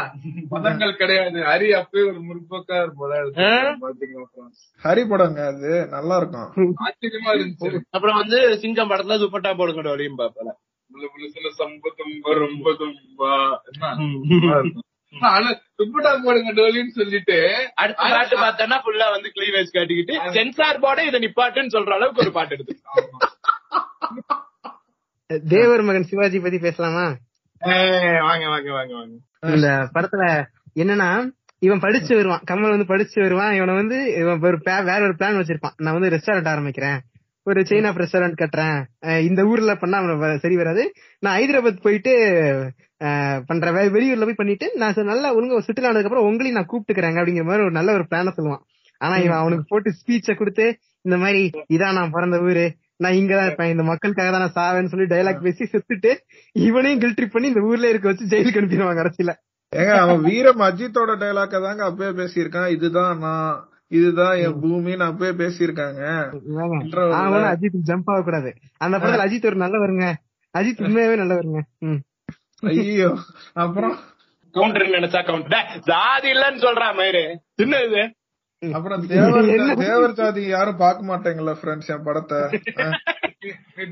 [0.51, 1.39] மதங்கள் கிடையாது.
[1.43, 3.21] ஹரி அப்பவே ஒரு முற்போக்கா போல
[3.81, 4.45] பாத்தீங்கன்னா
[4.83, 5.71] ஹரி படங்க அது.
[5.87, 6.75] நல்லா இருக்கும்.
[6.85, 7.71] ஆச்சரியமா இருந்துச்சு.
[7.91, 10.51] அப்புறம் வந்து சிங்கம் படத்துல துப்பட்டா போடுங்க வழியும் பாப்பல
[12.37, 13.33] ரொம்ப தும்பா
[13.69, 14.73] என்ன
[15.79, 17.37] துப்பட்டா போடுங்க டோலின்னு சொல்லிட்டு
[17.75, 22.53] அடுத்த பாட்டு பார்த்தோன்னா ஃபுல்லா வந்து கிளீவேஜ் காட்டிக்கிட்டு சென்சார் போர்டே இதை நிப்பாட்டுன்னு சொல்ற அளவுக்கு ஒரு பாட்டு
[22.53, 22.75] எடுத்து.
[25.49, 27.05] தேவர் மகன் சிவாஜி பத்தி பேசலாமா?
[27.59, 29.13] வாங்க வாங்க வாங்க வாங்க.
[29.41, 30.23] இந்த படத்துல
[30.75, 32.43] என்னன்னா இவன் படிச்சு வருவான்.
[32.51, 33.53] கமல் வந்து படிச்சு வருவான்.
[33.53, 35.75] இவனை வந்து இவன் ஒரு வேற ஒரு பிளான் வச்சிருப்பான்.
[35.77, 36.99] நான் வந்து ரெஸ்டாரண்ட் ஆரம்பிக்கிறேன்.
[37.45, 39.19] ஒரு செயின் ஆஃப் ரெஸ்டாரண்ட் கட்டுறேன்.
[39.19, 40.93] இந்த ஊர்ல பண்ணா சரி வராது.
[41.19, 42.11] நான் ஹைதராபாத் போயிட்டு
[43.03, 47.63] வெ- வெளியூர்ல போய் பண்ணிட்டு நான் நல்லா ஒழுங்கா சுற்றுலா ஆனதுக்கு அப்புறம் உங்களையும் நான் கூப்பிட்டுக்கிறேன் அப்படிங்கிற மாதிரி
[47.63, 48.61] ஒரு நல்ல ஒரு பிளான சொல்லுவான்.
[48.97, 52.75] ஆனா இவன் அவனுக்கு போட்டு ஸ்பீச்ச கொடுத்து இந்த மாதிரி இதான் நான் பிறந்த ஊரு.
[52.97, 53.69] நான் இங்கதான் இருப்பேன்.
[53.69, 56.15] இந்த மக்களுக்காக தான் நான் சாவேன்னு சொல்லி டயலாக் பேசி செத்துட்டு
[56.51, 59.33] இவனையும் கில் ட்ரிப் பண்ணி இந்த ஊர்ல இருக்க வச்சு ஜெயிலுக்கு அனுப்பிடுவாங்க அரசியல
[59.75, 62.69] ஏங்க அவன் வீரம் அஜித்தோட டைலாக்க தாங்க அப்பவே பேசியிருக்கான்.
[62.69, 66.01] இதுதான் நான் இதுதான் என் பூமின்னு அப்பவே பேசியிருக்காங்க.
[67.51, 70.07] அஜித் ஜம்ப் ஆக கூடாது அந்த படத்துல அஜித் ஒரு நல்லவருங்க
[70.53, 72.01] அஜித் உண்மையாவே நல்லவருங்க ம்.
[72.71, 73.09] ஐயோ
[73.61, 73.95] அப்புறம்?
[74.55, 77.23] கவுண்டர் நினைச்சா கவுண்டர் ஜாதி இல்லன்னு சொல்றா மயிறு.
[77.57, 78.03] என்ன இது.
[78.61, 79.47] அப்புறம் தேவர்?
[79.81, 82.39] தேவர் ஜாதி யாரும் பார்க்க மாட்டாங்கல்ல ஃப்ரெண்ட்ஸ் என் படத்தை.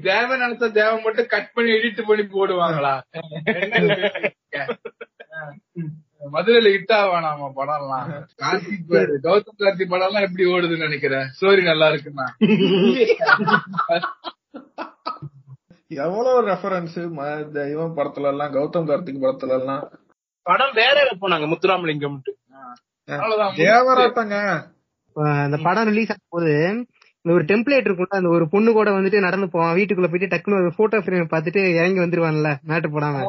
[0.06, 2.94] தேவன் நினைச்சா தேவன் மட்டும் கட் பண்ணி எடிட் பண்ணி போடுவாங்களா?
[6.24, 8.10] மதுரையில ஹிட் ஆவானாமா படம்லாம்?
[8.42, 12.28] கார்த்திக் பாரு, கௌதம் கார்த்திக் படம் எல்லாம் எப்படி ஓடுதுன்னு நினைக்கிறேன் ஸ்டோரி நல்லா இருக்குன்னா.
[15.98, 16.98] எவ்வளவு ரெஃபரன்ஸ்
[17.72, 19.84] இவன் படத்துல எல்லாம் கௌதம் கார்த்திக் படத்துல எல்லாம்
[20.46, 22.18] படம் வேற போனாங்க முத்துராமலிங்கம்
[25.16, 26.52] அஹ் அந்த படம் ரிலீஸ் ஆகும் போது
[27.26, 29.76] இந்த ஒரு டெம்ப்ளேட் இருக்கும்ல அந்த ஒரு பொண்ணு கூட வந்துட்டு நடந்து போவான்.
[29.76, 33.22] வீட்டுக்குள்ள போயிட்டு டக்குனு ஒரு போட்டோ ஃப்ரேம் பார்த்துட்டு இறங்கி வந்துருவான்ல மேட்டு போடாம.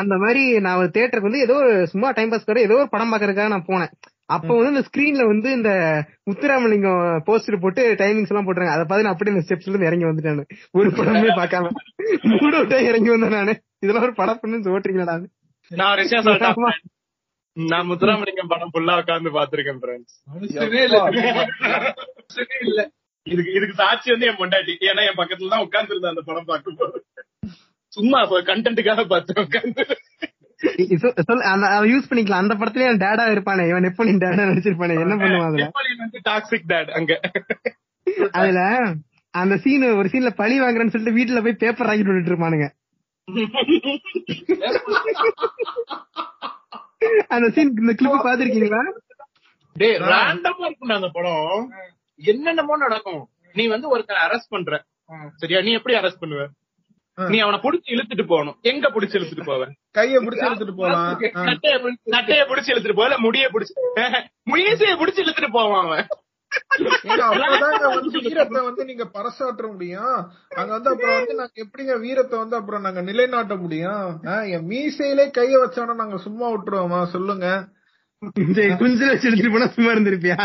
[0.00, 3.12] அந்த மாதிரி நான் ஒரு தியேட்டருக்கு வந்து ஏதோ ஒரு சும்மா டைம் பாஸ் கூட ஏதோ ஒரு படம்
[3.12, 3.92] பாக்குறதுக்காக நான் போனேன்.
[4.26, 5.70] அப்ப வந்து இந்த ஸ்கிரீன்ல வந்து இந்த
[6.30, 10.44] முத்துராமலிங்கம் போஸ்டர் போட்டு டைமிங்ஸ் எல்லாம் போட்டுறாங்க அதை பார்த்து நான் அப்படியே இந்த ஸ்டெப்ஸ்ல இருந்து இறங்கி வந்துட்டானு
[10.72, 11.70] ஒரு படமே பார்க்காம.
[12.32, 13.54] மூட விட்டா இறங்கி வந்தேன் நானு.
[13.78, 15.28] இதெல்லாம் ஒரு படம் பண்ணு ஓட்டுறீங்களா நான்
[17.56, 20.04] நான் முத்துராமலிங்கம் படம் ஃபுல்லா உட்கார்ந்து பாத்திருக்கேன்
[22.66, 22.90] இல்ல
[23.26, 24.88] இதுக்கு இதுக்கு சாட்சி வந்து என் பொண்டாட்டி.
[24.88, 27.04] ஏன்னா என் பக்கத்துல தான் உட்கார்ந்து இருந்தேன் அந்த படம் பார்க்கும்போது.
[27.92, 29.84] சும்மா கண்டென்ட்டுக்காக பார்த்தேன் உட்கார்ந்து.
[31.90, 32.42] யூஸ் பண்ணிக்கலாம்.
[32.42, 33.68] அந்த படத்துலயே அவன் டேடா இருப்பானே.
[33.68, 35.04] இவன் எப்ப நீ டேடா நடிச்சிருப்பானே.
[35.04, 35.64] என்ன பண்ணுவான் அதுல?
[35.64, 37.20] நெப்போலியன் வந்து டாக்ஸிக் டேட் அங்க.
[38.32, 38.94] அதுல
[39.34, 42.68] அந்த சீன் ஒரு சீன்ல பழி வாங்குறேன்னு சொல்லிட்டு வீட்டுல போய் பேப்பர் வாங்கிட்டு விட்டுட்டு இருப்பானுங்க.
[47.28, 48.92] அந்த சீன் இந்த கிளிப் பாத்திருக்கீங்களா
[49.74, 51.70] டேய் ரேண்டமா இருக்கும் அந்த படம்.
[52.16, 53.28] என்னென்னமோ நடக்கும்.
[53.52, 54.84] நீ வந்து ஒருத்தன் அரெஸ்ட் பண்ற.
[55.36, 55.60] சரியா?
[55.60, 56.46] நீ எப்படி அரெஸ்ட் பண்ணுவ?
[57.28, 58.58] நீ அவனை புடிச்சு இழுத்துட்டு போகணும்.
[58.60, 59.68] எங்க புடிச்சு இழுத்துட்டு போவ?
[59.98, 61.20] கைய பிடிச்சு எடுத்துட்டு போலாம்.
[61.20, 63.98] நட்டைய பிடிச்சு- நட்டைய புடிச்சு இழுத்துட்டு போல முடிய புடிச்சு
[64.50, 66.06] முயசைய புடிச்சு இழுத்துட்டு போவான் அவன்.
[67.26, 70.16] அப்பதாங்க வந்து வீரத்தை வந்து நீங்க பறைசாற்ற முடியும்.
[70.58, 74.06] அங்க வந்து அப்புறம் வந்து நாங்க எப்படிங்க வீரத்தை வந்து அப்புறம் நாங்க நிலைநாட்ட முடியும்?
[74.54, 77.00] என் மீசையிலே கைய வச்சானோ நாங்க சும்மா விட்டுருவோமா?
[77.16, 77.48] சொல்லுங்க.
[78.82, 80.38] குஞ்சில வச்சு எடுத்துட்டு போனா சும்மா இருந்திருப்பியா?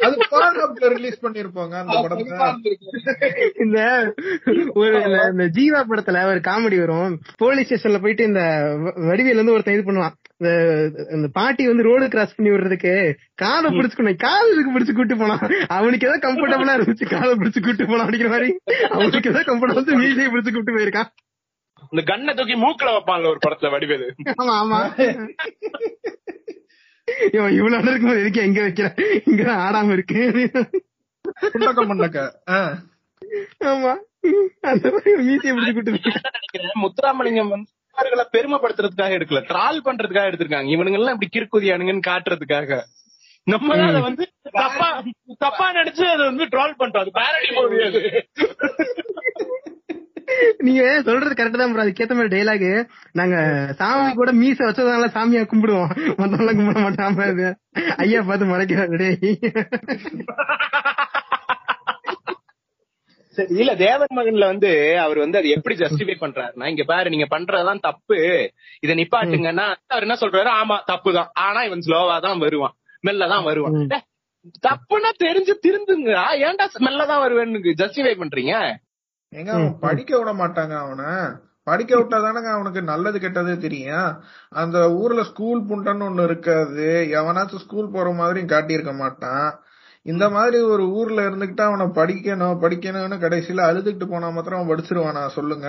[0.00, 2.62] அது பாடப்ல ரிலீஸ் பண்ணிருப்போங்க அந்த படத்தை
[3.58, 3.80] இந்த
[4.74, 7.20] ஒரு இந்த- ஜீவா படத்துல ஒரு காமெடி வரும்.
[7.36, 8.40] போலீஸ் ஸ்டேஷன்ல போயிட்டு இந்த
[8.76, 10.14] வ- வடிவேல் வந்து ஒருத்தன் இது பண்ணுவான்.
[10.36, 10.50] இந்த
[11.10, 12.92] இந்த பாட்டி வந்து ரோடு கிராஸ் பண்ணி விடுறதுக்கு
[13.34, 15.38] காதை பிடிச்சுக்கணும் காது இதுக்கு பிடிச்சு கூட்டு போனான்.
[15.68, 17.10] அவனுக்கு ஏதோ கம்ஃபர்டபுளா இருந்துச்சு.
[17.10, 18.50] காதை பிடிச்சு கூட்டு போனான் அப்படிங்கிற மாதிரி.
[18.90, 21.10] அவனுக்கு ஏதோ கம்ஃபர்டபுள் மீசையை பிடிச்சு கூட்டு போயிருக்கான்.
[21.90, 24.14] இந்த கண்ணை தூக்கி மூக்குல வைப்பான்ல ஒரு படத்துல வடிவேலு.
[24.42, 24.78] ஆமா ஆமா.
[27.32, 28.88] இவன் இவ்வளவு இருக்கும்போது எதுக்கு எங்க வைக்கிற?
[29.30, 30.20] இங்கதான் ஆடாம இருக்கு.
[33.64, 33.92] ஆமா.
[34.60, 36.10] அந்த மாதிரி மீசையை பிடிச்சு
[36.82, 39.40] முத்துராமலிங்கம் வந்து அவர்களை பெருமைப்படுத்துறதுக்காக எடுக்கல.
[39.50, 40.70] ட்ரால் பண்றதுக்காக எடுத்திருக்காங்க.
[40.74, 42.80] இவனுங்க எல்லாம் இப்படி கிறுக்குதியானுங்கன்னு காட்டுறதுக்காக.
[43.44, 44.88] நம்ம தான் அதை வந்து தப்பா
[45.38, 48.00] தப்பா நினைச்சு அதை வந்து ட்ரால் பண்றோம் அது பேரடி மூவி அது.
[50.66, 51.74] நீங்க சொல்றது கரெக்ட் தான்.
[51.84, 52.68] அதுக்கேத்த மாதிரி டைலாக்
[53.20, 53.36] நாங்க
[53.80, 55.92] சாமி கூட மீச வச்சதுனால சாமியா கும்பிடுவோம்.
[56.20, 57.50] மத்தவங்க கும்பிட மாட்டாம.
[58.04, 59.10] ஐயா பார்த்து மறைக்கிறாரு
[63.60, 64.68] இல்ல தேவன் மகன்ல வந்து
[65.02, 68.18] அவர் வந்து அது எப்படி ஜஸ்டிஃபை பண்றாருன்னா இங்க பாரு நீங்க பண்றதெல்லாம் தப்பு.
[68.84, 70.50] இத நிப்பாட்டுங்கன்னா அவர் என்ன சொல்றாரு?
[70.60, 71.28] ஆமா தப்புதான்.
[71.46, 72.74] ஆனா இவன் ஸ்லோவா தான் வருவான்.
[73.04, 73.76] மெல்ல தான் வருவான்.
[74.66, 76.10] தப்புன்னா தெரிஞ்சு திருந்துங்க.
[76.46, 78.54] ஏன்டா மெல்ல தான் வருவேன்னு ஜஸ்டிஃபை பண்றீங்க?
[79.32, 81.10] ஏங்க அவன் படிக்க விட மாட்டாங்க அவனை.
[81.62, 84.10] படிக்க விட்டாதானங்க அவனுக்கு நல்லது கெட்டது தெரியும்.
[84.48, 86.86] அந்த ஊர்ல ஸ்கூல் புண்டன்னு ஒண்ணு இருக்காது.
[87.18, 89.48] எவனாச்சும் ஸ்கூல் போற மாதிரி காட்டியிருக்க மாட்டான்.
[90.06, 95.68] இந்த மாதிரி ஒரு ஊர்ல இருந்துகிட்டு அவனை படிக்கணும் படிக்கணும்னு கடைசியில அழுதுகிட்டு போனா மாத்திரம் அவன் படிச்சிருவானா சொல்லுங்க.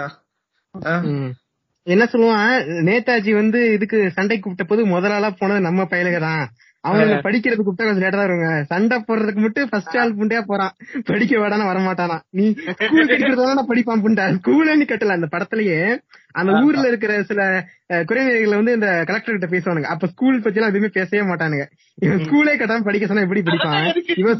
[1.87, 2.53] என்ன சொல்லுவான்?
[2.87, 6.43] நேதாஜி வந்து இதுக்கு சண்டை கூப்பிட்ட போது முதலாளா போனது நம்ம பயலுக தான்
[6.79, 8.63] அவங்க படிக்கிறதுக்கு கூப்பிட்டா கொஞ்சம் லேட்டா தான் வருவாங்க.
[8.63, 10.71] சண்டை போடுறதுக்கு மட்டும் ஃபர்ஸ்ட் ஆள் புண்டையா போறான்.
[11.05, 12.19] படிக்க வேடான வரமாட்டானா.
[12.29, 14.37] நீ ஸ்கூல் கட்டுறதால படிப்பான் புண்டா.
[14.37, 15.07] ஸ்கூல்ல நீ கட்டல.
[15.07, 15.99] அந்த படத்துலயே
[16.31, 19.83] அந்த ஊர்ல இருக்கிற சில குறைநிலைகள் வந்து இந்த கலெக்டர் கிட்ட பேசுவானுங்க.
[19.83, 21.65] அப்ப ஸ்கூல் பத்தி எல்லாம் எதுவுமே பேசவே மாட்டானுங்க.
[21.95, 24.17] இவன் ஸ்கூலே கட்டாம படிக்க சொன்னா எப்படி படிப்பான்?
[24.17, 24.37] இவன்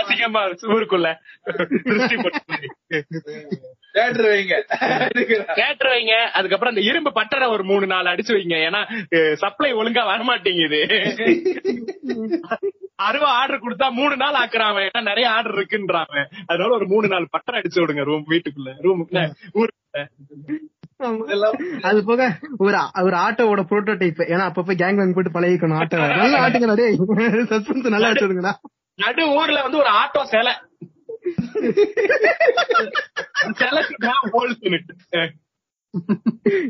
[0.00, 1.14] அசிங்கமா ஊருக்குள்ள.
[3.94, 4.54] தேட்டர் வைங்க.
[5.60, 6.14] கேட்டு வைங்க.
[6.38, 8.56] அதுக்கப்புறம் அந்த இரும்பு பட்டறை ஒரு மூணு நாள் அடிச்சு வைங்க.
[8.68, 8.80] ஏன்னா
[9.42, 10.80] சப்ளை ஒழுங்கா வரமாட்டேங்குது.
[13.06, 16.12] அருவா ஆர்டர் கொடுத்தா மூணு நாள் ஆக்குறான் ஏன்னா நிறைய ஆர்டர் இருக்குன்றான்
[16.46, 18.72] அதனால ஒரு மூணு நாள் பட்டறை அடிச்சு விடுங்க ரூம் வீட்டுக்குள்ள.
[18.86, 19.22] ரூமுக்குள்ள
[19.58, 20.02] ஊருக்குள்ள.
[21.88, 22.22] அது போக
[22.64, 22.76] ஒரு
[23.06, 26.98] ஒரு ஆட்டோவோட புரோட்டோடைப் ஏன்னா அப்பப்ப கேங் வாங்கி போட்டு பழகிக்கணும் ஆட்டோ நல்லா ஆட்டுங்களா டேய்.
[27.52, 28.54] சஸ்பென்ஸ் நல்லா வச்சிருங்கடா
[28.98, 30.52] நடு ஊர்ல வந்து ஒரு ஆட்டோ சிலை.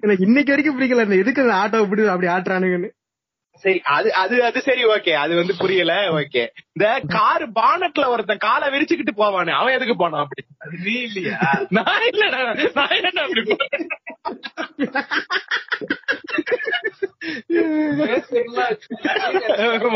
[0.03, 2.91] எனக்கு இன்னைக்கு வரைக்கும் பிடிக்கல இந்த எதுக்கு அந்த ஆட்டோ இப்படி அப்படி ஆட்டுறானுங்கன்னு.
[3.65, 5.13] சரி அது அது அது சரி ஓகே.
[5.15, 6.43] அது வந்து புரியல ஓகே.
[6.71, 10.43] இந்த கார் பானட்ல ஒருத்தன் காலை விரிச்சுக்கிட்டு போவானே அவன் எதுக்கு போனான் அப்படி?
[10.63, 11.39] அது நீ இல்லையா?
[11.71, 12.25] நான் இல்ல
[12.75, 13.43] நான் என்ன அப்படி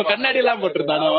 [0.06, 1.10] கண்ணாடி எல்லாம் போட்டிருந்தானோ.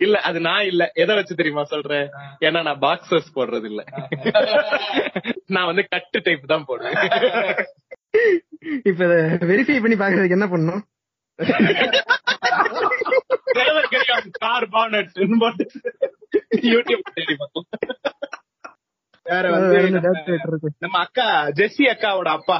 [0.00, 0.82] இல்ல அது நான் இல்ல.
[0.94, 2.06] எதை வச்சு தெரியுமா சொல்றேன்?
[2.40, 3.82] ஏன்னா நான் பாக்ஸஸ் போடுறது இல்ல
[5.46, 6.98] நான் வந்து கட்டு டைப் தான் போடுவேன்.
[8.84, 9.04] இப்ப
[9.50, 10.84] வெரிஃபை பண்ணி பாக்குறதுக்கு என்ன பார்த்தோம்
[19.26, 19.78] வேற வந்து?
[20.78, 21.26] நம்ம அக்கா
[21.56, 22.58] ஜெஸ்ஸி அக்காவோட அப்பா.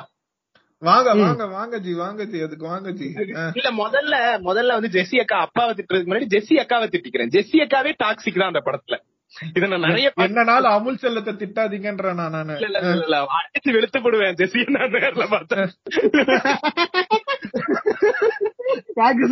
[0.78, 3.12] வாங்க வாங்க வாங்க ஜி வாங்க ஜி அதுக்கு வாங்க ஜி.
[3.54, 7.28] இல்ல முதல்ல முதல்ல வந்து ஜெஸ்ஸி அக்கா அப்பாவை திட்டுறதுக்கு முன்னாடி ஜெஸ்ஸி அக்காவை திட்டிக்கிறேன்.
[7.28, 8.96] ஜெஸ்ஸி அக்காவே டாக்ஸிக் தான் அந்த படத்துல.
[9.54, 12.58] இத நான் நிறைய பா- என்ன நாள் அமுல் செல்லத்தை திட்டாதீங்கன்ற நான் நானு.
[12.60, 14.34] இல்ல, இல்ல, இல்ல, இல்ல, அடிச்சு வெளுத்து போடுவேன்.
[14.34, 15.70] ஜெஸ்ஸி நான் நேர்ல பார்த்தேன்.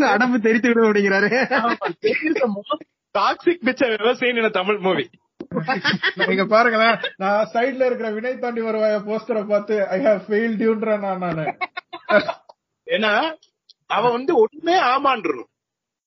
[0.09, 1.49] அடம்பு தெரித்து விடும் அப்படிங்கிறாரு
[3.19, 5.11] டாக்ஸிக் a தமிழ் மூவி
[6.15, 11.19] நீங்க பாருங்களேன் நான் சைடுல இருக்கிற வினை தாண்டி வருவாய போஸ்டரை பார்த்து ஐ ஹவ் ஃபெயில் டியூன்ற நான்
[11.19, 11.45] நானு.
[12.87, 13.13] ஏன்னா
[13.87, 15.51] அவ வந்து ஒண்ணுமே ஆமான்றணும்.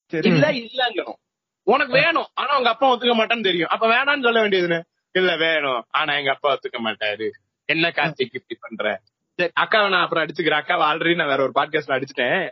[0.07, 1.17] இல்ல இல்லங்கணும்.
[1.63, 3.69] உனக்கு வேணும் ஆனா உங்க அப்பா ஒத்துக்க மாட்டான்னு தெரியும்.
[3.69, 4.81] அப்ப வேணாம்னு சொல்ல வேண்டியதுன்னு
[5.11, 5.85] இல்ல வேணும்.
[5.89, 7.29] ஆனா எங்க அப்பா ஒத்துக்க மாட்டாரு.
[7.65, 9.01] என்ன கார்த்திக் இப்படி பண்ற?
[9.35, 10.61] சரி அக்காவை நான் அப்புறம் அடிச்சுக்கிறேன்.
[10.61, 12.49] அக்காவை ஆல்ரெடி நான் வேற ஒரு பாட்காஸ்ட்ல அடிச்சிட்டேன்.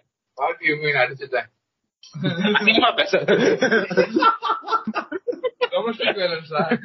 [1.04, 1.48] அடிச்சுட்டேன்.
[2.54, 3.18] அதிகமா பேச
[5.72, 6.78] டொமஸ்டிக் வயலன்ஸா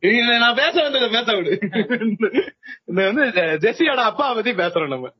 [0.00, 1.58] இல்ல, நான் பேச வந்ததை பேச விடு.
[2.84, 3.24] இந்த வந்து
[3.58, 5.10] ஜெஸ்ஸியோட அப்பா பத்தி பேசுறோம் நம்ம.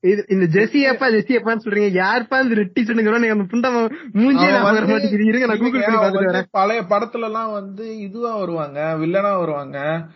[0.00, 1.90] இது இந்த ஜெசி அப்பா ஜெசி அப்பான்னு சொல்றீங்க.
[1.98, 3.74] யாருப்பா இந்த ரெட்டி சொன்னுங்க நீங்க அந்த புண்டம்
[4.12, 6.44] மூஞ்சியே அவன் நான் மாட்டேங்குது இருங்க நான் கூகுள் பண்ணி வந்து வரேன்.
[6.50, 10.06] பழைய படத்துல எல்லாம் வந்து இதுவா வருவாங்க வில்லனா வருவாங்க.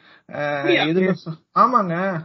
[1.25, 2.19] சொ- ஆமாங்க.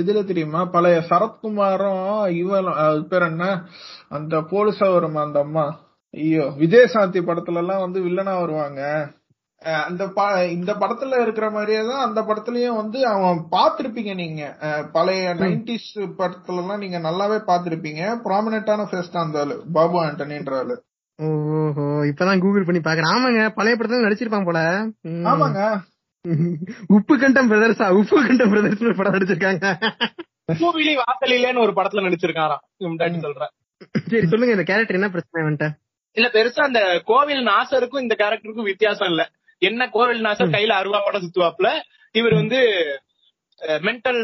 [0.00, 0.60] எதுல தெரியுமா?
[0.74, 2.08] பழைய சரத்குமாரும்
[2.40, 2.68] இவன்
[3.10, 3.44] பேர் என்ன?
[4.08, 5.66] அந்த போலீஸா வருமா அந்த அம்மா?
[6.14, 8.82] ஐயோ விஜயசாந்தி படத்துல எல்லாம் வந்து வில்லனா வருவாங்க.
[9.86, 10.02] அந்த
[10.56, 14.42] இந்த படத்துல இருக்கிற மாதிரியே தான் அந்த படத்துலயும் வந்து அவன் பாத்திருப்பீங்க நீங்க.
[14.96, 15.88] பழைய நைன்டிஸ்
[16.20, 20.76] படத்துல எல்லாம் நீங்க நல்லாவே பாத்திருப்பீங்க ப்ராமினென்டான ஃபேஸ் தான் அந்த ஆளு பாபு ஆண்டனின்ற ஆளு.
[21.18, 23.12] ஓஹோ இப்பதான் கூகுள் பண்ணி பாக்குறேன்.
[23.14, 24.60] ஆமாங்க பழைய படத்துல நடிச்சிருப்பான் போல.
[25.32, 25.62] ஆமாங்க.
[26.96, 29.66] உப்பு கண்டம் பிரதர்ஸா உப்பு கண்டம் பிரதர்ஸ் படம் நடிச்சிருக்காங்க.
[30.60, 32.62] பூவிலி வாசலிலேன்னு ஒரு படத்துல நடிச்சிருக்காராம்.
[33.26, 33.52] சொல்றேன்.
[34.12, 35.68] சரி சொல்லுங்க இந்த கேரக்டர் என்ன பிரச்சனை வந்துட்ட
[36.16, 36.80] இல்ல பெருசா அந்த
[37.10, 39.22] கோவில் நாசருக்கும் இந்த கேரக்டருக்கும் வித்தியாசம் இல்ல.
[39.62, 41.68] என்ன கோவில் நாசர் கையில அருவா படம் சுத்துவாப்ல
[42.14, 42.58] இவர் வந்து
[43.86, 44.20] மென்டல்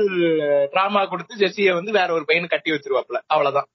[0.72, 3.68] டிராமா கொடுத்து ஜெஸ்ஸிய வந்து வேற ஒரு பையனை கட்டி வச்சிருவாப்ல அவ்வளவுதான்.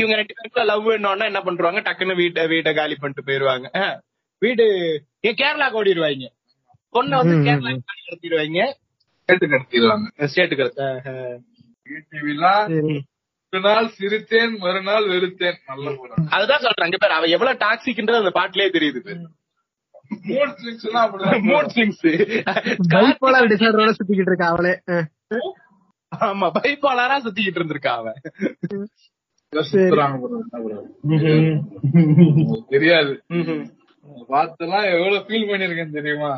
[0.00, 0.88] இவங்க ரெண்டு பேருக்குள்ள லவ்
[1.30, 1.80] என்ன பண்றாங்க?
[1.86, 3.68] டக்குன்னு வீட்டை வீட்டை காலி பண்ணிட்டு போயிருவாங்க.
[4.42, 4.64] வீடு
[5.40, 6.28] கேரளாக்கு ஓடிடுவாங்க
[6.94, 7.72] பொண்ணை வந்து கேரளா.
[7.98, 8.60] கடத்திடுவாங்க.
[9.28, 10.64] கேட்டு கடத்திடுவாங்க ஸ்டேட்டுக்கு
[13.52, 15.56] ஒரு நாள் சிரித்தேன் மறுநாள் வெறுத்தேன்.
[15.66, 16.28] நல்ல படம்.
[16.30, 19.14] அதுதான் சொல்றேன் இங்க பேர் அவ எவ்வளவு டாக்ஸிக்ன்றது அந்த பாட்டிலே தெரியுது.
[20.28, 20.86] மூட் ஸ்விங்ஸ்
[21.48, 22.02] மூட் ஸ்விங்ஸ்
[23.52, 24.74] டிசார்டரோட சுத்திக்கிட்டு இருக்கா அவளே.
[26.26, 28.18] ஆமா பைப்பாளரா சுத்திக்கிட்டு இருந்திருக்கா அவன்
[32.68, 33.12] தெரியாது.
[34.32, 36.32] பார்த்தெல்லாம் எவ்வளவு ஃபீல் பண்ணிருக்கேன் தெரியுமா?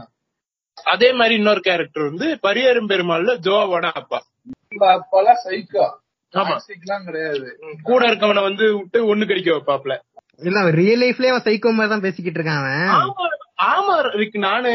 [0.83, 4.23] அதே மாதிரி இன்னொரு கேரக்டர் வந்து பரியரும் பெருமாள்ல ஜோவோட அப்பா.
[4.69, 5.91] இந்த அப்பெல்லாம் சைக்கோ.
[6.35, 6.57] ஆமா.
[7.05, 7.59] கிடையாது.
[7.83, 9.99] கூட இருக்கவனை வந்து விட்டு ஒண்ணு கடிக்க வைப்பாப்ல.
[10.37, 13.15] இல்ல அவன் ரியல் லைஃப்லயே அவன் சைக்கோ மாதிரி தான் பேசிக்கிட்டு இருக்கான் அவன்.
[13.63, 14.73] ஆமா ஆமா இருக்கு நானு.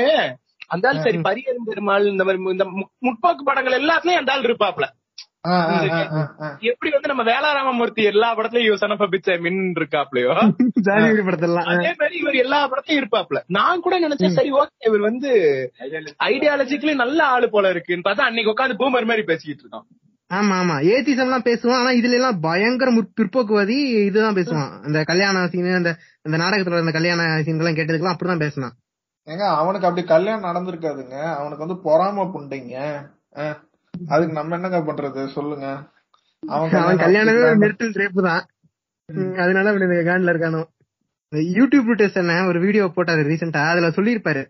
[0.67, 4.83] அந்த ஆள் சரி பரியரும் பெருமாள் இந்த மாதிரி இந்த மு- முற்போக்கு படங்கள் எல்லாத்துலயும் அந்த ஆள் இருப்பாப்ல.
[6.69, 10.31] எப்படி வந்து நம்ம வேளாராமமூர்த்தி எல்லா படத்துலயும் யூ சனப்ப பிச்சை மின் இருக்காப்லயோ
[11.73, 13.39] அதே மாதிரி இவர் எல்லா படத்தையும் இருப்பாப்ல.
[13.57, 15.29] நான் கூட நினைச்சேன் சரி ஓகே இவர் வந்து
[16.27, 19.87] ஐடியாலஜிக்கலி நல்ல ஆளு போல இருக்குன்னு பார்த்தா அன்னைக்கு உட்காந்து பூமர் மாதிரி பேசிக்கிட்டு இருக்கான்
[20.31, 20.75] ஆமா ஆமா.
[20.93, 24.73] ஏத்திசம் எல்லாம் பேசுவான் ஆனா இதுல எல்லாம் பயங்கர பிற்போக்குவாதி இதுதான் பேசுவான்.
[24.85, 25.91] அந்த கல்யாண சீன் அந்த
[26.25, 28.75] அந்த நாடகத்துல அந்த கல்யாண சீன் எல்லாம் கேட்டதுக்கெல்லாம் அப்படிதான் பேசினான்.
[29.27, 31.17] ஏங்க அவனுக்கு அப்படி கல்யாணம் நடந்திருக்காதுங்க.
[31.39, 32.75] அவனுக்கு வந்து பொறாம புண்டைங்க.
[33.93, 35.27] அதுக்கு நம்ம என்னங்க பண்றது?
[35.27, 35.65] சொல்லுங்க.
[36.43, 36.71] அவன்
[37.03, 37.63] கல்யாணமே நடத்திக்கலாம்.
[37.63, 38.43] மெரிட்டல் ரேப்பு தான்.
[39.43, 40.63] அதனால அவன் இந்த காண்டில் இருக்கானோ.
[41.57, 42.17] யூடியூப் டெஸ்ட்
[42.51, 44.43] ஒரு வீடியோ போட்டாரு ரீசெண்டா அதுல சொல்லியிருப்பாரு.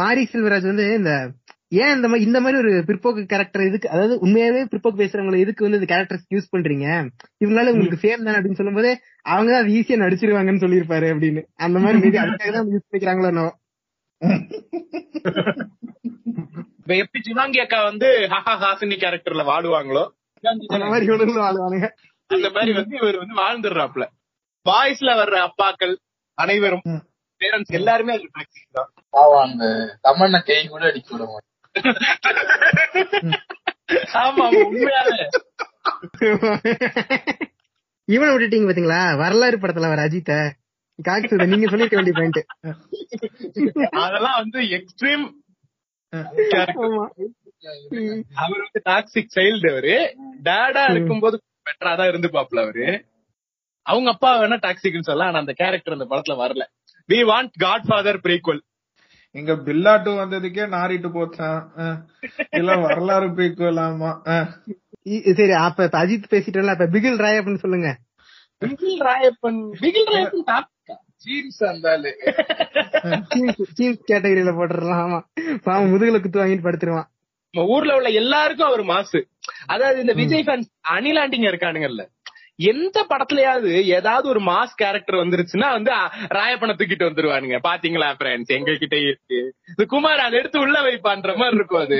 [0.00, 1.32] மாரி செல்வராஜ் வந்து இந்த
[1.76, 5.80] ஏன் இந்த மாதிரி இந்த மாதிரி ஒரு பிற்போக்கு கேரக்டர் இதுக்கு அதாவது உண்மையாவே பிற்போக்கு பேசுறவங்களை எதுக்கு வந்து
[5.80, 7.12] இந்த கேரக்டர் யூஸ் பண்றீங்க?
[7.42, 11.42] இவங்களால உங்களுக்கு ஃபேம் தானே அப்படின்னு சொல்லும்போது அவங்க தான் அது ஈஸியா நடிச்சிருவாங்கன்னு சொல்லியிருப்பாரு அப்படின்னு.
[11.58, 13.48] அந்த மாதிரி மேபி அதுக்காக தான் யூஸ் பண்ணிக்கிறாங்களோ.
[16.86, 20.02] இப்ப எப்படி சிவாங்கி அக்கா வந்து ஹஹா ஹாசினி கேரக்டர்ல வாடுவாங்களோ
[20.44, 21.88] அந்த மாதிரி இவனுங்களும் வாழ்வானுங்க
[22.30, 24.04] அந்த மாதிரி வந்து இவர் வந்து வாழ்ந்துடுறாப்ல
[24.66, 25.94] பாய்ஸ்ல வர்ற அப்பாக்கள்
[26.38, 26.84] அனைவரும்
[27.40, 28.88] பேரண்ட்ஸ் எல்லாருமே அது டாக்ஸிக் தான்.
[29.14, 29.64] பாவம் அந்த
[30.06, 31.52] தமண்ண கை கூட அடிக்க விட மாட்டேன்.
[34.18, 35.18] ஆமா ஆமா, உண்மையாவே.
[38.08, 39.00] இவனை விட்டுட்டீங்க பாத்தீங்களா?
[39.20, 40.32] வரலாறு படத்துல வர அஜித்த.
[40.98, 42.40] காக்கு நீங்க சொல்லிருக்க வேண்டிய பாயிண்ட்
[44.00, 45.24] அதெல்லாம் வந்து எக்ஸ்ட்ரீம்
[48.42, 49.94] அவர் வந்து டாக்ஸிக் சைல்டு அவரு.
[50.48, 51.36] டேடா இருக்கும்போது
[51.66, 52.86] பெட்டரா தான் இருந்து பாப்புல அவரு.
[53.86, 56.62] அவங்க அப்பா வேணா டாக்ஸிக்னு சொல்லலாம் ஆனா அந்த கேரக்டர் அந்த படத்துல வரல.
[57.08, 58.62] We want godfather prequel
[59.34, 61.58] இங்க பில்லாட்டு வந்ததுக்கே நாரிட்டு போச்சான்.
[62.58, 64.10] இல்ல வரலாறு போய்க்கலாமா
[65.38, 67.90] சரி அப்ப இப்ப அஜித் பேசிட்டோம்ல அப்ப பிகில் ராயப்பன் சொல்லுங்க.
[68.62, 70.64] பிகில் ராயப்பன் பிகில் ராயப்பன்
[71.24, 72.10] சீரியஸ் இருந்தாலு.
[73.76, 75.20] சீன்ஸ் கேட்டகரியில போட்டுறலாம் ஆமா.
[75.62, 77.08] பாவம் முதுகுல குத்து வாங்கிட்டு படுத்துருவான்.
[77.54, 79.20] நம்ம ஊர்ல உள்ள எல்லாருக்கும் அவர் மாசு.
[79.66, 82.02] அதாவது இந்த விஜய் ஃபேன்ஸ் அணிலாண்டிங்க இருக்கானுங்கல்ல.
[82.58, 85.90] எந்த படத்துலயாவது ஏதாவது ஒரு மாஸ் கேரக்டர் வந்துருச்சுன்னா வந்து
[86.38, 87.58] ராயப்பனை தூக்கிட்டு வந்துருவானுங்க.
[87.68, 89.38] பாத்தீங்களா ஃப்ரெண்ட்ஸ் எங்க கிட்ட இருக்கு.
[89.68, 91.98] இந்த குமார் அதை எடுத்து உள்ள வைப்பான்ற மாதிரி இருக்கும் அது.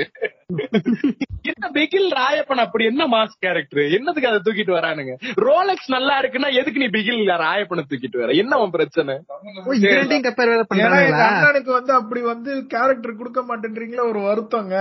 [1.51, 3.83] என்ன பிகில் ராயப்பன் அப்படி என்ன மாஸ் கேரக்டர்?
[3.97, 5.13] என்னதுக்கு அதை தூக்கிட்டு வரானுங்க?
[5.47, 8.31] ரோலக்ஸ் நல்லா இருக்குன்னா எதுக்கு நீ பிகில் ராயப்பனை தூக்கிட்டு வர?
[8.43, 9.15] என்ன உன் பிரச்சனை?
[11.27, 14.75] அண்ணனுக்கு வந்து அப்படி வந்து கேரக்டர் கொடுக்க மாட்டேன்றீங்களா ஒரு வருத்தங்க.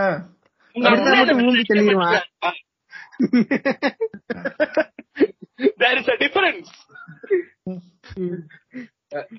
[5.58, 6.68] There is a difference.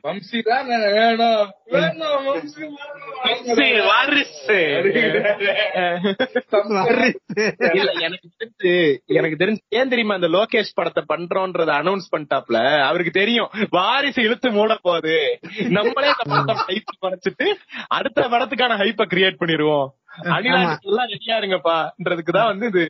[0.04, 0.68] Vamsi தான்
[0.98, 2.64] வேணும் வேணும் வம்சி
[3.26, 4.58] வம்சி, வாரிசு.
[8.06, 8.72] எனக்கு தெரிஞ்சு
[9.20, 12.60] எனக்கு தெரிஞ்சு ஏன் தெரியுமா அந்த லோகேஷ் படத்தை பண்றோன்றத அனௌன்ஸ் பண்ணிட்டாப்ல?
[12.90, 13.52] அவருக்கு தெரியும்.
[13.78, 15.18] வாரிசு இழுத்து மூட போகுது.
[15.78, 16.14] நம்மளே
[16.70, 17.48] ஹைப் குறைச்சிட்டு
[18.00, 19.88] அடுத்த படத்துக்கான ஹைப்ப கிரியேட் பண்ணிடுவோம்.
[20.38, 22.84] அனிலாஜ் எல்லாம் ரெடியா இருங்கப்பான்றதுக்கு தான் வந்து இது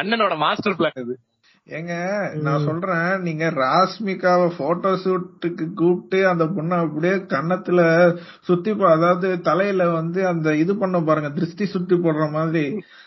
[0.00, 1.16] அண்ணனோட மாஸ்டர் பிளான் இது.
[1.70, 1.94] ஏங்க
[2.34, 7.80] நான் சொல்றேன் நீங்க ராஸ்மிகாவை போட்டோ ஷூட்டுக்கு கூப்பிட்டு அந்த பொண்ணை அப்படியே கன்னத்துல
[8.40, 12.64] சுத்தி போ- அதாவது தலையில வந்து அந்த இது பண்ண பாருங்க திருஷ்டி சுத்தி போடுற மாதிரி.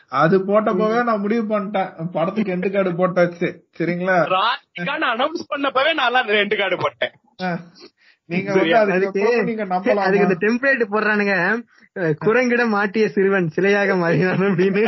[0.08, 2.12] அது போட்டப்பவே நான் முடிவு பண்ணிட்டேன்.
[2.12, 3.50] படத்துக்கு எண்டு கார்டு போட்டாச்சு.
[3.78, 4.18] சரிங்களா?
[5.14, 7.12] அனௌன்ஸ் பண்ணப்பவே நான் ரெண்டு கார்டு போட்டேன்.
[8.30, 9.96] நீங்க வந்து அதுக்கு அதுக்கு நீங்க நம்பலாம்?
[9.96, 11.36] அதுக்கு இந்த டெம்ப்ளேட் போடுறானுங்க.
[11.96, 14.86] அஹ், குரங்கிட மாட்டிய சிறுவன் சிலையாக மாறினான் அப்படின்னு.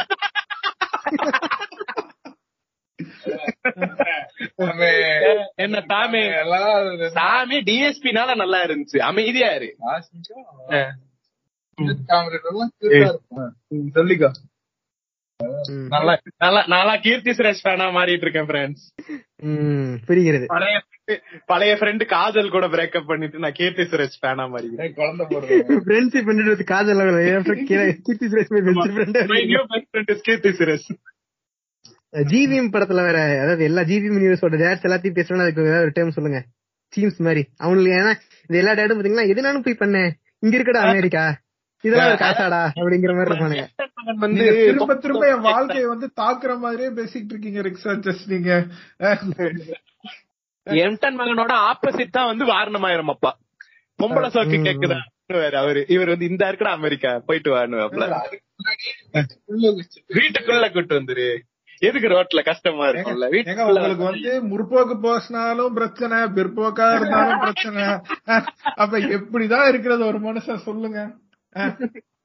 [5.55, 6.29] என்ன தாமே?
[7.07, 8.97] சாமி டிஎஸ்பினால நல்லா இருந்துச்சு.
[8.97, 9.75] அமைதியா இரு.
[13.93, 14.31] சொல்லிக்கோ.
[15.89, 20.45] நல்லா நல்லா நல்லா கீர்த்தி சுரேஷ் ஃபேனா மாறிட்டு இருக்கேன் ஃப்ரெண்ட்ஸ் ம், புரிகிறது.
[20.47, 25.63] பழைய friend- பழைய ஃப்ரெண்ட் காதல் கூட பிரேக்கப் பண்ணிட்டு நான் கீர்த்தி சுரேஷ் ஃபேனா மாறிக்கிறேன் குழந்தை போடுறது
[25.85, 31.14] ஃப்ரெண்ட்ஷிப் பண்ணிட்டு காதல் கீர்த்தி சுரேஷ் கீர்த்தி சுரேஷ்.
[32.31, 36.39] ஜிவிஎம் படத்துல வேற அதாவது எல்லா ஜிவிஎம் யூனிவர்ஸோட டேட்ஸ் எல்லாத்தையும் பேசணும் அதுக்கு ஏதாவது ஒரு டேர்ம் சொல்லுங்க.
[36.93, 37.41] டீம்ஸ் மாதிரி.
[37.57, 38.13] அவங்களுக்கு ஏன்னா
[38.49, 41.23] இது எல்லா டேடும் பாத்தீங்கன்னா எது நானும் போய் பண்ணேன் இங்க இருக்கடா அமெரிக்கா.
[41.83, 43.65] இதெல்லாம் ஒரு காசாடா அப்படிங்கிற மாதிரி இருப்பானுங்க.
[44.19, 48.51] வந்து திரும்ப திரும்ப என் வாழ்க்கையை வந்து தாக்குற மாதிரியே பேசிட்டு இருக்கீங்க ரிக்ஸாச்சஸ் நீங்க.
[50.67, 53.31] எம்டன் மகனோட ஆப்போசிட் தான் வந்து வாரணமாயிரம் அப்பா.
[53.99, 54.97] பொம்பளை சோக்கு கேக்குதா?
[55.33, 58.05] வேற அவரு இவர் வந்து இந்த இருக்கடா அமெரிக்கா போயிட்டு வாணுவாப்ல
[60.15, 61.27] வீட்டுக்குள்ள கூட்டு வந்துரு.
[61.85, 63.27] எதுக்கு ரோட்ல கஷ்டமா இருக்கும்ல?
[63.67, 67.83] உங்களுக்கு வந்து முற்போக்கு பேசினாலும் பிரச்சனை பிற்போக்கா இருந்தாலும் பிரச்சனை.
[68.75, 71.13] அப்ப எப்படிதான் இருக்கிறது ஒரு மனுஷன் சொல்லுங்க.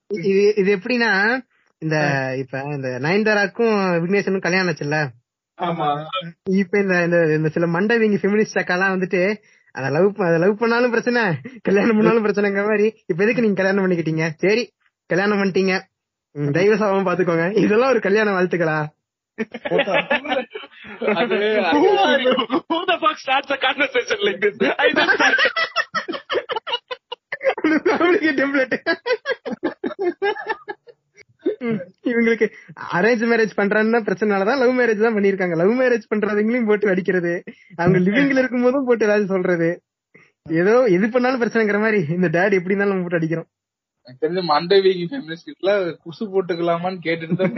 [0.08, 1.38] இது இது எப்படின்னா
[1.78, 5.08] இந்த இப்ப இந்த நயன்தாராக்கும் விக்னேஷனும் கல்யாணம் ஆச்சுல்ல?
[5.60, 6.04] ஆமா.
[6.50, 9.36] இப்ப இந்த இந்த- இந்த சில மண்டவிங்க ஃபெமினிஸ்ட் அக்காலாம் வந்துட்டு
[9.72, 11.22] அத லவ் அத லவ் பண்ணாலும் பிரச்சனை
[11.62, 14.28] கல்யாணம் பண்ணாலும் பிரச்சனைங்கிற மாதிரி இப்ப எதுக்கு நீங்க கல்யாணம் பண்ணிக்கிட்டீங்க?
[14.36, 14.72] சரி
[15.06, 15.80] கல்யாணம் பண்ணிட்டீங்க.
[16.32, 17.58] ம், டைவர்ஸ் ஆகாம பாத்துக்கோங்க.
[17.58, 18.86] இதெல்லாம் ஒரு கல்யாண வாழ்த்துக்களா?
[22.68, 24.56] Who the fuck starts a conversation like this?
[24.78, 25.52] I just started.
[32.10, 32.46] இவங்களுக்கு
[32.96, 37.32] அரேஞ்ச் மேரேஜ் பண்றான்னு பிரச்சனைனாலதான் லவ் மேரேஜ் தான் பண்ணிருக்காங்க லவ் மேரேஜ் பண்றவங்களையும் போட்டு அடிக்கிறது
[37.78, 39.70] அவங்க லிவிங்ல இருக்கும் போதும் போட்டு ஏதாவது சொல்றது
[40.46, 43.48] ஏதோ எது பண்ணாலும் பிரச்சனைங்கிற மாதிரி இந்த டேட் எப்படி இருந்தாலும் நம்ம போட்டு அடிக்கிறோம்
[44.06, 45.72] தெரிஞ்ச தெரிஞ்ச மண்டவீகி ஃபெமினிஸ்ட்ல
[46.04, 47.54] குசு போட்டுக்கலாமான்னு கேட்டுட்டு தான்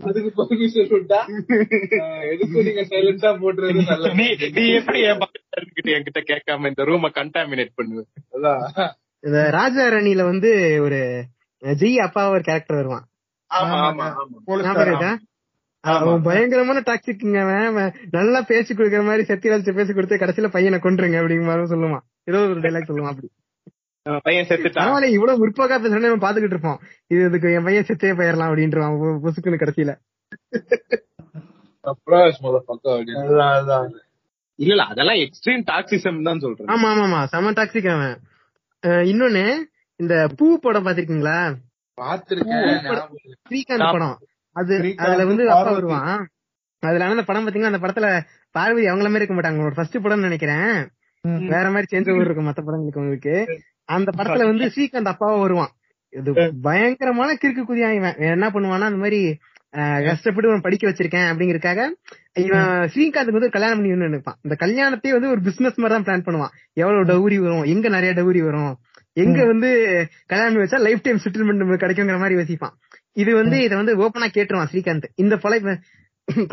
[0.00, 1.18] அதுக்கு பர்மிஷன் விட்டா
[1.98, 4.26] அஹ், எதுக்கும் நீங்க சைலண்டா போட்டுறது நல்ல நீ
[4.56, 8.02] நீ எப்படி என் பக்கத்துல இருந்துகிட்டு என்கிட்ட கேட்காம இந்த ரூம கண்டாமினேட் பண்ணுவ?
[8.34, 8.92] அதான்
[9.24, 10.50] இந்த ராஜா ராணில வந்து
[10.82, 10.98] ஒரு
[11.62, 13.06] ஜெய் அப்பா ஒரு கேரக்டர் வருவான்?
[15.84, 17.40] அவன் பயங்கரமான டாக்ஸிக்குங்க
[18.12, 22.04] நல்லா பேசி கொடுக்கற மாதிரி சத்தி வச்சு பேசி கொடுத்து கடைசியில பையனை கொன்றுங்க அப்படிங்கிற மாதிரி சொல்லுவான்.
[22.30, 23.28] ஏதோ ஒரு டைலாக் சொல்லுவான் அப்படி.
[24.24, 24.86] பையன் செத்துட்டான்.
[24.86, 26.78] பரவாயில்ல இவ்வளவு முற்போக்கா பேசுறேன்னு நம்ம பாத்துக்கிட்டு இருப்போம்.
[27.10, 29.92] இது இதுக்கு என் பையன் செத்தே போயிடலாம் அப்படின்றான் பொசுக்குன்னு கடைசியில.
[34.58, 36.68] இல்ல இல்ல அதெல்லாம் எக்ஸ்ட்ரீம் டாக்ஸிசம் தான் சொல்றேன்.
[36.72, 37.20] ஆமா ஆமா ஆமா.
[37.24, 38.14] செம டாக்ஸிக் அவன்.
[39.10, 39.44] இன்னொன்னு
[40.00, 41.38] இந்த பூ படம் பாத்திருக்கீங்களா.
[43.48, 44.16] ஸ்ரீகாந்த் படம்.
[44.56, 44.74] அது
[45.04, 45.72] அதுல வந்து அப்பா.
[45.72, 46.22] வருவான்.
[46.82, 48.08] அதுல அந்த படம் பாத்தீங்கன்னா அந்த படத்துல
[48.54, 49.64] பார்வதி அவங்கள மாதிரி இருக்க மாட்டாங்க.
[49.68, 50.68] ஒரு ஃபர்ஸ்ட் படம்னு நினைக்கிறேன்.
[51.52, 53.34] வேற மாதிரி சேஞ்ச் ஓவர் இருக்கும் மத்த படங்களுக்கு உங்களுக்கு.
[53.88, 55.72] அந்த படத்துல வந்து ஸ்ரீகாந்த் அப்பாவும் வருவான்.
[56.12, 56.32] இது
[56.62, 59.20] பயங்கரமான கிறுக்கு குதியா இவன் என்ன பண்ணுவான்னா அந்த மாதிரி
[60.06, 61.80] கஷ்டப்பட்டு இவன் படிக்க வச்சிருக்கேன் அப்படிங்கறக்காக
[62.44, 64.38] இவன் ஸ்ரீகாந்துக்கு வந்து கல்யாணம் பண்ணி நினைப்பான்.
[64.42, 66.52] இந்த கல்யாணத்தையே வந்து ஒரு பிசினஸ் மாதிரி தான் பிளான் பண்ணுவான்.
[66.82, 68.74] எவ்வளவு டவுரி வரும் எங்க நிறைய டவுரி வரும்
[69.22, 69.70] எங்க வந்து
[70.26, 72.74] கல்யாணம் பண்ணி வச்சா லைஃப் டைம் செட்டில்மெண்ட் கிடைக்குங்கிற மாதிரி யோசிப்பான்.
[73.22, 75.08] இது வந்து இதை வந்து ஓப்பனா கேட்டுருவான் ஸ்ரீகாந்த்.
[75.14, 75.58] இந்த பொழை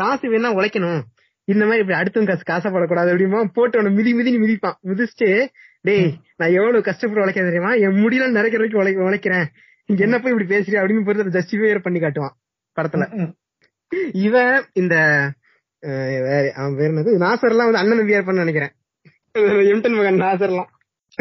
[0.01, 1.01] காசு வேணா உழைக்கணும்.
[1.47, 4.77] இந்த மாதிரி இப்படி அடுத்தவங்க காசு காசப்படக்கூடாது அப்படிமா போட்டு அவனை மிதி மிதி மிதிப்பான்.
[4.89, 5.29] மிதிச்சுட்டு
[5.81, 7.73] டேய் நான் எவ்வளவு கஷ்டப்பட்டு உழைக்க தெரியுமா?
[7.73, 9.45] என் முடியல நிறைய வரைக்கும் உழைக்க உழைக்கிறேன்.
[9.85, 12.35] இங்க என்ன போய் இப்படி பேசுறியா அப்படின்னு பொறுத்து ஜஸ்டிஃபை பண்ணி காட்டுவான்
[12.75, 13.33] படத்துல.
[14.13, 14.95] இவன் இந்த
[16.55, 17.23] அவன் பேர் என்னது?
[17.23, 18.71] நாசர் எல்லாம் வந்து அண்ணன் நம்பியா இருப்பான்னு நினைக்கிறேன்.
[19.73, 20.69] எம்டன் மகன் நாசர் எல்லாம்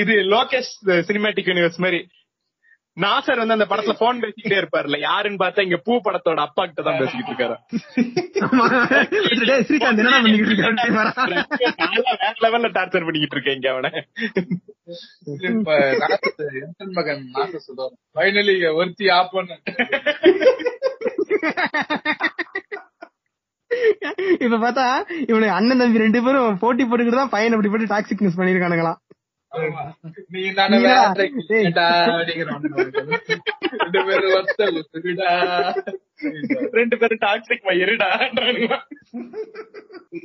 [0.00, 2.08] இது லோகேஷ் சினிமேட்டிக் யூனிவர்ஸ் மாதிரி.
[2.96, 4.98] நாசர் வந்து அந்த படத்துல போன் பேசிக்கிட்டே இருப்பாருல்ல.
[5.06, 7.56] யாருன்னு பார்த்தா இங்க பூ படத்தோட அப்பா கிட்ட தான் பேசிக்கிட்டு இருக்காரு.
[9.68, 10.70] ஸ்ரீகாந்த் என்னடா பண்ணிக்கிட்டு இருக்க?
[11.80, 13.90] நான்லாம் வேற லெவல்ல டார்ச்சர் பண்ணிக்கிட்டு இருக்கேன் இங்க அவனை.
[16.98, 19.58] மகன் நாச சுதம் ஃபைனலி ஒருத்தி ஆப் பண்ண.
[24.44, 24.84] இப்ப பார்த்தா
[25.30, 29.00] இவனுக்கு அண்ணன் தம்பி ரெண்டு பேரும் போட்டி போட்டுக்கிட்டு தான் பையன் அப்படி போட்டு டாக்ஸிக் நியூஸ் பண்ணிருக்கானுங்களாம்.
[30.32, 30.78] நீ நானே
[33.80, 34.74] ரெண்டு பேரும் வருத்தம்
[35.06, 35.30] விடா
[36.72, 38.08] ரெண்டு பேரும் டாக்ஸிக் இருடா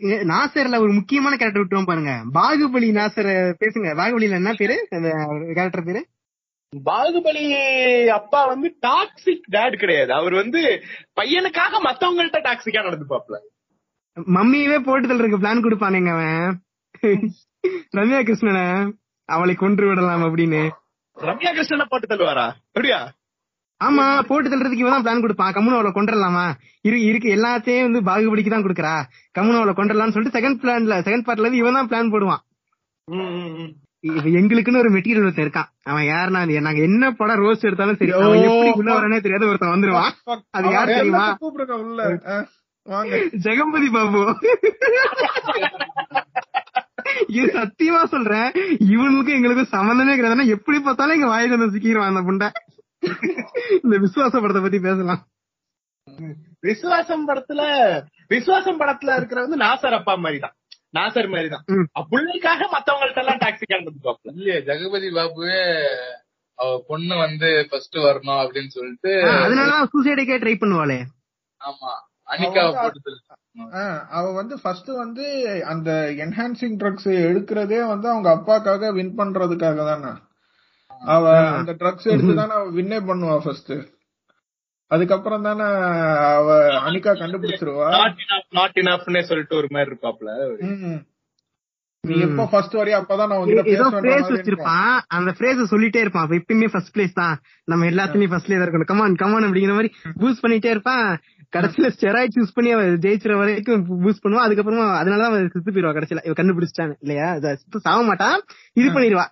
[0.10, 2.14] ஏ, நாசர்ல ஒரு முக்கியமான கேரக்டர் விட்டுருவோம் பாருங்க.
[2.34, 3.30] பாகுபலி நாசர்
[3.62, 3.90] பேசுங்க.
[4.00, 4.76] பாகுபலியில என்ன பேரு?
[4.92, 5.10] அந்த
[5.54, 6.02] கேரக்டர் பேரு?
[6.74, 7.46] பாகுபலி
[8.12, 10.12] அப்பா வந்து டாக்ஸிக் டேட் கிடையாது.
[10.14, 10.62] அவர் வந்து
[11.20, 13.40] பையனுக்காக மத்தவங்கள்ட்ட டாக்ஸிக்கா நடந்துப்பாப்ல
[14.36, 16.48] மம்மியவே போட்டு தள்ளுறதுக்கு பிளான் கொடுப்பானுங்க அவன்.
[17.98, 18.66] ரம்யா கிருஷ்ணனை.
[19.34, 20.62] அவளை கொன்று விடலாம் அப்படின்னு.
[21.18, 22.46] ரம்யா கிருஷ்ணனை போட்டு தள்ளுவாரா?
[22.70, 23.00] அப்படியா?
[23.82, 26.44] ஆமா போட்டு தள்ளுறதுக்கு இவன் தான் பிளான் கொடுப்பான் கம்முனு அவளை கொண்டுடலாமா
[26.86, 28.96] இரு இருக்கு எல்லாத்தையும் வந்து பாகுபலிக்கு தான் கொடுக்கறா.
[29.36, 32.42] கம்முனு அவளை கொண்டுடலாம்னு சொல்லிட்டு செகண்ட் பிளான்ல செகண்ட் பார்ட்ல இருந்து இவன் தான் பிளான் போடுவான்.
[34.40, 35.68] எங்களுக்குன்னு ஒரு மெட்டீரியல் ஒருத்தன் இருக்கான்.
[35.90, 40.12] அவன் யாருன்னா நாங்க என்ன படம் ரோஸ் எடுத்தாலும் சரி அவன் எப்படி உள்ள வரனே தெரியாத ஒருத்தன் வந்துருவான்.
[40.58, 41.26] அது யார் தெரியுமா?
[43.46, 44.22] ஜெகம்பதி பாபு.
[47.32, 48.50] இது சத்தியமா சொல்றேன்.
[48.92, 52.50] இவனுக்கும் எங்களுக்கும் சம்பந்தமே கிடையாதுன்னா எப்படி பார்த்தாலும் எங்க வாயில வந்து சிக்கிடுவான் அந்த புண்டை.
[53.80, 55.22] இந்த விசுவாச படத்தை பத்தி பேசலாம்.
[56.64, 57.62] விசுவாசம் படத்துல
[58.32, 60.56] விசுவாசம் படத்துல இருக்கிற வந்து நாசர் அப்பா மாதிரி தான்
[60.94, 61.86] நாசர் மாதிரி தான் ம்.
[62.10, 65.60] பிள்ளைக்காக மத்தவங்கள்ட்ட எல்லாம் டாக்ஸிக்கா நடந்துப்பாப்ல இல்லையே ஜெகபதி பாபுவே
[66.60, 71.00] அவ பொண்ணு வந்து ஃபர்ஸ்ட் வரணும் அப்படின்னு சொல்லிட்டு அதனாலதான் சூசைடுக்கே ட்ரை பண்ணுவாளே.
[71.62, 71.92] ஆமா
[72.28, 73.00] அனிகாவை போட்டு
[74.18, 75.26] அவ வந்து ஃபர்ஸ்ட் வந்து
[75.72, 75.90] அந்த
[76.26, 80.12] என்ஹான்சிங் ட்ரக்ஸ் எடுக்கிறதே வந்து அவங்க அப்பாக்காக வின் பண்றதுக்காக தானே.
[81.16, 83.74] அவ அந்த ட்ரக்ஸ் எடுத்து தானே அவ வின்னே பண்ணுவா ஃபர்ஸ்ட்
[84.92, 85.66] அதுக்கப்புறம் தானே
[86.38, 86.56] அவ
[86.88, 87.88] அனிகா கண்டுபிடிச்சிருவா.
[87.98, 90.30] நாட் இனஃப் நாட் இனஃப்னே சொல்லிட்டு ஒரு மாதிரி இருப்பாப்ல.
[92.04, 94.38] நீ எப்ப ஃபர்ஸ்ட் வரையா அப்பதான் நான் உங்ககிட்ட ஏதோ பேசுவேன்ற பிரேஸ் மாதிரி இருக்கும்.
[94.38, 97.36] வச்சிருப்பான் அந்த பிரேஸ் சொல்லிட்டே இருப்பான் அப்ப எப்பயுமே ஃபர்ஸ்ட் பிளேஸ் தான்.
[97.72, 98.92] நம்ம எல்லாத்துலயும் ஃபர்ஸ்ட்லயே தான் இருக்கணும்.
[98.92, 99.92] கமான் கமான் அப்படிங்கிற மாதிரி
[100.22, 101.06] பூஸ்ட் பண்ணிட்டே இருப்பான்
[101.54, 104.46] கடைசியில ஸ்டெராய்ட் யூஸ் பண்ணி அவ ஜெயிச்சிர வரைக்கும் பூஸ்ட் பண்ணுவா.
[104.46, 106.24] அதுக்கப்புறமா அதனாலதான் அவ செத்து போயிருவா கடைசியில.
[106.24, 107.38] இவ கண்டுபிடிச்சிட்டான் இல்லையா?
[107.38, 108.42] அது செத்து சாக மாட்டான்
[108.74, 109.26] இது பண்ணிடுவா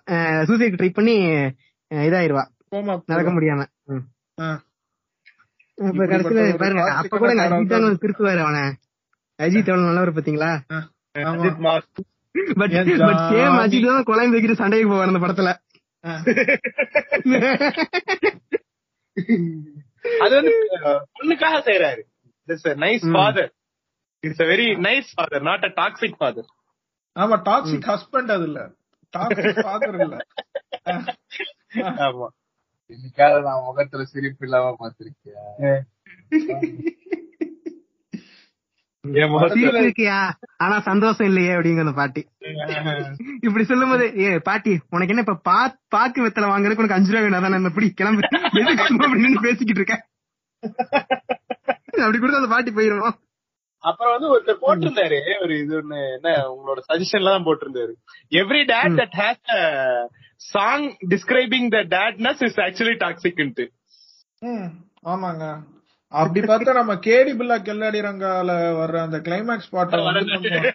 [0.44, 1.14] சூசைட் ட்ரை பண்ணி
[1.90, 2.44] இதாயிருவா.
[3.06, 3.64] நடக்க முடியாம.
[5.78, 6.90] அப்ப கடைசியில பாருங்க.
[7.00, 8.62] அப்ப கூட அஜித் தான் திருத்துவாரு அவனை.
[9.38, 10.50] அஜித் எவ்வளவு நல்லவர் பாத்தீங்களா.
[12.60, 12.92] பட் பட் சேம் ஜாதி?
[13.62, 15.52] அஜித் தான் குழம்பு வைக்கிட்டு சண்டைக்கு போவார் அந்த படத்துல.
[20.20, 20.52] அது வந்து
[21.16, 22.02] பொண்ணுக்காக செய்யறாரு
[22.48, 23.06] it's nice.
[23.12, 23.50] Father
[24.22, 26.48] it's very nice father not a toxic father
[27.16, 28.60] ஆமா டாக்ஸிக் ஹஸ்பண்ட் அது இல்ல.
[29.14, 30.16] டாக்ஸிக் ஃபாதர் இல்ல.
[32.04, 32.28] ஆமா.
[32.90, 35.82] இன்னைக்காவது நான் முகத்துல சிரிப்பு இல்லாம பாத்திருக்கேன்
[39.80, 40.16] இருக்கியா?
[40.64, 42.22] ஆனா சந்தோஷம் இல்லையே அப்படிங்கிற அந்த பாட்டி.
[43.46, 45.58] இப்படி சொல்லும் போது ஏ பாட்டி உனக்கு என்ன இப்ப பா
[45.94, 48.22] பாக்கு வெத்தலை வாங்குறதுக்கு உனக்கு அஞ்சு ரூபா வேணும் அதான் இப்படி கிளம்பு.
[48.60, 49.96] எதுக்கு சும்மா அப்படி நின்னு பேசிக்கிட்டு இருக்க?
[51.98, 53.16] அப்படி கொடுத்து அந்த பாட்டி போயிருவோம்
[53.84, 55.18] அப்புறம் வந்து ஒருத்தர் போட்டிருந்தாரு.
[55.42, 57.92] ஒரு இது ஒண்ணு என்ன உங்களோட சஜஷன்ல தான் போட்டிருந்தாரு.
[58.32, 59.44] Every date that has
[60.50, 63.64] song describing the datedness is actually டாக்ஸிக்ன்ட்டு
[64.42, 64.68] ம்,
[65.04, 65.44] ஆமாங்க.
[66.12, 70.72] அப்படி பார்த்தா நம்ம கேடி பில்லா கெல்லாடி ரங்கால வர்ற அந்த கிளைமேக்ஸ் பாட்டை வந்து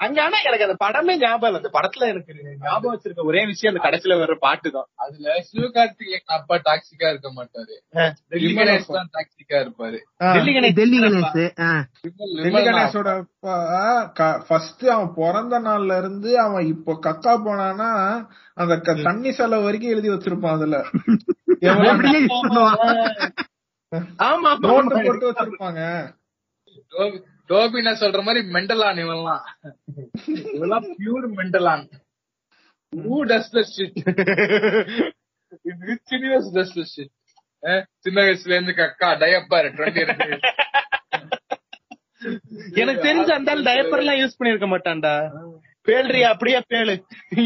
[0.00, 1.60] அங்க ஆனா எனக்கு அந்த படமே ஞாபகம் இல்ல.
[1.60, 2.32] அந்த படத்துல எனக்கு
[2.62, 7.74] ஞாபகம் வச்சிருக்க ஒரே விஷயம் அந்த கடைசியில வர்ற பாட்டு தான் அதுல சிவகார்த்திகேயன் அப்பா டாக்ஸிக்கா இருக்க மாட்டாரு.
[8.32, 9.98] டெல்லி கணேஷ் தான் டாக்ஸிக்கா இருப்பாரு.
[10.30, 10.76] டெல்லி கணேஷ்.
[10.78, 11.36] டெல்லி கணேஷ்.
[11.60, 11.70] ஆ.
[12.00, 13.10] விமல் டெல்லி விமல் கணேஷோட
[14.48, 17.90] ஃபர்ஸ்ட் அவன் பிறந்த நாள்ல இருந்து அவன் இப்போ கக்கா போனானா
[18.56, 20.78] அந்த க- தண்ணி செலவு வரைக்கும் எழுதி வச்சிருப்பான் அதுல.
[24.24, 24.50] ஆமா.
[25.04, 25.82] போட்டு வச்சிருப்பாங்க.
[27.50, 29.44] டோபினா சொல்ற மாதிரி மெண்டலான் இவன்லாம்.
[30.56, 31.84] இவெல்லாம் pure மெண்டலான்.
[32.92, 33.96] Who does the shit
[35.88, 37.12] which does the shit
[38.04, 40.02] சின்ன வயசுல இருந்து கக்கா டயப்பர் டுவெண்ட்டி
[42.80, 45.12] எனக்கு தெரிஞ்ச அந்த டயப்பர் எல்லாம் யூஸ் பண்ணிருக்க மாட்டான்டா.
[45.88, 46.94] பேல்றியா அப்படியே பேலு.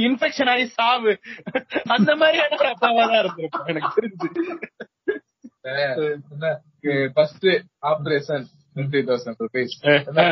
[0.06, 1.12] இன்ஃபெக்ஷன் ஆகி சாவு.
[1.96, 4.28] அந்த மாதிரியான அப்பாவா தான் இருந்திருக்கும் எனக்கு தெரிஞ்சு.
[7.16, 7.48] ஃபர்ஸ்ட்
[7.92, 8.46] ஆபரேஷன்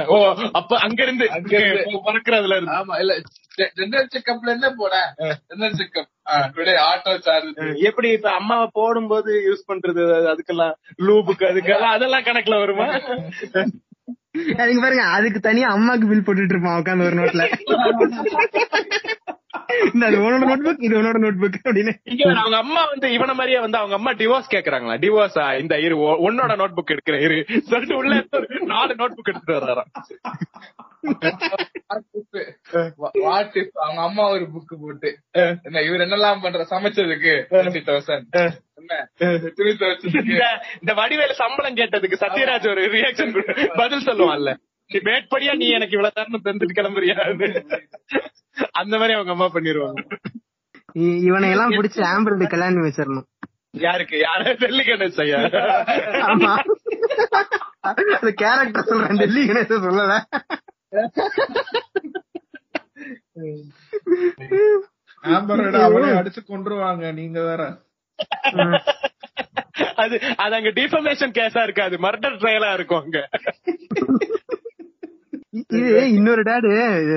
[0.09, 0.17] ஓ
[0.53, 1.99] அப்ப அங்க இருந்து அங்க இருந்து.
[2.07, 2.75] பறக்குறதுல இருந்து.
[2.77, 3.13] ஆமா இல்ல
[3.77, 4.95] ஜெனரல் செக்அப்ல என்ன போட
[5.49, 6.09] general checkup
[6.57, 10.03] today auto charge எப்படி இப்ப அம்மாவை போடும்போது யூஸ் பண்றது?
[10.33, 10.75] அதுக்கெல்லாம்
[11.07, 12.87] லூபுக்கு அதுக்கெல்லாம் அதெல்லாம் கணக்குல வருமா?
[14.79, 17.43] பாருங்க அதுக்கு தனியா அம்மாக்கு பில் போட்டுட்டு இருப்பான் உட்காந்து ஒரு நோட்ல
[19.95, 21.93] உன்னோட நோட்புக் இது உன்னோட நோட்புக் அப்படின்னு.
[22.13, 24.95] இங்க வேற அவங்க அம்மா வந்து இவன மாதிரியே வந்து அவங்க அம்மா டிவோர்ஸ் கேக்குறாங்களா?
[25.05, 25.97] டிவோர்ஸா இந்த இரு
[26.29, 27.39] உன்னோட நோட் புக் எடுக்கிறேன் இரு.
[27.71, 28.13] சொல்லிட்டு உள்ள
[28.75, 29.91] நாலு நோட் புக் எடுத்துட்டு வர்றாராம்.
[33.27, 35.11] வாட் அவங்க அம்மா ஒரு புக் போட்டு
[35.67, 38.29] என்ன இவர் என்னெல்லாம் பண்ற சமைச்சதுக்கு டுவெண்ட்டி தௌசண்ட்
[38.83, 40.45] இந்த
[40.81, 43.35] இந்த வடிவேல சம்பளம் கேட்டதுக்கு சத்யராஜ் ஒரு ரியாக்ஷன்
[43.81, 44.53] பதில் சொல்லுவான்ல.
[44.91, 47.17] நீ மேட்படியா நீ எனக்கு இவ்வளவு தரணும் தந்துட்டு கிளம்புறியா?
[48.73, 50.03] அந்த மாதிரி அவங்க அம்மா பண்ணிருவாங்க.
[51.29, 53.29] இவனை எல்லாம் பிடிச்சி ஆம்பர்ல கல்யாணம் வச்சிடணும்
[53.85, 54.17] யாருக்கு?
[54.19, 54.57] யாரு?
[54.57, 55.39] டெல்லி கணேஷ் ஐயா.
[56.31, 56.51] ஆமா.
[57.81, 59.17] அந்த கேரக்டர் சொல்றேன்.
[59.17, 60.17] டெல்லி கணேச சொல்லல.
[65.23, 67.13] ஆம்பரோட அவனே அடிச்சு கொன்றுவாங்க.
[67.13, 67.63] நீங்க வேற.
[70.03, 71.97] அது அது அங்க டிஃபமேஷன் கேஸா இருக்காது.
[71.97, 73.19] மர்டர் ட்ரையலா இருக்கும் அங்க.
[75.53, 75.81] இது
[76.11, 76.71] இன்னொரு டேடு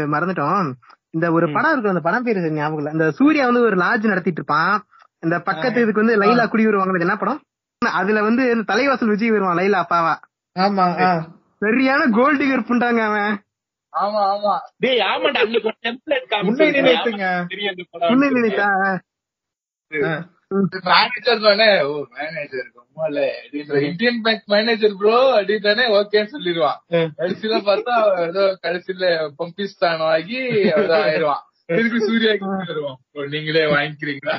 [0.07, 0.67] மறந்துட்டோம்.
[1.09, 2.91] இந்த ஒரு படம் இருக்கு அந்த படம் பேரு ஞாபகம் இல்ல.
[2.91, 4.73] இந்த சூர்யா வந்து ஒரு லாட்ஜ் நடத்திட்டு இருப்பான்.
[5.19, 7.39] இந்த பக்கத்து இதுக்கு வந்து லைலா குடி வருவாங்க என்ன படம்?
[7.81, 10.13] அதுல வந்து தலைவாசல் விஜய் வருவான் லைலா அப்பாவா.
[10.55, 11.09] ஆமா ஆ.
[11.59, 13.33] சரியான கோல்டு டிகர் பண்றாங்க அவன்.
[13.93, 14.53] ஆமா ஆமா.
[14.77, 16.33] டேய் ஆமாடா அன்னைக்கு ஒரு டெம்ப்ளேட்
[18.09, 18.85] உன்னை நினைத்துங்க.
[20.51, 21.81] மேனேஜர் தானே?
[21.81, 22.71] ஓ manager
[23.83, 26.77] Indian bank manager bro அப்படின்தானே ஓகேன்னு சொல்லிடுவான்.
[27.17, 29.05] கடைசியில பார்த்தா ஏதோ கடைசியில
[29.39, 30.37] பம்பிஸ்தான் ஆகி
[30.99, 31.41] ஆயிடுவான்.
[31.69, 32.31] திருப்பி சூர்யா
[33.13, 34.35] "ஓ, நீங்களே வாங்கிக்கிறீங்களா?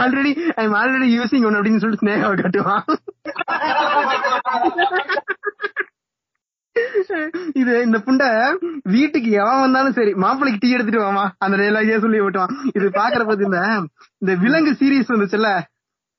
[0.00, 2.84] Already I'm already using one அப்படின்னு சொல்லிட்டு ஸ்னேகாவை காட்டுவான்.
[7.54, 8.54] இது இந்த புண்டை
[8.94, 12.54] வீட்டுக்கு எவன் வந்தாலும் சரி மாப்பிளைக்கு டீ எடுத்துட்டு வாமா அந்த டைலாகே சொல்லி விட்டுவான்.
[12.76, 15.50] இது பாக்குற போது இந்த விலங்கு சீரியஸ் வந்துச்சுல்ல?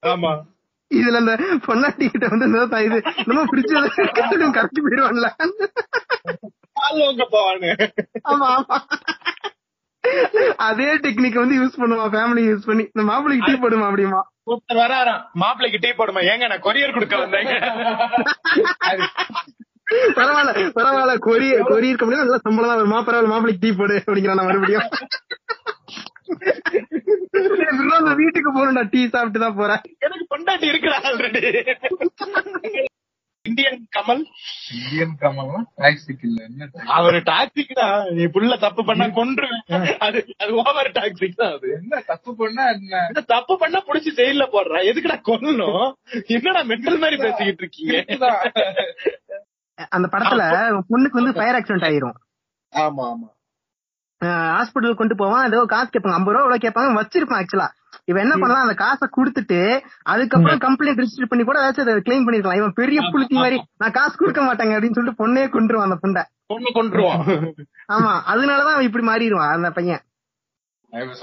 [0.03, 0.31] ஆமா.
[0.91, 1.33] இதுல அந்த
[1.65, 2.47] பொன்னாட்டி கிட்ட வந்து
[2.87, 3.89] இது நம்ம பிடிச்சது
[4.57, 5.27] கரெக்ட் போயிடுவான்ல.
[8.31, 8.77] ஆமா ஆமா.
[10.67, 12.83] அதே டெக்னிக் வந்து யூஸ் பண்ணுவான் ஃபேமிலி யூஸ் பண்ணி.
[12.93, 14.21] இந்த மாப்பிளைக்கு டீ போடுமா அப்படிமா?
[14.79, 15.21] வராராம்.
[15.33, 16.21] மாப்பிளைக்கு டீ போடுமா?
[16.31, 17.53] ஏங்க நான் கொரியர் கொடுக்க வந்தேங்க.
[20.17, 21.15] பரவாயில்ல பரவாயில்ல.
[21.27, 23.01] கொரியர் கொரியர் கம்பெனி நல்ல சம்பளம் தான் வருமா.
[23.07, 24.87] பரவாயில்ல மாப்பிளைக்கு டீ போடு அப்படிங்கிறான் மறுபடியும்.
[28.21, 28.85] வீட்டுக்கு போகணும்டா.
[28.93, 29.83] டீ சாப்பிட்டு தான் போறேன்.
[30.07, 31.41] எனக்கு பொண்டாட்டி இருக்கிறா ஆல்ரெடி
[33.45, 34.19] இந்தியன் கமல்
[34.75, 36.37] இந்தியன் கமல்லாம் டாக்ஸிக் இல்ல.
[36.47, 36.67] என்ன?
[36.97, 39.63] அவரு டாக்ஸிக் தான் நீ புள்ள தப்பு பண்ணா கொன்றுவேன்.
[40.05, 41.67] அது அது ஓவர் டாக்ஸிக் தான் அது.
[41.79, 43.23] என்ன தப்பு பண்ணா என்ன?
[43.33, 44.81] தப்பு பண்ணா புடிச்சு ஜெயில போடுறா?
[44.91, 45.87] எதுக்குடா கொல்லணும்?
[46.37, 47.95] என்னடா மென்டல் மாதிரி பேசிக்கிட்டு இருக்கீங்க.
[49.95, 50.43] அந்த படத்துல
[50.91, 52.17] பொண்ணுக்கு வந்து ஃபயர் ஆக்சிடென்ட் ஆயிரும்.
[52.73, 53.29] ஆமா ஆமா.
[54.55, 55.45] ஹாஸ்பிட்டல் கொண்டு போவான்.
[55.49, 56.17] ஏதோ காசு கேட்பாங்க.
[56.17, 56.99] ஐம்பது ரூபா இவ்வளவு கேட்பாங்க.
[56.99, 57.69] வச்சிருப்பான் ஆக்சுவலா
[58.09, 59.57] இவன் என்ன பண்ணலாம் அந்த காசை கொடுத்துட்டு
[60.11, 62.59] அதுக்கப்புறம் கம்ப்ளைண்ட் ரெஜிஸ்டர் பண்ணி கூட ஏதாச்சும் அதை கிளைம் பண்ணிருக்கலாம்.
[62.61, 66.71] இவன் பெரிய புளுத்தி மாதிரி நான் காசு கொடுக்க மாட்டேங்க அப்படின்னு சொல்லிட்டு பொண்ணே கொண்டுருவான் அந்த புண்டை பொண்ணு
[66.77, 67.21] கொன்றுவான்.
[67.95, 70.03] ஆமா அதனாலதான் அவன் இப்படி மாறிடுவான் அந்த பையன்.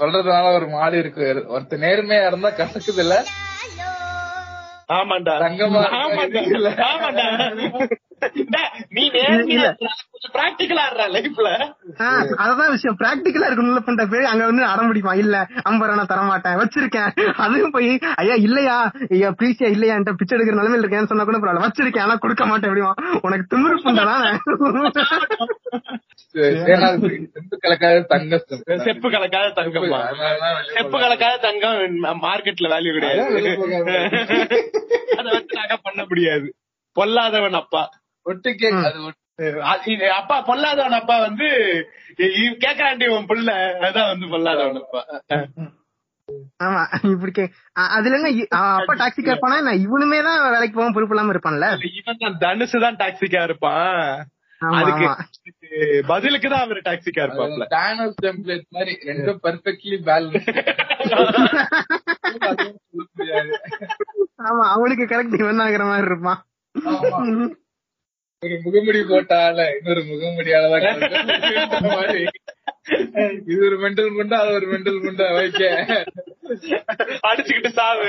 [0.01, 1.25] சொல்றதுனால ஒரு மாடு இருக்கு.
[1.55, 3.15] ஒருத்த நேர்மையா இருந்தா கசக்குது இல்ல
[4.97, 5.33] ஆமாண்டா.
[5.47, 5.83] ஆமாண்டா.
[6.87, 7.25] ஆமாண்டா.
[10.35, 10.83] பிராக்டிகலா
[12.41, 12.97] அததான் விஷயம்.
[12.99, 15.21] பிராக்டிக்கலா இருக்கணும்ல பண்ற பேர் அங்க வந்து அடம் பிடிப்பான்.
[15.23, 17.09] இல்ல ஐம்பது நான் தர மாட்டேன் வச்சிருக்கேன்.
[17.45, 17.89] அதுவும் போய்
[18.21, 18.77] ஐயா இல்லையா?
[19.09, 19.95] ஐயா ப்ளீஸ்யா இல்லையா?
[19.95, 21.65] என்கிட்ட பிச்சை எடுக்கிற நிலைமையில இருக்கேன்னு சொன்னா கூட பரவாயில்ல.
[21.65, 22.93] வச்சிருக்கேன் ஆனா கொடுக்க மாட்டேன் அப்படிமா.
[23.21, 23.77] உனக்கு திமிரு
[27.63, 28.35] கலக்காத தங்க
[28.83, 30.01] செப்பு கலக்காத தங்கம்மா
[30.71, 31.79] செப்பு கலக்காத தங்கம்
[32.25, 33.21] மார்க்கெட்ல வேல்யூ கிடையாது.
[35.17, 36.47] அத வச்சு நாங்க பண்ண முடியாது.
[36.95, 37.81] பொல்லாதவன் அப்பா.
[38.29, 38.79] ஒட்டு கேக்
[39.71, 41.47] அது அப்பா பொல்லாதவன் அப்பா வந்து
[42.63, 43.49] கேக்குறாண்டி உன் புள்ள
[43.87, 45.01] அதான் வந்து பொல்லாதவன் அப்பா.
[46.63, 46.81] ஆமா
[47.11, 47.43] இப்படி
[47.95, 48.31] அதுல என்ன
[48.71, 52.99] அப்பா டாக்ஸி கேட்பானா என்ன இவனுமே தான் வேலைக்கு போகாம பொறுப்பு இல்லாம இருப்பான்ல இவன் தான் தனுசு தான்
[53.01, 53.95] டாக்ஸிக்கா இருப்பான்.
[54.61, 55.05] அதுக்கு
[56.07, 57.65] பதிலுக்கு தான் அவர் டாக்ஸிக்கா இருப்பாப்ல.
[57.73, 60.49] டானோஸ் டெம்ப்ளேட் மாதிரி ரெண்டும் பெர்ஃபெக்ட்லி பேலன்ஸ்
[64.49, 66.41] ஆமா அவனுக்கு கரெக்ட் இவன் ஆகுற மாதிரி இருப்பான்.
[68.45, 70.99] ஒரு முகமுடி போட்டால இன்னொரு முகமுடியாலதான்.
[73.51, 75.61] இது ஒரு மெண்டல் முண்டா அது ஒரு மெண்டல் முண்டா வைக்க
[77.29, 78.05] அடிச்சுக்கிட்டு சாவு.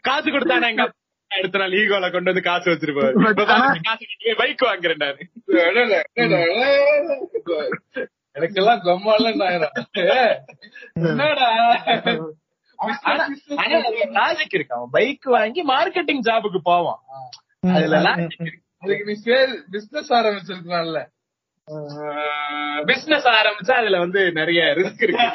[0.00, 0.86] காசு கொடுத்தானே எங்க
[1.30, 3.12] அடுத்த நாள் ஈகோல கொண்டு வந்து காசு வச்சிருப்பாரு.
[4.40, 5.20] பைக் வாங்குறேன் நானு.
[8.38, 8.82] எனக்கெல்லாம்
[9.12, 9.76] ஆயிரம்
[11.04, 11.46] என்னடா?
[14.18, 14.76] லாஜிக் இருக்கு?
[14.76, 17.00] அவன் பைக் வாங்கி மார்க்கெட்டிங் ஜாபுக்கு போவான்.
[17.76, 18.60] அதுல லாஜிக் இருக்கு.
[18.82, 21.00] அதுக்கு நீ சேல் பிசினஸ் ஆரம்பிச்சிருக்கலாம்ல.
[22.86, 25.26] பிசினஸ் ஆரம்பிச்சா அதுல வந்து நிறைய ரிஸ்க் இருக்கு.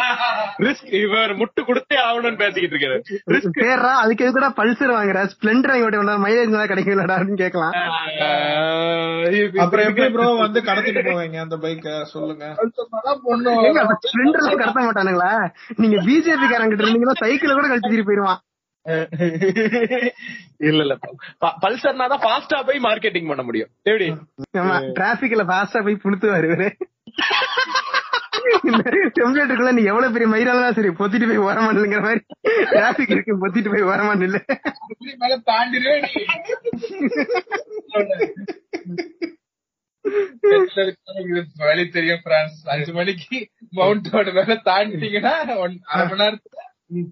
[0.66, 2.98] ரிஸ்க் இவர் முட்டு கொடுத்தே ஆகணும்னு பேசிக்கிட்டு இருக்காரு.
[3.34, 3.92] ரிஸ்க் பேர்ரா?
[4.04, 5.22] அதுக்கு எது கூட பல்சர் வாங்குற?
[5.34, 7.76] ஸ்பிளெண்டர் வாங்கி ஓட்ட மைலேஜ் நல்லா கிடைக்கலடா அப்படின்னு கேட்கலாம்.
[9.64, 12.46] அப்புறம் எப்படி ப்ரோ வந்து கடத்திட்டு போவீங்க அந்த பைக்க சொல்லுங்க.
[14.10, 15.32] ஸ்பிளெண்டர்ல கடத்த மாட்டானுங்களா?
[15.76, 18.42] நீங்க பிஜேபி காரங்கிட்ட இருந்தீங்கன்னா சைக்கிள் கூட கழிச்சு போயிருவான்.
[20.62, 20.96] இல்ல இல்ல.
[21.42, 23.72] ப- பல்சர்னா தான் ஃபாஸ்டா போய் மார்க்கெட்டிங் பண்ண முடியும்.
[23.86, 24.08] எப்படி?
[24.60, 26.68] ஆமா டிராபிக்ல ஃபாஸ்டா போய் புளுத்துவாரு இவரு.
[29.16, 32.22] டெம்ப்ளேட்டுக்குள்ள நீ எவ்வளவு பெரிய மயிராலாம் சரி பொத்திட்டு போய் ஓரமானுங்கிற மாதிரி
[32.72, 34.40] டிராபிக் இருக்கு பொத்திட்டு போய் ஓரமானு இல்ல
[35.22, 36.12] மேல தாண்டிடுவே நீ.
[41.62, 43.38] வழி தெரியும் பிரான்ஸ் அஞ்சு மணிக்கு
[43.74, 46.62] மவுண்டோட மேல தாண்டிட்டீங்கன்னா அரை மணி நேரத்துல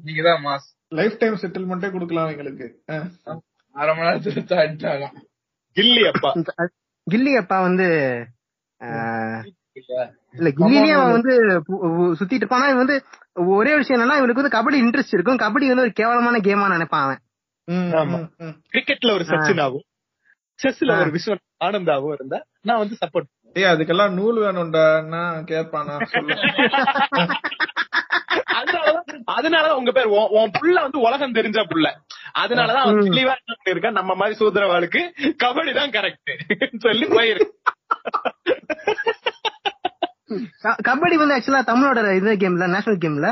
[0.05, 2.67] நீங்க தான் மாஸ் லைஃப் டைம் செட்டில்மெண்ட்டே கொடுக்கலாம் எங்களுக்கு.
[3.75, 5.05] அரை மணி நேரத்துல தாண்டிட்டாங்க
[5.77, 6.31] கில்லி அப்பா.
[7.07, 7.87] கில்லி அப்பா வந்து
[8.81, 9.41] ஆஹ்,
[10.35, 11.33] இல்ல கில்லிலேயே அவன் வந்து
[12.17, 12.65] சுத்திட்டு இருப்பான்.
[12.65, 12.97] இவன் வந்து
[13.53, 15.37] ஒரே விஷயம் என்னன்னா இவனுக்கு வந்து கபடி இன்ட்ரெஸ்ட் இருக்கும்.
[15.37, 17.21] கபடி வந்து ஒரு கேவலமான கேமா நினைப்பான் அவன்.
[18.71, 19.85] கிரிக்கெட்ல ஒரு சச்சினாவும்
[20.59, 24.83] செஸ்ல ஒரு விஸ்வ ஆனந்தாவும் இருந்தா நான் வந்து சப்போர்ட் ஏய் அதுக்கெல்லாம் நூல் வேணும்டா.
[25.07, 25.95] நான் கேட்பானா?
[26.11, 26.35] சொல்லு.
[29.35, 31.87] அதனாலதான் உங்க பேர் உன் உன் புள்ள வந்து உலகம் தெரிஞ்ச புள்ள.
[32.43, 35.01] அதனாலதான் அவன் தெளிவா என்ன பண்ணிருக்கான் நம்ம மாதிரி சூத்திரவாளுக்கு
[35.43, 36.33] கபடி தான் கரெக்ட்
[36.85, 37.51] சொல்லி போயிருக்கு.
[40.87, 43.29] கபடி வந்து ஆக்சுவலா தமிழோட இது கேம்ல நேஷனல் கேம்ல?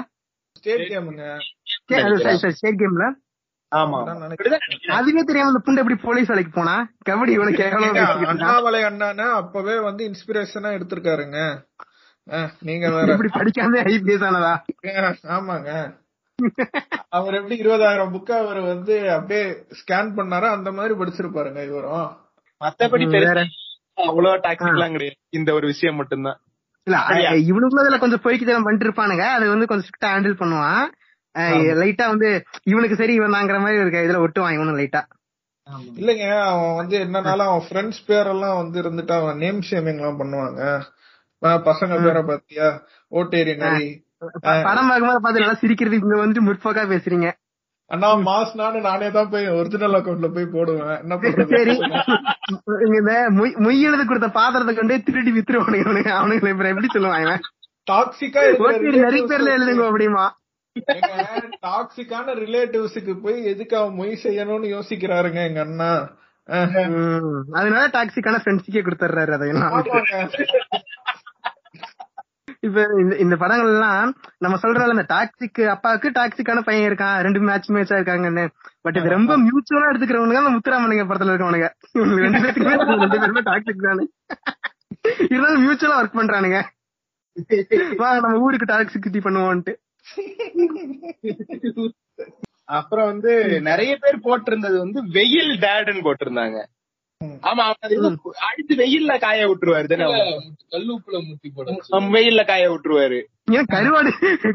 [0.55, 1.25] ஸ்டேட் கேமுங்க
[2.55, 3.05] ஸ்டேட் கேம்ல
[3.71, 3.99] ஆமா.
[4.95, 6.73] அதுவே தெரியாம அந்த புண்டை எப்படி போலீஸ் வேலைக்கு போனா?
[7.09, 7.65] கபடி இவனுக்கு.
[8.31, 11.37] அண்ணாமலை அண்ணானா அப்பவே வந்து இன்ஸ்பிரேஷனா எடுத்திருக்காருங்க.
[12.59, 13.07] நீங்க வேற.
[13.11, 14.53] இப்படி படிக்காம ஐபிஎஸ் ஆனதா?
[15.37, 15.71] ஆமாங்க.
[17.09, 19.43] அவர் எப்படி இருபதாயிரம் புக்க அவர் வந்து அப்படியே
[19.79, 22.07] ஸ்கேன் பண்ணாரோ அந்த மாதிரி படிச்சிருப்பாருங்க இவரும்.
[22.61, 23.05] மத்தபடி
[23.95, 25.19] அவ்வளவு டாக்ஸிக் எல்லாம் கிடையாது.
[25.29, 26.39] இந்த ஒரு விஷயம் மட்டும்தான்.
[26.87, 26.97] இல்ல
[27.51, 29.25] இவனுக்குள்ள கொஞ்சம் பொய்க்கு பண்ணிட்டு இருப்பானுங்க.
[29.37, 30.83] அது வந்து கொஞ்சம் ஸ்ட்ரிக்டா ஹேண்டில் பண்ணுவான்.
[31.81, 32.29] லைட்டா வந்து
[32.63, 35.01] இவனுக்கு சரி இவன் தாங்கிற மாதிரி ஒரு இதுல ஒட்டுவான் இவனும் லைட்டா
[35.99, 40.61] இல்லைங்க அவன் வந்து என்னனாலும் அவன் ஃப்ரெண்ட்ஸ் பேரெல்லாம் வந்து இருந்துட்டு அவன் நேம் ஷேமிங் எல்லாம் பண்ணுவாங்க.
[41.41, 42.81] பசங்க பேரை பாத்தியா?
[43.11, 44.03] ஓட்டேரி நரி.
[44.41, 47.31] படம் பார்க்கும்போது பார்த்து நல்லா சிரிக்கிறது இங்க வந்துட்டு முற்போக்கா பேசுறீங்க.
[47.85, 50.99] அண்ணா மாஸ்னான்னு நானே தான் போய் ஒரிஜினல் அக்கவுண்ட்ல போய் போடுவேன்.
[50.99, 51.57] என்ன பண்றது?
[51.57, 51.75] சரி.
[52.85, 57.39] இங்க இந்த மொய்- எழுதி கொடுத்த பாத்திரத்தை கொண்டே திருடி வித்துருவானுங்க அவனுங்க அவனுங்களை எப்படி சொல்லுவான் இவன்?
[57.91, 58.41] டாக்ஸிக்கா
[58.95, 60.29] நிறைய பேர்ல எழுதுங்க அப்படிமா.
[61.61, 66.09] டாக்ஸிக்கான ரிலேட்டிவ்ஸுக்கு போய் எதுக்கு அவன் மொய் செய்யணும்னு யோசிக்கிறாருங்க எங்க அண்ணா?
[67.51, 69.83] அதனால டாக்ஸிக்கான ஃப்ரெண்ட்ஸுக்கே கொடுத்துறாரு அதையெல்லாம்.
[72.65, 74.09] இப்ப இந்த இந்த படங்கள் எல்லாம்
[74.43, 78.43] நம்ம சொல்றோம்ல இந்த டாக்ஸிக் அப்பாவுக்கு டாக்ஸிக்கான பையன் இருக்கான் ரெண்டு மேட்ச் மேட்சா இருக்காங்கன்னு.
[78.85, 81.69] பட் இது ரொம்ப மியூச்சுவலா எடுத்துக்கிறவனுங்க அந்த முத்துராமலிங்க படத்துல இருக்கவனுங்க.
[82.25, 84.05] ரெண்டு பேருக்குமே ரெண்டு பேருமே டாக்ஸிக் தானே.
[85.29, 86.59] இருந்தாலும் மியூச்சுவலா ஒர்க் பண்றானுங்க.
[88.01, 89.73] வா நம்ம ஊருக்கு டாக்ஸிசிட்டி பண்ணுவோம்ட்டு
[92.77, 93.31] அப்புறம் வந்து
[93.69, 96.59] நிறைய பேர் போட்டிருந்தது வந்து வெயில் டேடுன்னு போட்டிருந்தாங்க.
[97.49, 97.63] ஆமா
[98.47, 99.87] அடிச்சு வெயில்ல காய விட்டுருவாரு.
[100.73, 103.19] கல்லுப்புல முட்டி போட அவன் வெயில்ல காய விட்டுருவாரு.
[103.57, 104.11] ஏன் கருவாடு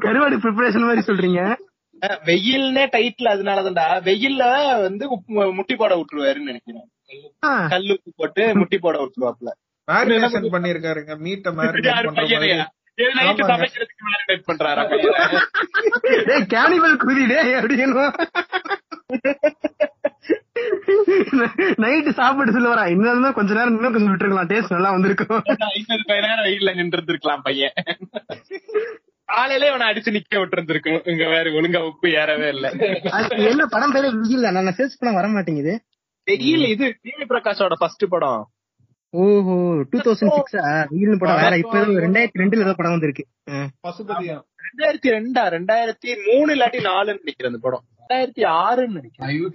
[0.07, 1.43] கருவாடு ப்ரிப்பரேஷன் மாதிரி சொல்றீங்க?
[2.29, 3.87] வெயில்னே டைட்டில் அதனாலதான்டா.
[4.09, 4.43] வெயில்ல
[4.87, 5.05] வந்து
[5.59, 6.89] முட்டி போட விட்டுருவாருன்னு நினைக்கிறேன்.
[7.73, 9.51] கல்லு உப்பு போட்டு முட்டி போட விட்டுருவாப்ல
[9.89, 12.09] மேரினேஷன் பண்ணிருக்காருங்க மீட்டை மேரினேட்
[14.49, 14.83] பண்றாரா
[16.55, 18.07] கேனிபல் குதி டேய் அப்படின்னு
[21.83, 22.87] நைட்டு சாப்பிட்டு சொல்லுவாரா?
[22.87, 24.53] இன்னும் கொஞ்ச நேரம் இன்னும் கொஞ்சம் விட்டுருக்கலாம்.
[24.53, 25.43] டேஸ்ட் நல்லா வந்திருக்கும்.
[25.81, 27.73] இன்னொரு பையன் நேரம் நின்று இருந்திருக்கலாம் பையன்.
[29.29, 32.71] காலையில இவனை அடிச்சு நிக்க விட்டு இருந்திருக்கும் இங்க வேற ஒழுங்கா உப்பு ஏறவே இல்ல.
[33.51, 34.57] என்ன படம் பேரே விஜயில்?
[34.57, 35.81] நான் சர்ச் பண்ண வர மாட்டேங்குது.
[36.27, 38.51] வெயில் இது டிவி பிரகாஷோட ஃபர்ஸ்ட் படம்.
[39.15, 41.43] ஓஹோ டூ தௌசண்ட் சிக்ஸா வெயில் படம்.
[41.43, 43.27] வேற இப்ப ரெண்டாயிரத்தி ரெண்டுல ஏதோ படம் வந்திருக்கு.
[44.67, 45.57] ரெண்டாயிரத்தி ரெண்டா?
[45.57, 47.85] ரெண்டாயிரத்தி மூணு இல்லாட்டி நாலுன்னு நினைக்கிறேன் அந்த படம்.
[48.09, 49.51] ரெண்டாயிரத்தி ஆறுன்னு நினைக்கிறேன்.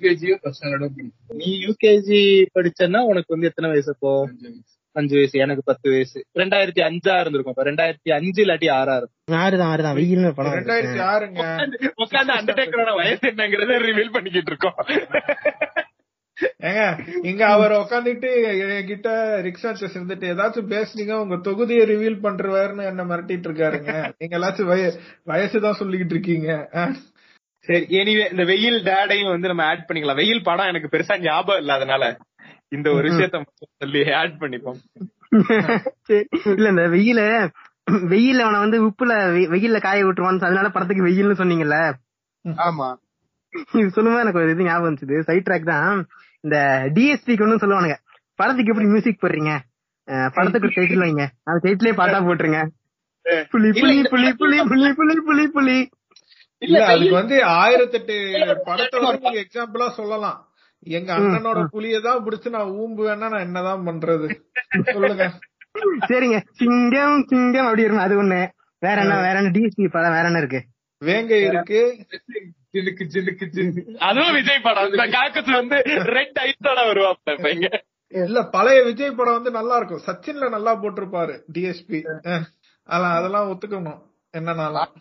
[1.28, 4.30] நீ யூகேஜி படிச்சேன்னா உனக்கு வந்து எத்தனை வயசு அப்போ
[4.92, 5.40] அஞ்சு வயசு.
[5.40, 6.26] எனக்கு பத்து வயசு.
[6.34, 7.54] ரெண்டாயிரத்தி அஞ்சா இருந்திருக்கும்.
[7.58, 9.38] அப்ப ரெண்டாயிரத்தி அஞ்சு இல்லாட்டி ஆறா இருக்கும்.
[9.42, 9.96] ஆறுதான் ஆறுதான்.
[9.96, 10.52] வெயில்னு படம்.
[10.52, 11.44] ரெண்டாயிரத்தி ஆறுங்க.
[12.04, 14.74] உட்காந்து அண்டர்டேக்கரோட வயசு என்னங்கறத ரிவீல் பண்ணிக்கிட்டு இருக்கோம்.
[16.64, 16.84] ஏங்க
[17.24, 18.30] இங்க அவர் உட்காந்துட்டு
[18.78, 19.10] என்கிட்ட
[19.48, 24.14] ரிக்ஷா செஸ் இருந்துட்டு ஏதாச்சும் பேசுனீங்க உங்க தொகுதியை ரிவீல் பண்றவாருன்னு என்ன மிரட்டிட்டு இருக்காருங்க.
[24.18, 24.94] நீங்க எல்லாச்சும் வய
[25.26, 26.68] வயசுதான் சொல்லிக்கிட்டு இருக்கீங்க.
[27.68, 30.20] சரி எனிவே இந்த வெயில் டேடையும் வந்து நம்ம ஆட் பண்ணிக்கலாம்.
[30.22, 32.04] வெயில் படம் எனக்கு பெருசா ஞாபகம் இல்லாதனால
[32.76, 34.80] இந்த ஒரு விஷயத்த மட்டும் சொல்லி ஆட் பண்ணிப்போம்.
[36.10, 36.26] சரி.
[36.56, 37.20] இல்ல இந்த வெயில
[38.14, 39.14] வெயில்ல அவனை வந்து உப்புல
[39.54, 41.78] வெயில்ல காய விட்டுருவான்னு அதனால படத்துக்கு வெயில்னு சொன்னீங்கல்ல?
[42.68, 42.88] ஆமா.
[43.80, 45.26] இது சொல்லும்போது எனக்கு ஒரு இது ஞாபகம் வந்துச்சு.
[45.30, 45.98] சைட் ட்ராக் தான்
[46.44, 46.58] இந்த
[46.96, 47.98] டிஎஸ்பிக்கு ஒன்னும் சொல்லுவானுங்க.
[48.40, 49.54] படத்துக்கு எப்படி மியூசிக் போடுறீங்க?
[50.36, 51.26] படத்துக்கு ஒரு டைட்டில் வைங்க.
[51.48, 52.62] அந்த டைட்டிலே பாட்டா போட்டுருங்க.
[53.52, 55.78] புலி புலி புலி புலி புலி புலி புலி புலி.
[56.62, 58.16] இல்ல அதுக்கு வந்து ஆயிரத்தெட்டு
[58.68, 60.40] படத்தை வந்து நீங்க எக்ஸாம்பிளா சொல்லலாம்.
[60.98, 64.28] எங்க அண்ணனோட புலியை தான் பிடிச்சு நான் ஊம்புவேன்னா நான் என்னதான் பண்றது?
[64.94, 65.26] சொல்லுங்க.
[66.10, 66.38] சரிங்க.
[66.60, 68.40] சிங்கம் சிங்கம் அப்படி இருக்கும் அது ஒண்ணு.
[68.82, 69.54] வேற என்ன வேற என்ன?
[69.58, 70.62] டிஎஸ்பி படம் வேற என்ன இருக்கு?
[71.02, 71.80] வேங்கை இருக்கு.
[72.76, 73.82] ஜிலுக்கு ஜிலுக்கு ஜிலுக்கு.
[74.10, 74.90] அதுவும் விஜய் படம்.
[74.92, 75.78] இந்த காக்கத்து வந்து
[76.18, 77.80] ரெட் ஐஸோட வருவாப்ல
[78.14, 80.04] இல்ல பழைய விஜய் படம் வந்து நல்லா இருக்கும்.
[80.08, 82.00] சச்சின்ல நல்லா போட்டிருப்பாரு டிஎஸ்பி
[82.90, 84.00] அதெல்லாம் அதெல்லாம் ஒத்துக்கணும்.
[84.34, 84.92] என்னன்னாலாம்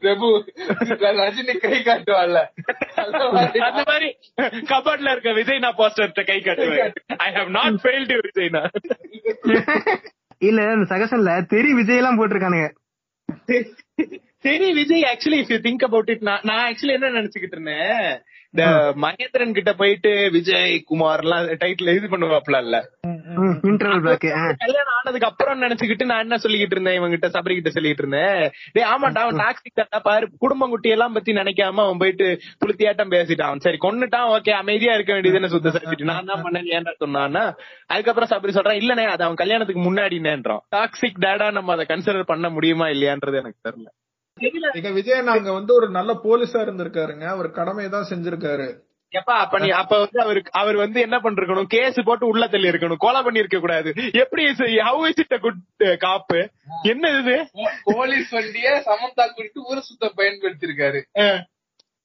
[0.01, 0.45] பிரபு
[0.89, 2.47] ரஜினி கை காட்டுவாள்ல
[2.95, 3.59] அந்த மாதிரி.
[3.59, 4.17] அந்த மாதிரி
[4.51, 6.95] கபட்ல இருக்க விஜய்னா போஸ்டர் கை காட்டுவேன்.
[7.17, 8.69] ஐ ஹவ் நாட் ஃபெயில்டு விஜய்னா.
[10.39, 12.69] இல்ல இந்த சகசன்ல தெரி விஜய் எல்லாம் போட்டிருக்கானுங்க.
[14.47, 18.05] சரி Vijay actually if you think about it நான் நான் ஆக்சுவலி என்ன நினைச்சுக்கிட்டு இருந்தேன்?
[18.55, 18.65] இந்த
[19.05, 22.77] மகேந்திரன் கிட்ட போயிட்டு விஜய் குமார் எல்லாம் டைட்டில் இது பண்ணுவாப்ல இல்ல
[24.63, 28.41] கல்யாணம் ஆனதுக்கு அப்புறம் நினைச்சுக்கிட்டு நான் என்ன சொல்லிக்கிட்டு இருந்தேன் இவங்க கிட்ட சபரி கிட்ட சொல்லிட்டு இருந்தேன்.
[28.75, 32.27] டேய் ஆமாண்டா அவன் டாக்ஸிக் தான் பாரு குடும்பம் குட்டி எல்லாம் பத்தி நினைக்காம அவன் போயிட்டு
[32.63, 33.63] புளுத்தியாட்டம் பேசிட்டான்.
[33.67, 37.45] சரி கொன்னுட்டான் ஓகே அமைதியா இருக்க வேண்டியதுன்னு சுத்த சபிட்டு நான் தான் பண்ணேன் ஏன்டா சொன்னான்னா
[37.93, 40.65] அதுக்கப்புறம் சபரி சொல்றான் இல்லனே அது அவன் கல்யாணத்துக்கு முன்னாடினேன்றான்.
[40.77, 43.89] டாக்ஸிக் டேடா நம்ம அதை கன்சிடர் பண்ண முடியுமா இல்லையான்றது எனக்கு தெரியல.
[44.79, 47.25] எங்க விஜய் நாங்க வந்து ஒரு நல்ல போலீஸா இருந்திருக்காருங்க.
[47.35, 48.69] அவர் கடமையை தான் செஞ்சிருக்காரு.
[49.13, 51.69] எப்பா அப்ப நீ அப்ப வந்து அவருக்கு அவர் வந்து என்ன பண்ணிருக்கணும்?
[51.75, 53.03] கேஸ் போட்டு உள்ள தள்ளி இருக்கணும்.
[53.05, 53.91] கொலை பண்ணி இருக்க கூடாது.
[54.23, 54.43] எப்படி
[54.89, 55.63] ஹவு இஸ் இட் குட்
[55.99, 56.41] காப்பு
[56.93, 57.37] என்ன இது?
[57.91, 61.03] போலீஸ் வண்டிய சமந்தா குறித்து ஊர சுத்த பயன்படுத்திருக்காரு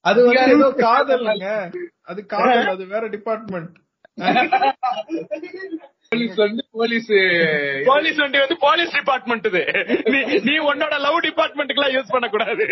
[0.05, 1.47] அது வந்து ஏதோ காதல்ங்க.
[2.11, 3.73] அது காதல் அது வேற டிபார்ட்மெண்ட்
[6.13, 7.09] போலீஸ் வந்து போலீஸ்
[7.85, 9.61] போலீஸ் வண்டி வந்து போலீஸ் டிபார்ட்மெண்ட் இது.
[10.05, 12.65] நீ- நீ உன்னோட லவ் டிபார்ட்மெண்ட்டுக்கு எல்லாம் யூஸ் பண்ண கூடாது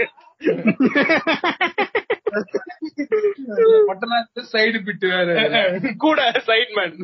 [3.88, 4.14] மட்டும்
[4.52, 5.30] சைடு பிட்டு வேற.
[5.98, 6.96] கூட சைட்மேன்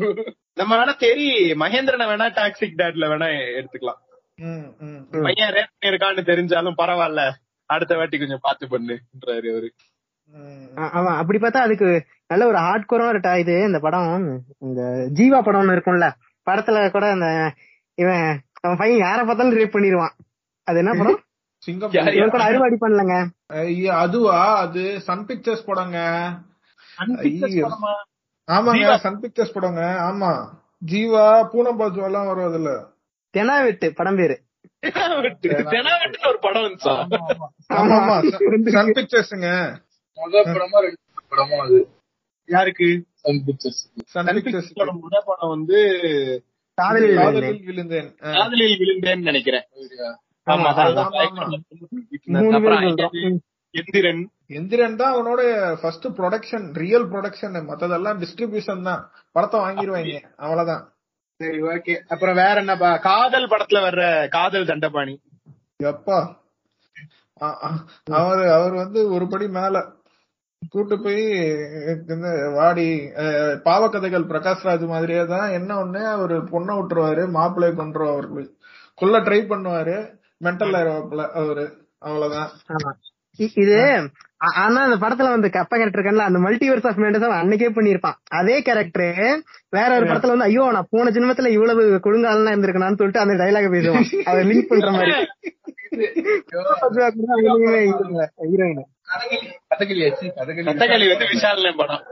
[0.53, 3.27] நம்ம வேணா தெரி மகேந்திரனை வேணா டாக்ஸிக் டேட்ல வேணா
[3.59, 4.01] எடுத்துக்கலாம்.
[5.23, 5.53] பையன்
[5.85, 7.21] இருக்கான்னு தெரிஞ்சாலும் பரவாயில்ல.
[7.69, 9.69] அடுத்த வாட்டி கொஞ்சம் பாத்து பண்ணுன்றாரு அவரு.
[10.97, 11.89] ஆமா அப்படி பார்த்தா அதுக்கு
[12.27, 12.85] நல்ல ஒரு ஹார்ட்
[13.25, 14.09] டா- இது இந்த படம்
[14.59, 14.81] இந்த
[15.15, 16.07] ஜீவா படம் ஒண்ணு இருக்கும்ல.
[16.47, 17.27] படத்துல கூட அந்த
[17.97, 18.25] இவன்
[18.61, 20.15] அவன் பையன் யார பார்த்தாலும் ரேப் பண்ணிடுவான்.
[20.67, 21.19] அது என்ன படம்?
[21.65, 21.91] சிங்கம்
[22.29, 23.15] கூட அறுவாடி பண்ணலங்க.
[23.61, 24.57] ஐயா, அதுவா?
[24.57, 25.97] அது சன் பிக்சர்ஸ் படங்க.
[28.47, 28.97] ஆமாங்க.
[28.97, 29.81] சன் பிக்சர்ஸ் படங்க.
[30.07, 30.31] ஆமா.
[30.85, 32.71] ஜீவா பூனம் பாஜு எல்லாம் வரும் அதுல
[33.33, 34.35] தெனாவெட்டு படம் பேரு.
[36.29, 36.77] ஒரு படம்
[37.77, 38.15] ஆமா ஆமா.
[38.69, 39.49] சன் பிக்சர்ஸ்ங்க.
[40.17, 41.01] முத படமா ரெண்டு
[41.31, 41.79] படமா அது?
[42.49, 42.89] யாருக்கு?
[43.27, 43.81] சன் பிக்சர்ஸ்
[44.13, 45.77] சன் பிக்சர்ஸ் படம் முத படம் வந்து
[46.77, 48.09] காதலில் விழுந்தேன்.
[48.35, 49.65] காதலில் விழுந்தேன் நினைக்கிறேன்.
[50.47, 50.69] ஆமா.
[53.73, 54.21] எந்திரன்.
[54.57, 55.41] எந்திரன் தான் அவனோட
[55.81, 59.01] ஃபர்ஸ்ட் ப்ரொடக்ஷன் ரியல் ப்ரொடக்ஷன் மத்ததெல்லாம் டிஸ்ட்ரிபியூஷன் தான்.
[59.35, 60.13] படத்தை வாங்கிடுவாங்க
[60.43, 60.83] அவ்வளவுதான்.
[61.39, 62.91] சரி ஓகே அப்புறம் வேற என்னப்பா?
[63.09, 65.15] காதல் படத்துல வர்ற காதல் தண்டபாணி.
[65.83, 66.19] எப்பா?
[68.19, 69.75] அவர் அவர் வந்து ஒரு படி மேல.
[70.69, 71.23] கூட்டு போய்
[72.53, 72.87] வாடி
[73.65, 78.45] பாவக்கதைகள் பிரகாஷ்ராஜ் மாதிரியே தான் என்ன ஒண்ணு அவரு பொண்ணை விட்டுருவாரு மாப்பிள்ளை கொண்டுருவா அவரு
[78.97, 79.95] கொல்ல ட்ரை பண்ணுவாரு
[80.43, 81.65] மென்டல் ஆயிருவாப்புல அவரு.
[81.99, 82.49] அவ்வளவுதான்.
[83.55, 83.77] இது
[84.55, 89.19] ஆனா அந்த படத்துல வந்து கப்ப கேரக்டர் இருக்கான்ல அந்த மல்டிவர்ஸ் ஆஃப் மேண்டஸ் அன்னைக்கே பண்ணிருப்பான் அதே கேரக்டர்
[89.69, 94.07] வேற ஒரு படத்துல வந்து ஐயோ நான் போன ஜென்மத்துல இவ்வளவு கொடுங்காலாம் இருந்திருக்கணும்னு சொல்லிட்டு அந்த டைலாக பேசுவான்.
[94.23, 95.13] அதை லிங்க் பண்ற மாதிரி.
[98.47, 98.85] ஹீரோயின்
[99.71, 102.03] கதகளி வந்து விஷால் படம்.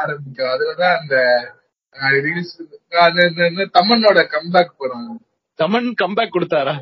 [0.00, 0.50] ஆரம்பிக்கும்.
[0.54, 1.16] அதுதான் அந்த
[3.78, 5.10] தமனோட கம்பேக் போறாங்க
[5.58, 6.74] தமன் கம்பேக் கொடுத்தாரா?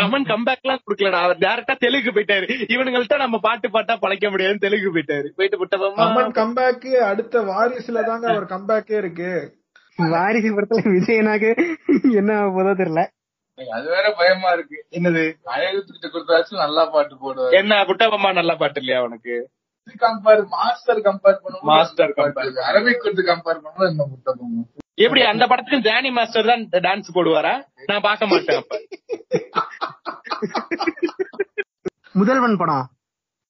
[0.00, 1.20] தமன் கம்பேக் எல்லாம் குடுக்கலடா.
[1.22, 2.46] அவர் டேரக்டா தெலுங்கு போயிட்டாரு.
[2.74, 5.28] இவனுங்கள்ட்ட நம்ம பாட்டு பாட்டா பழைக்க முடியாதுன்னு தெலுங்கு போயிட்டாரு.
[5.36, 9.32] போயிட்டு விட்டவமா அம்மன் கம்பேக் அடுத்த வாரிசுல தாங்க அவர் கம்பேக்கே இருக்கு.
[9.96, 11.50] வாரிசு படத்துல விஜயனாக்கு
[12.14, 13.02] என்ன ஆக போதோ தெரியல.
[13.58, 14.76] அது வேற பயமா இருக்கு.
[14.96, 15.22] என்னது?
[15.52, 17.54] அழகு திருட்டு கொடுத்தாச்சும் நல்லா பாட்டு போடுவாரு.
[17.58, 19.34] என்ன குட்டபொம்மா நல்ல பாட்டு இல்லையா அவனுக்கு?
[20.00, 24.66] Compare master compare Master master compare Arabic கொடுத்து கம்பேர் பண்ணும்போது என்ன முட்டை போகும்
[24.98, 27.52] எப்படி அந்த படத்துக்கு ஜானி மாஸ்டர் தான் டான்ஸ் போடுவாரா?
[27.88, 28.74] நான் பார்க்க மாட்டேன் அப்ப.
[32.14, 32.86] முதல்வன் படம்.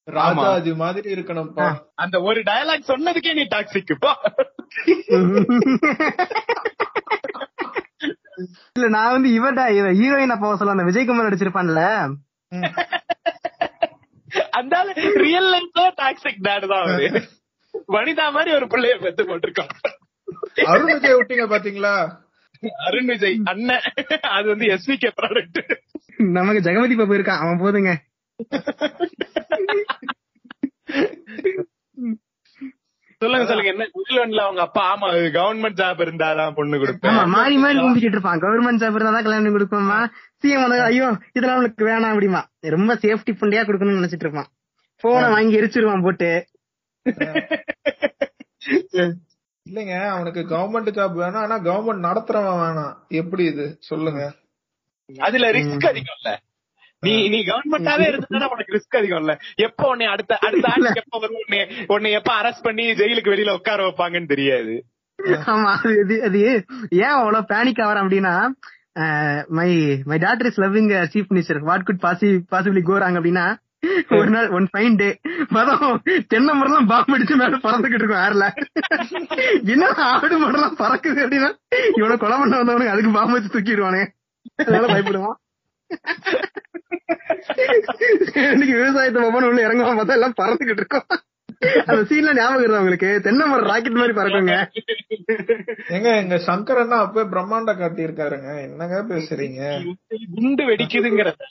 [0.08, 1.66] ராஜாஜி மாதிரி இருக்கணும்ப்பா.
[1.96, 4.10] அந்த ஒரு டயலாக் சொன்னதுக்கே நீ டாக்ஸிக் போ.
[8.76, 12.08] இல்ல நான் வந்து இவடா இவ ஹீரோயின் அப்பா சொல்ல அந்த விஜயகுமார் நடிச்சிருப்பான்ல.
[14.50, 14.84] அந்த
[15.24, 17.26] ரியல் லைஃப்ல டாக்ஸிக் டேட் தான் அவரு.
[17.92, 19.68] வனிதா மாதிரி ஒரு பிள்ளைய பெத்து போட்டிருக்கான்.
[20.64, 22.18] அருண் விஜய் விட்டீங்க பாத்தீங்களா?
[22.86, 23.82] அருண் விஜய் அண்ணன்.
[24.36, 25.76] அது வந்து எஸ்விகே ப்ராடக்ட்
[26.32, 27.94] நமக்கு ஜெகமதி பாபு இருக்கான் அவன் போதுங்க.
[33.20, 33.72] சொல்லுங்க சொல்லுங்க.
[33.72, 35.06] என்ன முதல்வன்ல அவங்க அப்பா ஆமா
[35.36, 38.42] கவர்மெண்ட் ஜாப் இருந்தாதான் பொண்ணு ஆமா கொடுப்பேன் மாறி மாறி கும்பிக்கிட்டு இருப்பான்.
[38.44, 39.98] கவர்மெண்ட் ஜாப் இருந்தா தான் கல்யாணம் கொடுப்போமா
[40.42, 42.40] சிஎம் வந்து ஐயோ இதெல்லாம் அவனுக்கு வேணாம் அப்படிமா.
[42.76, 44.50] ரொம்ப சேஃப்டி பண்டியா கொடுக்கணும்னு நினைச்சிட்டு இருப்பான்.
[45.04, 46.30] போனை வாங்கி எரிச்சிருவான் போட்டு.
[49.66, 52.94] இல்லைங்க அவனுக்கு கவர்மெண்ட் ஜாப் வேணும் ஆனா கவர்மெண்ட் நடத்துறவன் வேணாம்.
[53.20, 53.66] எப்படி இது?
[53.90, 54.22] சொல்லுங்க.
[55.10, 56.30] அதுல ரிஸ்க் அதிகம் இல்ல
[57.02, 59.32] நீ நீ கவர்மெண்டாவே இருந்தா உனக்கு ரிஸ்க் அதிகம் இல்ல
[59.66, 61.38] எப்ப உன்னை அடுத்த அடுத்த ஆட்சி எப்ப வரும்?
[61.42, 64.74] உன்னை உன்னை எப்ப அரெஸ்ட் பண்ணி ஜெயிலுக்கு வெளியில உட்கார வைப்பாங்கன்னு தெரியாது.
[65.52, 66.38] ஆமா அது அது
[67.00, 68.34] ஏன் அவ்வளவு பேனிக் ஆவறான் அப்படின்னா
[69.58, 69.70] my
[70.10, 73.46] my daughter is loving chief minister what good பாசி பாசிபிளி கோராங்க அப்படின்னா
[74.16, 75.10] ஒரு நாள் ஒன் ஃபைன் டே
[75.56, 75.84] மதம்
[76.32, 78.46] தென்னை மரம்லாம் பாம்பு அடிச்சு மேல பறந்துகிட்டு இருக்கும் ஏர்ல
[79.72, 81.50] என்ன ஆடு மரம்லாம் பறக்குது அப்படின்னா
[81.98, 84.02] இவனை கொலை பண்ண வந்தவனுக்கு அதுக்கு பாம்பு வச்சு தூக்கிடுவானே.
[84.60, 85.38] அதனால பயப்படுவான்.
[88.52, 91.08] இன்னைக்கு விவசாயத்தை ஒவ்வொன்று உள்ள இறங்குவான் பார்த்தா எல்லாம் பறந்துகிட்டு இருக்கும்.
[91.86, 93.08] அந்த சீன்ல ஞாபகம் இருக்கா உங்களுக்கு?
[93.24, 94.54] தென்னை மரம் ராக்கெட் மாதிரி பறக்குங்க.
[95.96, 99.62] எங்க எங்க சங்கர் அண்ணா அப்பவே பிரம்மாண்ட காட்டி இருக்காருங்க என்னங்க பேசுறீங்க?
[100.36, 101.42] குண்டு வெடிக்குதுங்கிறத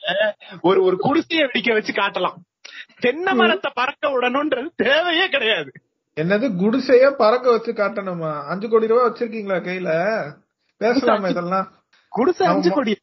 [0.62, 2.38] ஒரு ஒரு குடிசைய வெடிக்க வச்சு காட்டலாம்.
[3.06, 5.72] தென்னை மரத்தை பறக்க விடணும்ன்றது தேவையே கிடையாது.
[6.18, 8.32] என்னது குடிசைய பறக்க வச்சு காட்டணுமா?
[8.52, 9.92] அஞ்சு கோடி ரூபாய் வச்சிருக்கீங்களா கையில?
[10.82, 11.68] பேசலாமா இதெல்லாம்?
[12.12, 12.94] குடிசை அஞ்சு கோடி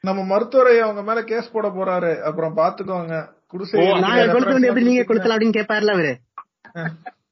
[0.00, 2.20] நம்ம மருத்துவரை அவங்க மேல கேஸ் போட போறாரு.
[2.20, 3.28] அப்புறம் பாத்துக்கோங்க.
[3.46, 6.18] குடிசை நாங்க கொளுத்து எப்படி நீங்க கொளுத்தலாம் அப்படின்னு கேட்பாருல அவரு?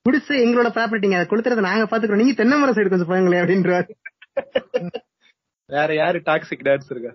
[0.03, 2.17] குடிசை எங்களோட ப்ராப்பர்ட்டிங்க அதை கொளுத்துறத நாங்க பாத்துக்கிறோம்.
[2.17, 3.89] நீங்க தென்னை மரம் சைடு கொஞ்சம் போங்களே அப்படின்றாரு.
[5.67, 7.15] வேற யாரு டாக்ஸிக் டான்ஸ் இருக்கா?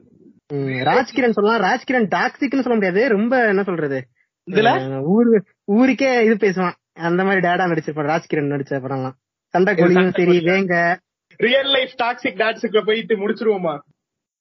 [0.53, 1.61] ம், ராஜ்கிரண் சொல்லலாம்.
[1.61, 3.10] ராஜ்கிரண் டாக்ஸிக்னு சொல்ல முடியாது.
[3.10, 4.07] ரொம்ப என்ன சொல்றது?
[4.52, 5.02] இதுல?
[5.03, 6.73] ஊரு ஊருக்கே இது பேசுவான்.
[6.94, 9.18] அந்த மாதிரி டேடா நடிச்சிருப்பான் ராஜ்கிரண் நடிச்ச படம்லாம்.
[9.48, 10.98] சண்டை கோழியும் சரி வேங்க.
[11.38, 13.80] ரியல் லைஃப் டாக்ஸிக் டான்ஸுக்கு போயிட்டு முடிச்சிருவோமா?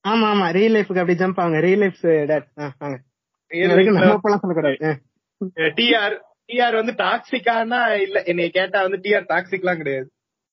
[0.04, 0.46] ஆமா ஆமா.
[0.52, 2.00] ரியல் லைஃப்க்கு அப்படி ஜம்ப் ஆகுங்க ரியல் லைஃப்
[2.30, 2.46] டேட்
[2.82, 2.96] வாங்க.
[5.78, 6.16] டிஆர்
[6.48, 8.18] டிஆர் வந்து டாக்ஸிக்கானா இல்ல.
[8.30, 10.08] என்னைய கேட்டா வந்து டிஆர் டாக்ஸிக்லாம் கிடையாது.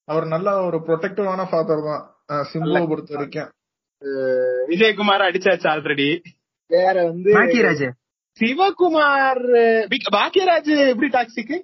[0.07, 2.03] அவர் நல்ல ஒரு ப்ரொடெக்டிவான ஃபாதர் தான்.
[2.49, 3.51] சிம்புவை பொறுத்த வரைக்கும்
[4.69, 6.07] விஜயகுமார் அடிச்சாச்சு ஆல்ரெடி
[6.71, 7.85] வேற வந்து பாக்கியராஜ்.
[8.37, 9.41] சிவகுமார்
[10.15, 11.57] பாக்கியராஜ் எப்படி டாக்ஸிக்கு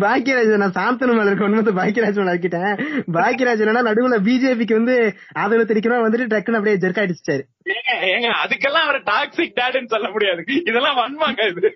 [0.00, 2.74] பாக்கியராஜ் நான் சாந்தனு மேல இருக்க உண்மத்தை பாக்கியராஜ் மேல ஆக்கிட்டேன்.
[3.12, 4.96] பாக்கியராஜ் என்னன்னா நடுவுல பிஜேபிக்கு வந்து
[5.32, 10.42] ஆதரவு தெரிவிக்கணும் வந்துட்டு டக்குன்னு அப்படியே ஜெர்க் அடிச்சிட்டாரு ஏங்க ஏங்க அதுக்கெல்லாம் அவர் டாக்ஸிக் டேடுன்னு சொல்ல முடியாது.
[10.66, 11.68] இதெல்லாம் வன்மாங்க இது.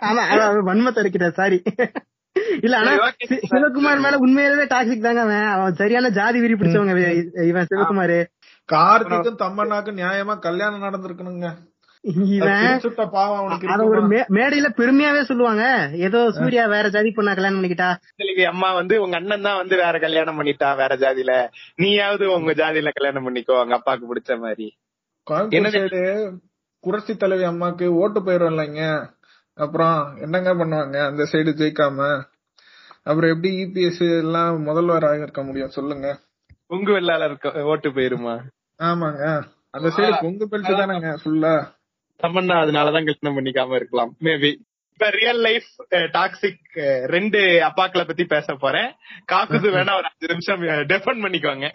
[0.00, 1.58] ஆமா அதான் அவர் வன்மத்தை இருக்கிறார் சாரி
[2.62, 2.92] இல்ல ஆனா
[3.50, 5.46] சிவகுமார் மேல உண்மையிலேயே டாக்ஸிக் தாங்க அவன்.
[5.46, 8.18] அவன் சரியான ஜாதி விரி பிடிச்சவங்க இவ- இவன் சிவகுமார்.
[8.72, 11.48] கார்த்திக்கும் தம்மண்ணாக்கும் நியாயமா கல்யாணம் நடந்திருக்கணுங்க.
[12.06, 14.02] ஒரு
[14.36, 15.64] மேடையில பெருமையாவே சொல்லுவாங்க.
[15.92, 17.90] ஏதோ சூர்யா வேற ஜாதி பொண்ணா கல்யாணம் பண்ணிக்கிட்டா
[18.46, 21.48] அம்மா வந்து உங்க அண்ணன் தான் வந்து வேற கல்யாணம் பண்ணிட்டா வேற ஜாதியில.
[21.76, 24.68] நீயாவது உங்க ஜாதியில கல்யாணம் பண்ணிக்கோ உங்க அப்பாக்கு பிடிச்ச மாதிரி?
[25.74, 26.02] சைடு
[26.80, 28.82] புரட்சி தலைவி அம்மாக்கு ஓட்டு போயிரும் இல்லைங்க.
[29.54, 31.06] அப்புறம் என்னங்க பண்ணுவாங்க?
[31.06, 32.22] அந்த சைடு ஜெயிக்காம.
[33.02, 35.68] அப்புறம் எப்படி இபிஎஸ் எல்லாம் முதல்வர் ஆகிருக்க முடியும்?
[35.68, 36.18] சொல்லுங்க.
[36.66, 38.36] உங்க வெள்ளால இருக்க ஓட்டு போயிருமா?
[38.80, 39.24] ஆமாங்க.
[39.70, 41.54] அந்த சைடு கொங்கு பெல்ட் தானங்க ஃபுல்லா
[42.22, 44.12] தமன்னா அதனாலதான் கல்யாணம் பண்ணிக்காம இருக்கலாம்.
[44.26, 44.50] மேபி
[44.92, 45.68] இப்ப ரியல் லைஃப்
[46.16, 46.76] டாக்ஸிக்
[47.14, 48.90] ரெண்டு அப்பாக்களை பத்தி பேச போறேன்.
[49.32, 50.62] காக்குது வேணா ஒரு அஞ்சு நிமிஷம்
[50.92, 51.66] டெஃபன் பண்ணிக்கோங்க.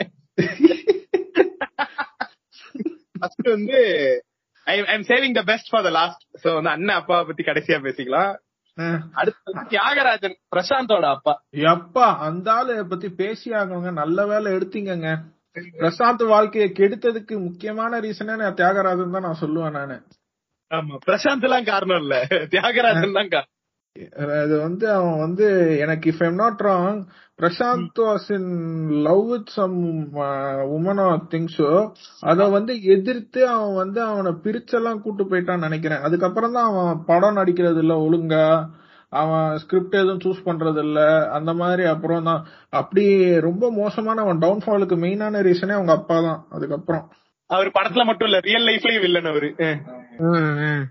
[3.19, 3.80] ஃபர்ஸ்ட் வந்து
[4.68, 8.31] I am saving the best for the last so வந்து அண்ணன் அப்பாவை பத்தி கடைசியா பேசிக்கலாம்.
[9.19, 11.34] அடுத்து தியாகராஜன் பிரசாந்தோட அப்பா.
[11.72, 13.91] எப்பா அந்த ஆளு பத்தி பேசி ஆகணுங்க.
[14.01, 15.09] நல்ல வேலை எடுத்தீங்கங்க.
[15.80, 19.97] பிரசாந்த் வாழ்க்கையை கெடுத்ததுக்கு முக்கியமான ரீசனே நான் தியாகராஜன் தான் நான் சொல்லுவேன் நானு.
[20.72, 20.95] ஆமா.
[21.07, 22.15] பிரசாந்த் எல்லாம் காரணம் இல்ல.
[22.53, 23.56] தியாகராஜன் தான் காரணம்.
[24.38, 25.45] அது வந்து அவன் வந்து
[25.84, 26.99] எனக்கு if I'm not wrong
[27.39, 28.52] Prashanth was in
[29.07, 29.76] love with some
[30.76, 31.72] woman or திங்ஸோ
[32.23, 36.03] அத வந்து எதிர்த்து அவன் வந்து அவனை பிரிச்செல்லாம் கூட்டு போயிட்டான்னு நினைக்கிறேன்.
[36.07, 38.45] அதுக்கப்புறம் தான் அவன் படம் நடிக்கிறது இல்ல ஒழுங்கா
[39.14, 40.99] அவன் ஸ்கிரிப்ட் எதுவும் சூஸ் பண்றது இல்ல
[41.38, 42.41] அந்த மாதிரி அப்புறம் தான்.
[42.73, 43.06] அப்படி
[43.48, 47.06] ரொம்ப மோசமான அவன் டவுன்ஃபாலுக்கு மெயினான ரீசனே அவங்க அப்பா தான் அதுக்கப்புறம்.
[47.49, 49.49] அவர் படத்துல மட்டும் இல்ல ரியல் லைஃப்லயும் வில்லன் அவரு.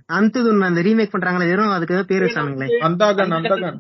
[0.09, 0.37] அந்த
[0.69, 2.69] அந்த ரீமேக் பண்றாங்களே வெறும் அதுக்கு ஏதோ பேர் வச்சானுங்களே.
[2.87, 3.79] அந்தாகன் அந்தாகன்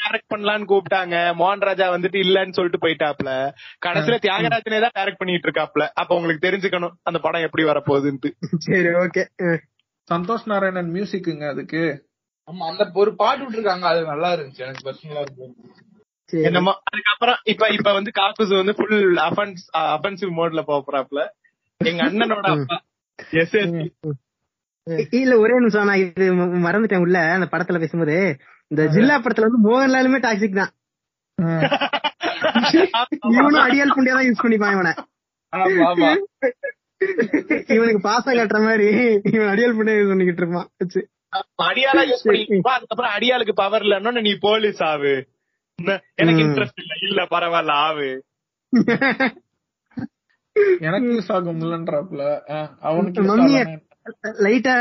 [0.00, 1.16] டைரக்ட் பண்ணலாம்னு கூப்பிட்டாங்க.
[1.40, 3.30] மோகன் ராஜா வந்துட்டு இல்லன்னு சொல்லிட்டு போயிட்டாப்ல.
[3.86, 5.86] கடைசியில தியாகராஜனே தான் டைரக்ட் பண்ணிட்டு இருக்காப்ல.
[5.94, 8.30] அப்ப உங்களுக்கு தெரிஞ்சுக்கணும் அந்த படம் எப்படி வரப்போகுதுன்ட்டு.
[8.58, 9.24] சரி ஓகே.
[10.08, 11.82] சந்தோஷ் நாராயணன் மியூசிக்குங்க அதுக்கு.
[12.48, 13.82] ஆமா அந்த ஒரு பாட்டு விட்டுருக்காங்க.
[13.82, 14.64] அது நல்லா இருந்துச்சு.
[14.66, 15.46] எனக்கு பர்சனலா இருக்கு
[16.32, 16.42] சரி.
[16.42, 19.62] என்னமோ அதுக்கப்புறம் இப்ப இப்ப வந்து காக்குஸ் வந்து ஃபுல் அஃபென்ஸ்
[19.94, 21.22] அஃபென்சிவ் மோட்ல போறாப்ல.
[21.80, 22.76] எங்க அண்ணனோட அப்பா
[25.18, 26.24] இல்ல ஒரே நிமிஷம் நான் இது
[26.64, 28.16] மறந்துட்டேன் உள்ள அந்த படத்துல பேசும்போது.
[28.70, 30.72] இந்த ஜில்லா படத்துல வந்து மோகன்லாலுமே டாக்ஸிக் தான்.
[33.28, 34.92] இவனும் அடியால் புண்டியா தான் யூஸ் பண்ணிப்பான் இவனை.
[35.52, 36.10] ஆமா ஆமா.
[37.74, 38.88] இவனுக்கு பாசம் கட்டுற மாதிரி
[39.32, 40.68] இவன் அடியால் புண்டியா யூஸ் பண்ணிக்கிட்டு இருப்பான்.
[40.76, 41.00] வச்சு.
[41.64, 45.14] அடியாளா யூஸ் பண்ணிப்பா அதுக்கப்புறம் அடியாளுக்கு பவர் இல்லன்னு நீ போலீஸ் ஆவு.
[46.16, 46.42] எனக்கு.
[46.44, 46.94] இன்ட்ரெஸ்ட் இல்ல.
[47.02, 48.10] இல்ல பரவாயில்ல ஆவு.
[50.84, 52.22] எனக்கு யூஸ் ஆகும்லன்றாப்ல
[52.54, 53.60] அஹ், அவனுக்கு மம்மிய.
[54.44, 54.72] லைட்டா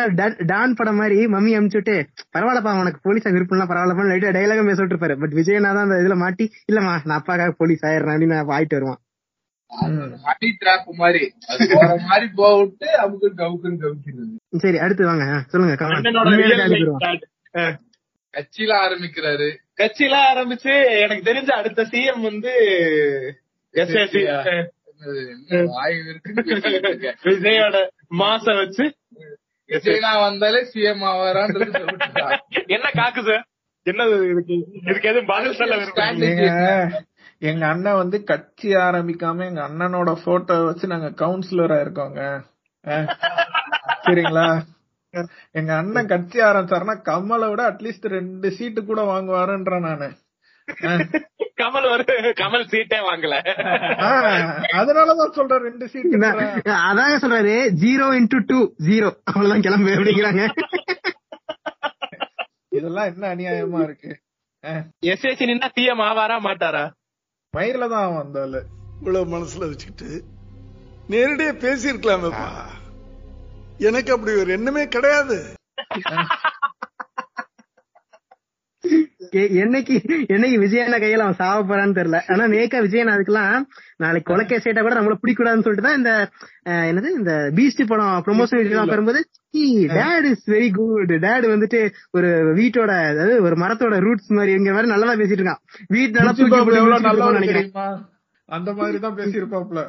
[0.45, 1.93] டான் படம் மாதிரி மம்மி அமுச்சுட்டு
[2.33, 6.45] பரவாயில்லப்பா உனக்கு போலீஸா விருப்பம்லாம் பரவாயில்லப்பா லைட்டா டைலாக பேச விட்டுருப்பாரு பட் விஜயனா தான் அந்த இதுல மாட்டி
[6.69, 9.01] இல்லம்மா நான் அப்பாக்காக போலீஸ் ஆயிடுறேன் அப்படின்னு ஆயிட்டு வருவான்.
[14.63, 15.23] சரி அடுத்து வாங்க.
[15.51, 15.75] சொல்லுங்க
[18.33, 19.47] கட்சியில ஆரம்பிக்கிறாரு.
[19.79, 22.51] கட்சியில ஆரம்பிச்சு எனக்கு தெரிஞ்ச அடுத்த சிஎம் வந்து
[23.75, 24.21] எஸ்எஸ்சி
[27.27, 27.77] விஜயோட
[28.19, 28.93] மாச வச்சு
[29.69, 33.45] விஜய்னா வந்தாலே சிஎம் சொல்லிட்டு என்ன காக்கு சார்
[33.85, 34.81] என்னது இதுக்கு?
[34.81, 37.03] இதுக்கு எதுவும் பதில் சொல்ல விரும்புறீங்க எங்க
[37.41, 42.41] எங்க அண்ணன் வந்து கட்சி ஆரம்பிக்காம எங்க அண்ணனோட போட்டோ வச்சு நாங்க கவுன்சிலரா இருக்கோங்க.
[44.05, 44.61] சரிங்களா?
[45.55, 50.22] எங்க அண்ணன் கட்சி ஆரம்பிச்சாருன்னா கமலை விட அட்லீஸ்ட் ரெண்டு சீட்டு கூட வாங்குவாருன்றேன் நானு.
[51.61, 52.03] கமல் ஒரு
[52.41, 53.35] கமல் சீட்டே வாங்கல.
[54.79, 55.85] அதனாலதான் சொல்றேன் ரெண்டு
[56.69, 57.55] நான் அதாங்க சொல்றாரு?
[57.83, 60.43] ஜீரோ இன்டூ டூ ஜீரோ அவ்வளவுதான் கிளம்பு அப்படிங்கிறாங்க.
[62.77, 64.11] இதெல்லாம் என்ன அநியாயமா இருக்கு?
[65.11, 66.83] எஸ்எஸ்சி நின்னா சிஎம் ஆவாரா மாட்டாரா?
[67.53, 68.61] மயிரில தான் வந்தாலு
[68.99, 70.09] இவ்வளவு மனசுல வச்சுக்கிட்டு
[71.13, 72.47] நேரடியா பேசியிருக்கலாமேப்பா.
[73.87, 75.37] எனக்கு அப்படி ஒரு எண்ணமே கிடையாது.
[79.61, 79.95] என்னைக்கு
[80.33, 82.19] என்னைக்கு விஜயண்ணா கையில அவன் சாவ போறான்னு தெரியல.
[82.31, 83.65] ஆனா நேக்கா விஜயன் அதுக்கெல்லாம்
[84.03, 86.11] நாளைக்கு கொலைக்கே சேட்டா கூட நம்மள பிடிக்கூடாதுன்னு சொல்லிட்டு தான் இந்த
[86.89, 89.21] என்னது இந்த பீஸ்ட் படம் ப்ரொமோஷன் வீடியோ வரும்போது
[89.97, 91.81] date is very good date வந்துட்டு
[92.17, 92.29] ஒரு
[92.59, 95.61] வீட்டோட அதாவது ஒரு மரத்தோட ரூட்ஸ் மாதிரி இங்க மாதிரி நல்லதா பேசிட்டு இருக்கான்.
[95.89, 96.25] வீட்டு
[97.07, 97.69] நல்லா நினைக்கிறேன்.
[98.49, 99.81] அந்த மாதிரி தான் பேசியிருப்பாப்ல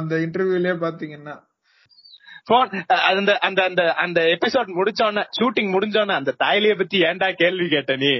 [0.00, 1.34] அந்த இன்டர்வியூலயே பாத்தீங்கன்னா
[2.48, 2.70] போன்
[3.10, 8.12] அந்த அந்த அந்த அந்த எபிசோட் முடிச்சோன்னு ஷூட்டிங் முடிஞ்சோன்னு அந்த தாய்லிய பத்தி ஏன்டா கேள்வி கேட்ட நீ?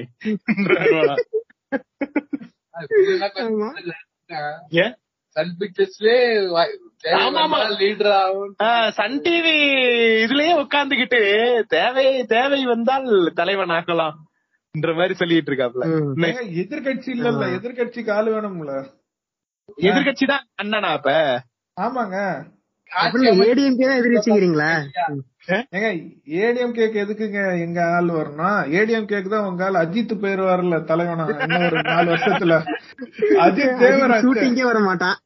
[5.36, 6.16] சன் பிக்சர்ஸ்லயே
[8.96, 9.54] சன் டிவி
[10.24, 11.20] இதுலயே உட்கார்ந்துகிட்டு
[11.70, 14.16] தேவை தேவை வந்தால் தலைவன் ஆக்கலாம்
[14.74, 15.84] என்ற மாதிரி சொல்லிட்டு இருக்காப்ல.
[16.62, 18.74] எதிர்க்கட்சி இல்ல இல்ல எதிர்க்கட்சிக்கு ஆளு வேணும்ல.
[19.88, 21.10] எதிர்கட்சி தான் அண்ணனா அப்ப?
[21.76, 22.16] ஆமாங்க.
[26.40, 28.58] ஏடிஎம் கேக் எதுக்குங்க எங்க ஆள் வரணும்?
[28.78, 31.24] ஏடிஎம் கேக் தான் உங்க ஆள் அஜித் பேர் வரல தலைவனா?
[31.44, 32.56] இன்னும் ஒரு நாலு வருஷத்துல?
[33.46, 34.24] அஜித் தேவராஜ்.
[34.24, 35.18] ஷூட்டிங்கே வர மாட்டான்.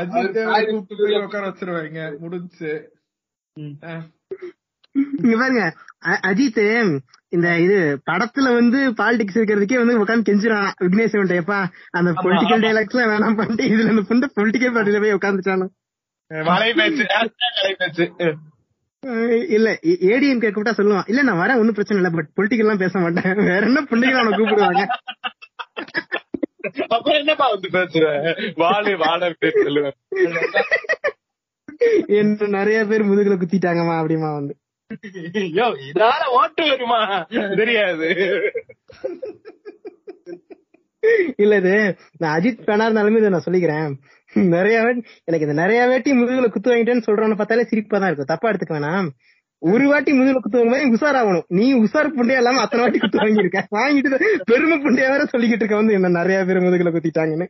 [0.00, 2.72] அஜித் தேவரை கூப்பிட்டு போய் உட்கார வச்சிருவாங்க முடிஞ்சு.
[5.22, 5.64] இங்க பாருங்க
[6.30, 6.60] அஜித்
[7.32, 7.76] இந்த இது
[8.10, 11.58] படத்துல வந்து பாலிடிக்ஸ் இருக்கிறதுக்கே வந்து உட்காந்து கெஞ்சிரான் விக்னேஷ் எப்பா
[11.90, 15.16] அந்த பொலிட்டிக்கல் டைலாக்ஸ்ல வேணாம் பண்ணிட்டு இதுல இந்த புண்ட பொலிட்டிக்கல் பார்ட்டில போய்
[17.78, 18.04] பேச்சு
[19.56, 19.68] இல்ல
[20.12, 23.32] ஏடிஎம் கூப்பிட்டா சொல்லுவான் இல்ல நான் வரேன் ஒன்னும் பிரச்சனை இல்ல பட் பொலிட்டிக்கல் எல்லாம் பேச மாட்டேன்.
[23.50, 24.82] வேற என்ன புண்டைகள் அவனை கூப்பிடுவாங்க?
[26.88, 28.04] அப்புறம் என்னப்பா வந்து பேசுற?
[28.54, 29.96] வாழு வாழ பேர் சொல்லுவேன்.
[32.20, 34.54] என்ன நிறைய பேர் முதுகுல குத்திட்டாங்கம்மா அப்படிமா வந்து.
[35.58, 37.00] யோ இதால ஓட்டு வருமா?
[37.60, 38.08] தெரியாது.
[41.42, 41.74] இல்ல இது
[42.20, 43.92] நான் அஜித் பேனா இருந்தாலுமே இதை நான் சொல்லிக்கிறேன்.
[44.56, 44.76] நிறைய
[45.28, 48.32] எனக்கு இந்த நிறைய வாட்டி முதுகுல குத்து வாங்கிட்டேன்னு சொல்றவன பார்த்தாலே சிரிப்பா தான் இருக்கும்.
[48.32, 49.08] தப்பா எடுத்துக்க வேணாம்.
[49.62, 53.60] ஒரு வாட்டி முதுகுல குத்துவங்க மாதிரி உஷார் ஆகணும் நீ உஷார் புண்டையா இல்லாம அத்தனை வாட்டி குத்து வாங்கியிருக்க.
[53.78, 57.48] வாங்கிட்டு பெருமை புண்டையா வேற சொல்லிக்கிட்டு இருக்க வந்து என்ன நிறைய பேர் முதுகுல குத்திட்டாங்கன்னு.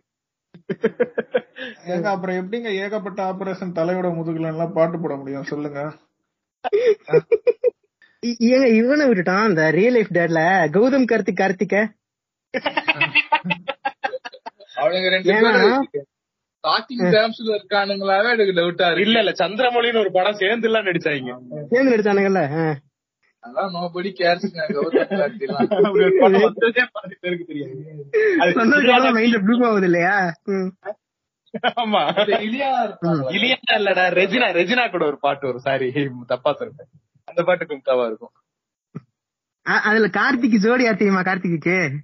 [2.12, 5.48] அப்புறம் எப்படிங்க ஏகப்பட்ட ஆபரேஷன் தலையோட முதுகுல எல்லாம் பாட்டு போட முடியும்?
[5.52, 5.80] சொல்லுங்க.
[8.48, 11.92] ஏங்க இவனை விட்டுட்டான் அந்த ரியல் லைஃப் டேட்ல கௌதம் கார்த்திக் கார்த்திக?
[17.50, 22.78] இருக்கானுங்களாவே எனக்கு டவுட்டா இல்ல இல்ல சந்திரமொழின்னு ஒரு படம் சேர்ந்து எல்லாம் நடிச்சாங்க சேர்ந்து நடிச்சானுங்கல்ல.
[23.44, 24.12] அதான் நோபடி
[27.20, 27.84] பேருக்கு தெரியாது.
[29.82, 30.32] இல்லையா.
[31.76, 32.24] ஆமா.
[32.42, 32.98] இலியா?
[33.30, 35.60] இலியா இல்லடா ரெஜினா ரெஜினா கூட ஒரு பாட்டு வரும்.
[35.60, 36.88] சாரி தப்பா சொல்றேன்.
[37.24, 38.32] அந்த பாட்டு கும்தாவா இருக்கும்.
[39.62, 42.00] அதுல கார்த்திக் ஜோடி யார் தெரியுமா கார்த்திக்கு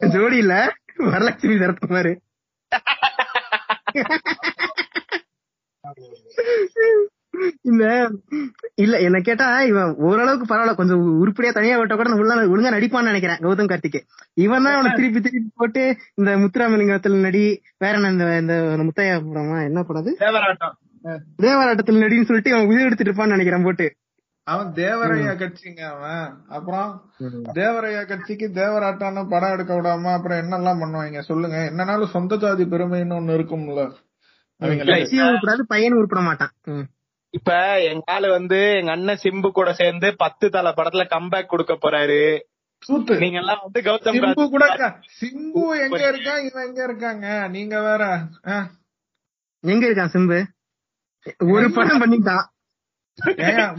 [0.00, 0.74] ஜோடி இல்ல.
[0.98, 2.20] வரலட்சுமி சரத்குமார்
[7.62, 7.84] இந்த
[8.76, 10.74] இல்ல என்ன கேட்டா இவன் ஓரளவுக்கு பரவாயில்ல.
[10.74, 14.00] கொஞ்சம் உருப்படியா தனியா விட்ட கூட உள்ள ஒழுங்கா நடிப்பான்னு நினைக்கிறேன் கௌதம் கார்த்திக்
[14.44, 15.82] இவன் தான் அவனை திருப்பி திருப்பி போட்டு
[16.14, 17.44] இந்த முத்துராமலிங்கத்துல நடி
[17.78, 18.56] வேற என்ன இந்த
[18.88, 20.12] முத்தையா படமா என்ன படம் அது?
[20.24, 20.74] தேவராட்டம்.
[21.42, 23.86] தேவராட்டத்துல நடின்னு சொல்லிட்டு அவன் உயிர் எடுத்துட்டு இருப்பான்னு நினைக்கிறேன் போட்டு.
[24.46, 26.26] அவன் தேவரையா கட்சிங்க அவன்.
[26.48, 26.90] அப்புறம்
[27.54, 31.56] தேவரையா கட்சிக்கு தேவராட்டான்னு படம் எடுக்க விடாம அப்புறம் என்னெல்லாம் பண்ணுவாங்க சொல்லுங்க.
[31.70, 33.82] என்னனாலும் சொந்த ஜாதி பெருமைன்னு ஒண்ணு இருக்கும்ல.
[34.60, 36.52] உருப்படாது பையன் உருப்பட மாட்டான்.
[37.34, 37.50] இப்ப
[37.82, 42.22] எங்க ஆளு வந்து எங்க அண்ணன் சிம்பு கூட சேர்ந்து பத்து தலை படத்துல கம்பேக் கொடுக்க போறாரு.
[42.82, 44.88] சூத்து நீங்க எல்லாம் வந்து கௌதம் சிம்பு கூட இருக்கா.
[45.20, 47.48] சிம்பு எங்க இருக்கான் இவன் எங்க இருக்காங்க?
[47.48, 48.02] நீங்க வேற.
[49.64, 50.38] எங்க இருக்கான் சிம்பு?
[51.52, 52.46] ஒரு படம் பண்ணிட்டான்.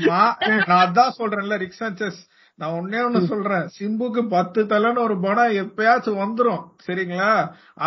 [0.08, 0.38] நான்
[0.84, 2.20] அதான் சொல்றேன்ல ரிக்ஸாச்சஸ்
[2.60, 3.66] நான் ஒன்னே ஒண்ணு சொல்றேன்.
[3.76, 6.64] சிம்புக்கு பத்து தலைன்னு ஒரு படம் எப்பயாச்சும் வந்துரும்.
[6.86, 7.30] சரிங்களா?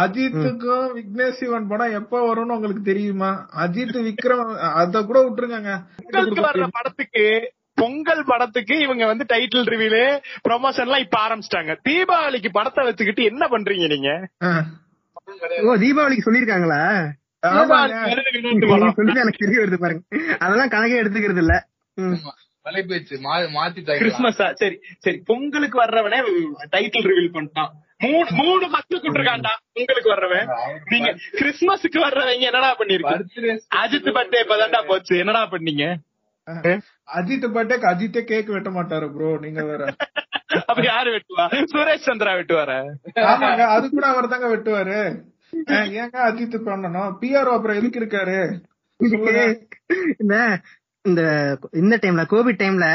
[0.03, 3.31] அஜித்துக்கும் விக்னேஷ் சிவன் படம் எப்ப வரும்னு உங்களுக்கு தெரியுமா?
[3.65, 5.73] அஜித் விக்ரம் அத கூட விட்டுருங்க
[6.77, 7.25] படத்துக்கு
[7.81, 10.03] பொங்கல் படத்துக்கு இவங்க வந்து டைட்டில் ரிவீலு
[10.47, 11.75] ப்ரொமோஷன் எல்லாம் இப்ப ஆரம்பிச்சிட்டாங்க.
[11.89, 14.11] தீபாவளிக்கு படத்தை வச்சுக்கிட்டு என்ன பண்றீங்க நீங்க?
[15.69, 16.83] ஓ தீபாவளிக்கு சொல்லிருக்காங்களா
[19.23, 20.03] எனக்கு தெரிய வருது பாருங்க.
[20.45, 21.55] அதெல்லாம் கணக்கே எடுத்துக்கிறது இல்ல.
[22.63, 22.65] ம்.
[22.65, 25.19] மலை பேச்சு மா- மாத்திட்டாங்க கிறிஸ்துமஸா சரி சரி.
[25.25, 26.19] பொங்கலுக்கு வர்றவனே
[26.73, 27.73] டைட்டில் ரிவீல் பண்ணிட்டான்.
[28.01, 30.47] மூணு மூணு மக்கள் விட்டுருக்கான்டா பொங்கலுக்கு வர்றவன்.
[30.89, 35.19] நீங்க கிறிஸ்துமஸுக்கு வர்றவங்க என்னடா பண்ணிருக்கீங்க பர்த்டே அஜித் பர்த்டே இப்பதான்டா போச்சு.
[35.19, 35.85] என்னடா பண்ணீங்க?
[37.13, 39.83] அஜித் பர்த்டேக்கு அஜித்தே கேக் வெட்ட மாட்டாரு ப்ரோ நீங்க வேற.
[40.67, 41.45] அப்ப யாரு வெட்டுவா?
[41.73, 42.71] சுரேஷ் சந்திரா வெட்டுவார?
[43.27, 44.99] ஆமாங்க அது கூட அவர் தாங்க வெட்டுவாரு
[45.95, 47.11] ஏங்க அஜித் பண்ணணும்?
[47.21, 48.39] பிஆர்ஓ அப்புறம் எதுக்கு இருக்காரு.
[51.05, 51.23] இந்த
[51.73, 52.87] இந்த டைம்ல கோவிட் டைம்ல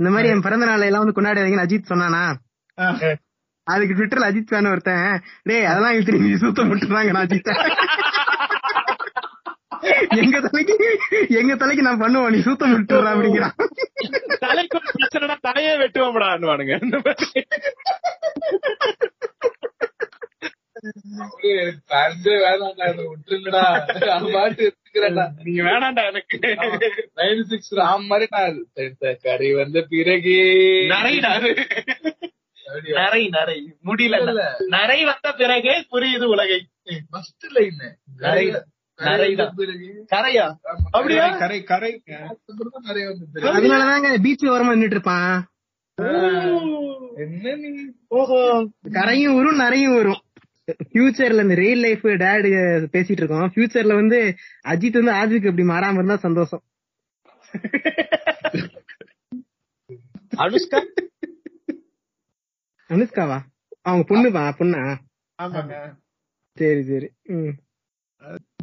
[0.00, 2.22] இந்த மாதிரி என் பிறந்த நாளை எல்லாம் வந்து கொண்டாடுவீங்கன்னு அஜித் சொன்னானா?
[3.66, 5.04] அதுக்கு ட்விட்டர்ல அஜித் ஃபேன் ஒருத்தன்.
[5.48, 6.32] டேய் அதெல்லாம் இழுத்து நீ
[6.72, 7.52] விட்டுறாங்க நான் அஜித்
[10.20, 10.74] எங்க தலைக்கு
[11.40, 13.54] எங்க தலைக்கு நான் பண்ணுவோம் நீ சுத்தம் விட்டுறா அப்படிங்கிறான்.
[14.44, 14.78] தலைக்கு
[15.48, 16.74] தலையே வெட்டுவோம்டான்னுவானுங்க
[20.84, 21.50] இந்த மாதிரி.
[23.10, 23.62] விட்டுருங்கடா.
[24.06, 26.38] நான் பாட்டு இருக்கிறேன்டா நீங்க வேணாம்டா எனக்கு.
[27.16, 30.36] நைன் சிக்ஸ் ராம் மாதிரி நான் செத்த கறி வந்த பிறகு.
[30.92, 31.32] நரைடா.
[32.94, 33.58] நரை நரை.
[33.84, 34.16] முடியல.
[34.68, 36.60] நரை வந்த பிறகே புரியுது உலகை.
[37.10, 37.80] ஃபர்ஸ்ட் லைன்
[38.16, 38.46] நரை
[43.46, 45.34] அதனாலதாங்க பீச் ஓரமா நின்னுட்டு இருப்பான்.
[47.16, 47.56] என்ன
[48.92, 50.22] கரையும் வரும் நிறையும் வரும்
[50.72, 52.46] ஃபியூச்சர்ல இந்த ரியல் லைஃப் டேட்
[52.94, 53.50] பேசிட்டு இருக்கோம்.
[53.54, 54.34] ஃபியூச்சர்ல வந்து
[54.64, 56.62] அஜித் வந்து ஆஜிக்கு இப்படி மாறாம இருந்தா சந்தோஷம்.
[60.36, 60.80] அனுஷ்கா?
[62.90, 63.38] அனுஷ்காவா?
[63.82, 64.96] அவங்க பொண்ணுப்பா பொண்ணா?
[65.42, 65.94] ஆமாங்க.
[66.56, 67.08] சரி சரி.
[67.22, 67.56] ம்.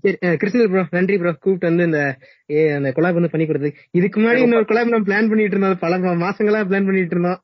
[0.03, 2.01] சரி ப்ரோ நன்றி ப்ரோ கூப்பிட்டு வந்து இந்த
[2.49, 5.81] ஏ, அந்த கொலாப் வந்து பண்ணி கொடுத்து இதுக்கு முன்னாடி இன்னொரு கொலாப் நம்ம பிளான் பண்ணிட்டு இருந்தோம்.
[5.83, 7.39] பல மாசங்களா பிளான் பண்ணிட்டு இருந்தோம்.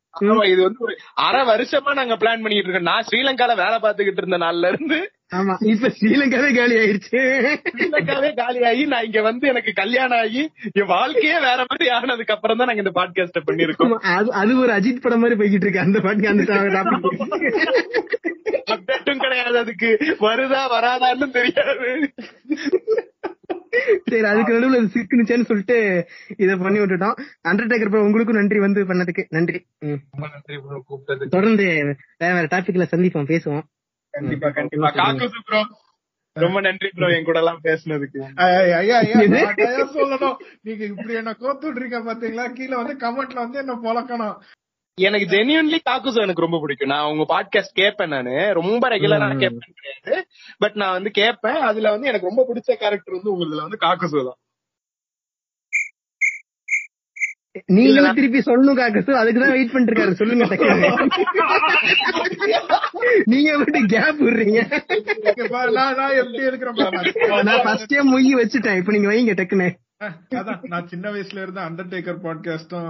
[0.48, 0.94] இது வந்து ஒரு
[1.26, 2.90] அரை வருஷமா நாங்க பிளான் பண்ணிட்டு இருக்கோம்.
[2.90, 4.98] நான் ஸ்ரீலங்கால வேலை பார்த்துக்கிட்டு இருந்த நாள்ல இருந்து
[5.32, 7.22] ஆமா இப்ப ஸ்ரீலங்காவே காலி ஆயிருச்சு.
[7.70, 10.44] ஸ்ரீலங்காவே காலியாகி நான் இங்க வந்து எனக்கு கல்யாணம் ஆகி
[10.76, 15.04] என் வாழ்க்கையே வேற மாதிரி ஆனதுக்கு அப்புறம் தான் நாங்க இந்த பாட்காஸ்ட பண்ணிருக்கோம் அது அது ஒரு அஜித்
[15.06, 15.86] படம் மாதிரி போய்கிட்டு இருக்கு.
[15.86, 16.46] அந்த பாட்டுக்கு அந்த
[18.74, 19.90] அப்டேட்டும் கிடையாது அதுக்கு.
[20.24, 21.90] வருதா வராதான்னு தெரியாது.
[24.10, 25.78] சரி அதுக்கு நடுவுல சிக்குனுச்சேன்னு சொல்லிட்டு
[26.38, 27.18] இத பண்ணி விட்டுட்டோம்.
[27.44, 29.26] அண்டர்டேக்கர் ப்ரோ உங்களுக்கும் நன்றி வந்து பண்ணதுக்கு.
[29.30, 29.66] நன்றி.
[29.80, 30.00] ம்.
[30.12, 31.30] ரொம்ப நன்றி bro கூப்பிட்டதுக்கு.
[31.30, 33.66] தொடர்ந்து வேற வேற டாபிக்ல சந்திப்போம் பேசுவோம்.
[34.14, 34.92] கண்டிப்பா கண்டிப்பா.
[34.92, 35.62] காக்குசு ப்ரோ
[36.36, 38.20] ரொம்ப நன்றி ப்ரோ என் கூட எல்லாம் பேசுனதுக்கு.
[39.94, 40.38] சொல்லணும்.
[40.62, 42.46] நீங்க இப்படி என்ன கோத்துட்றீங்க பாத்தீங்களா?
[42.52, 44.38] கீழ வந்து கமெண்ட்ல வந்து என்ன பொழக்கணும்.
[45.00, 46.88] எனக்கு ஜெனியூன்லி காக்குசு எனக்கு ரொம்ப பிடிக்கும்.
[46.88, 48.54] நான் உங்க பாட்காஸ்ட் கேட்பேன் நானு.
[48.54, 51.54] ரொம்ப ரெகுலரா கேட்பேன் கிடையாது பட் நான் வந்து கேட்பேன்.
[51.54, 54.38] அதுல வந்து எனக்கு ரொம்ப பிடிச்ச கேரக்டர் வந்து உங்களதுல வந்து காக்குசு தான்.
[57.66, 59.14] நீங்களும் திருப்பி சொல்லணும் காக்கசு.
[59.22, 60.90] அதுக்குதான் வெயிட் பண்ணிட்டு இருக்காரு சொல்லுங்க டக்குனு.
[63.24, 64.60] நீங்க விட்டு கேப் விடுறீங்க.
[65.72, 66.74] நான் எப்படி இருக்கிறேன்
[67.44, 68.78] நான் ஃபர்ஸ்டே மொய் வச்சுட்டேன்.
[68.78, 69.70] இப்ப நீங்க வைங்க டக்குன்னு.
[70.32, 72.90] அதான் நான் சின்ன வயசுல இருந்து அண்டர்டேக்கர் பாட்காஸ்டும்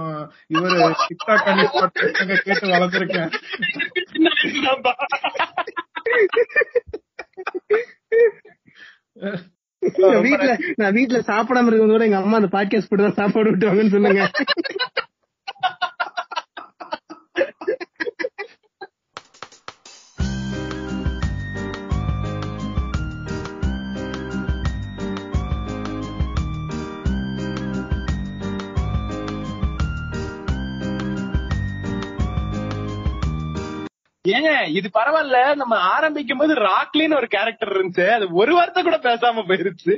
[0.52, 3.30] இவரு டிக்டாக் கனிஷ் பாட்காஸ்டும் கேட்டு வளர்ந்துருக்கேன்
[10.22, 14.24] வீட்ல நான் வீட்ல சாப்பிடாம இருக்கிறத விட எங்க அம்மா அந்த பாட்காஸ்ட் போட்டு தான் சாப்பாடு விட்டுவாங்கன்னு சொல்லுங்க
[34.34, 35.38] ஏங்க இது பரவாயில்ல.
[35.54, 38.06] நம்ம ஆரம்பிக்கும் போது ராக்லின்னு ஒரு கேரக்டர் இருந்துச்சு.
[38.08, 39.94] அது ஒரு வார்த்தை கூட பேசாம போயிருச்சு.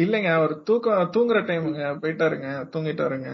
[0.00, 2.50] இல்லைங்க அவர் தூக்கம் தூங்குற டைமுங்க போயிட்டாருங்க.
[2.74, 3.30] தூங்கிட்டாருங்க.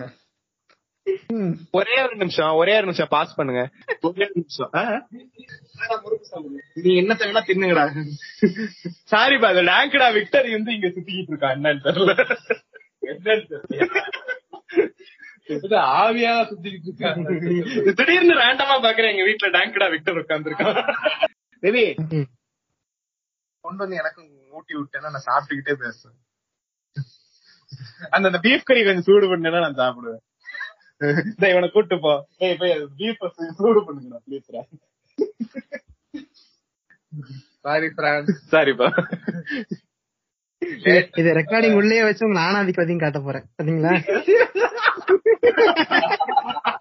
[1.71, 3.11] ஒரே ஒரு நிமிஷம் ஒரே ஒரு நிமிஷம்.
[3.11, 3.63] பாஸ் பண்ணுங்க.
[4.01, 4.71] ஒரே ஒரு நிமிஷம்?
[6.87, 7.85] நீ என்னத்த வேணா தின்னுங்கடா.
[9.13, 11.51] சாரி பா அது லேங்கடா விக்டரி வந்து இங்க சுத்திக்கிட்டு இருக்கா.
[11.51, 12.15] என்னன்னு தெரியல.
[13.13, 14.03] என்னன்னு தெரியல.
[16.01, 17.29] ஆவியா சுத்திக்கிட்டு இருக்காங்க.
[17.99, 20.79] திடீர்னு ரேண்டமா பாக்குறேன் எங்க வீட்டுல டேங்கடா விக்டர் உட்காந்துருக்கான்
[21.63, 21.85] தேவி
[23.65, 24.21] கொண்டு வந்து எனக்கு
[24.57, 26.19] ஊட்டி விட்டேன்னா நான் சாப்பிட்டுக்கிட்டே பேசுவேன்.
[28.15, 30.23] அந்த அந்த பீஃப் கறி கொஞ்சம் சூடு பண்ணேன்னா நான் சாப்பிடுவேன்.
[31.41, 32.13] டேய் இவனை கூட்டு போ.
[32.45, 33.25] ஏய் போய் பீஃப்
[33.59, 34.49] சூடு பண்ணுங்க ப்ளீஸ்
[37.67, 38.89] சாரி பிரான்ஸ் சாரிப்பா
[41.21, 43.47] இது ரெக்கார்டிங் உள்ளே வச்சு உங்க ஆனாதிக்கு அதையும் காட்ட போறேன்.
[43.57, 43.93] பாத்தீங்களா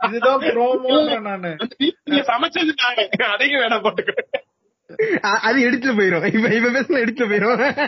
[0.01, 1.57] இதுதான் ப்ரோமோன்ற நானு.
[2.03, 3.09] நீங்க சமைச்சது நானு.
[3.33, 4.11] அதையும் வேணாம் போட்டுக்க.
[5.25, 6.35] அ- அது எடுத்துட்டு போயிரும்.
[6.35, 7.85] இப்ப இப்ப பேசுன எடுத்துட்டு போயிரும்.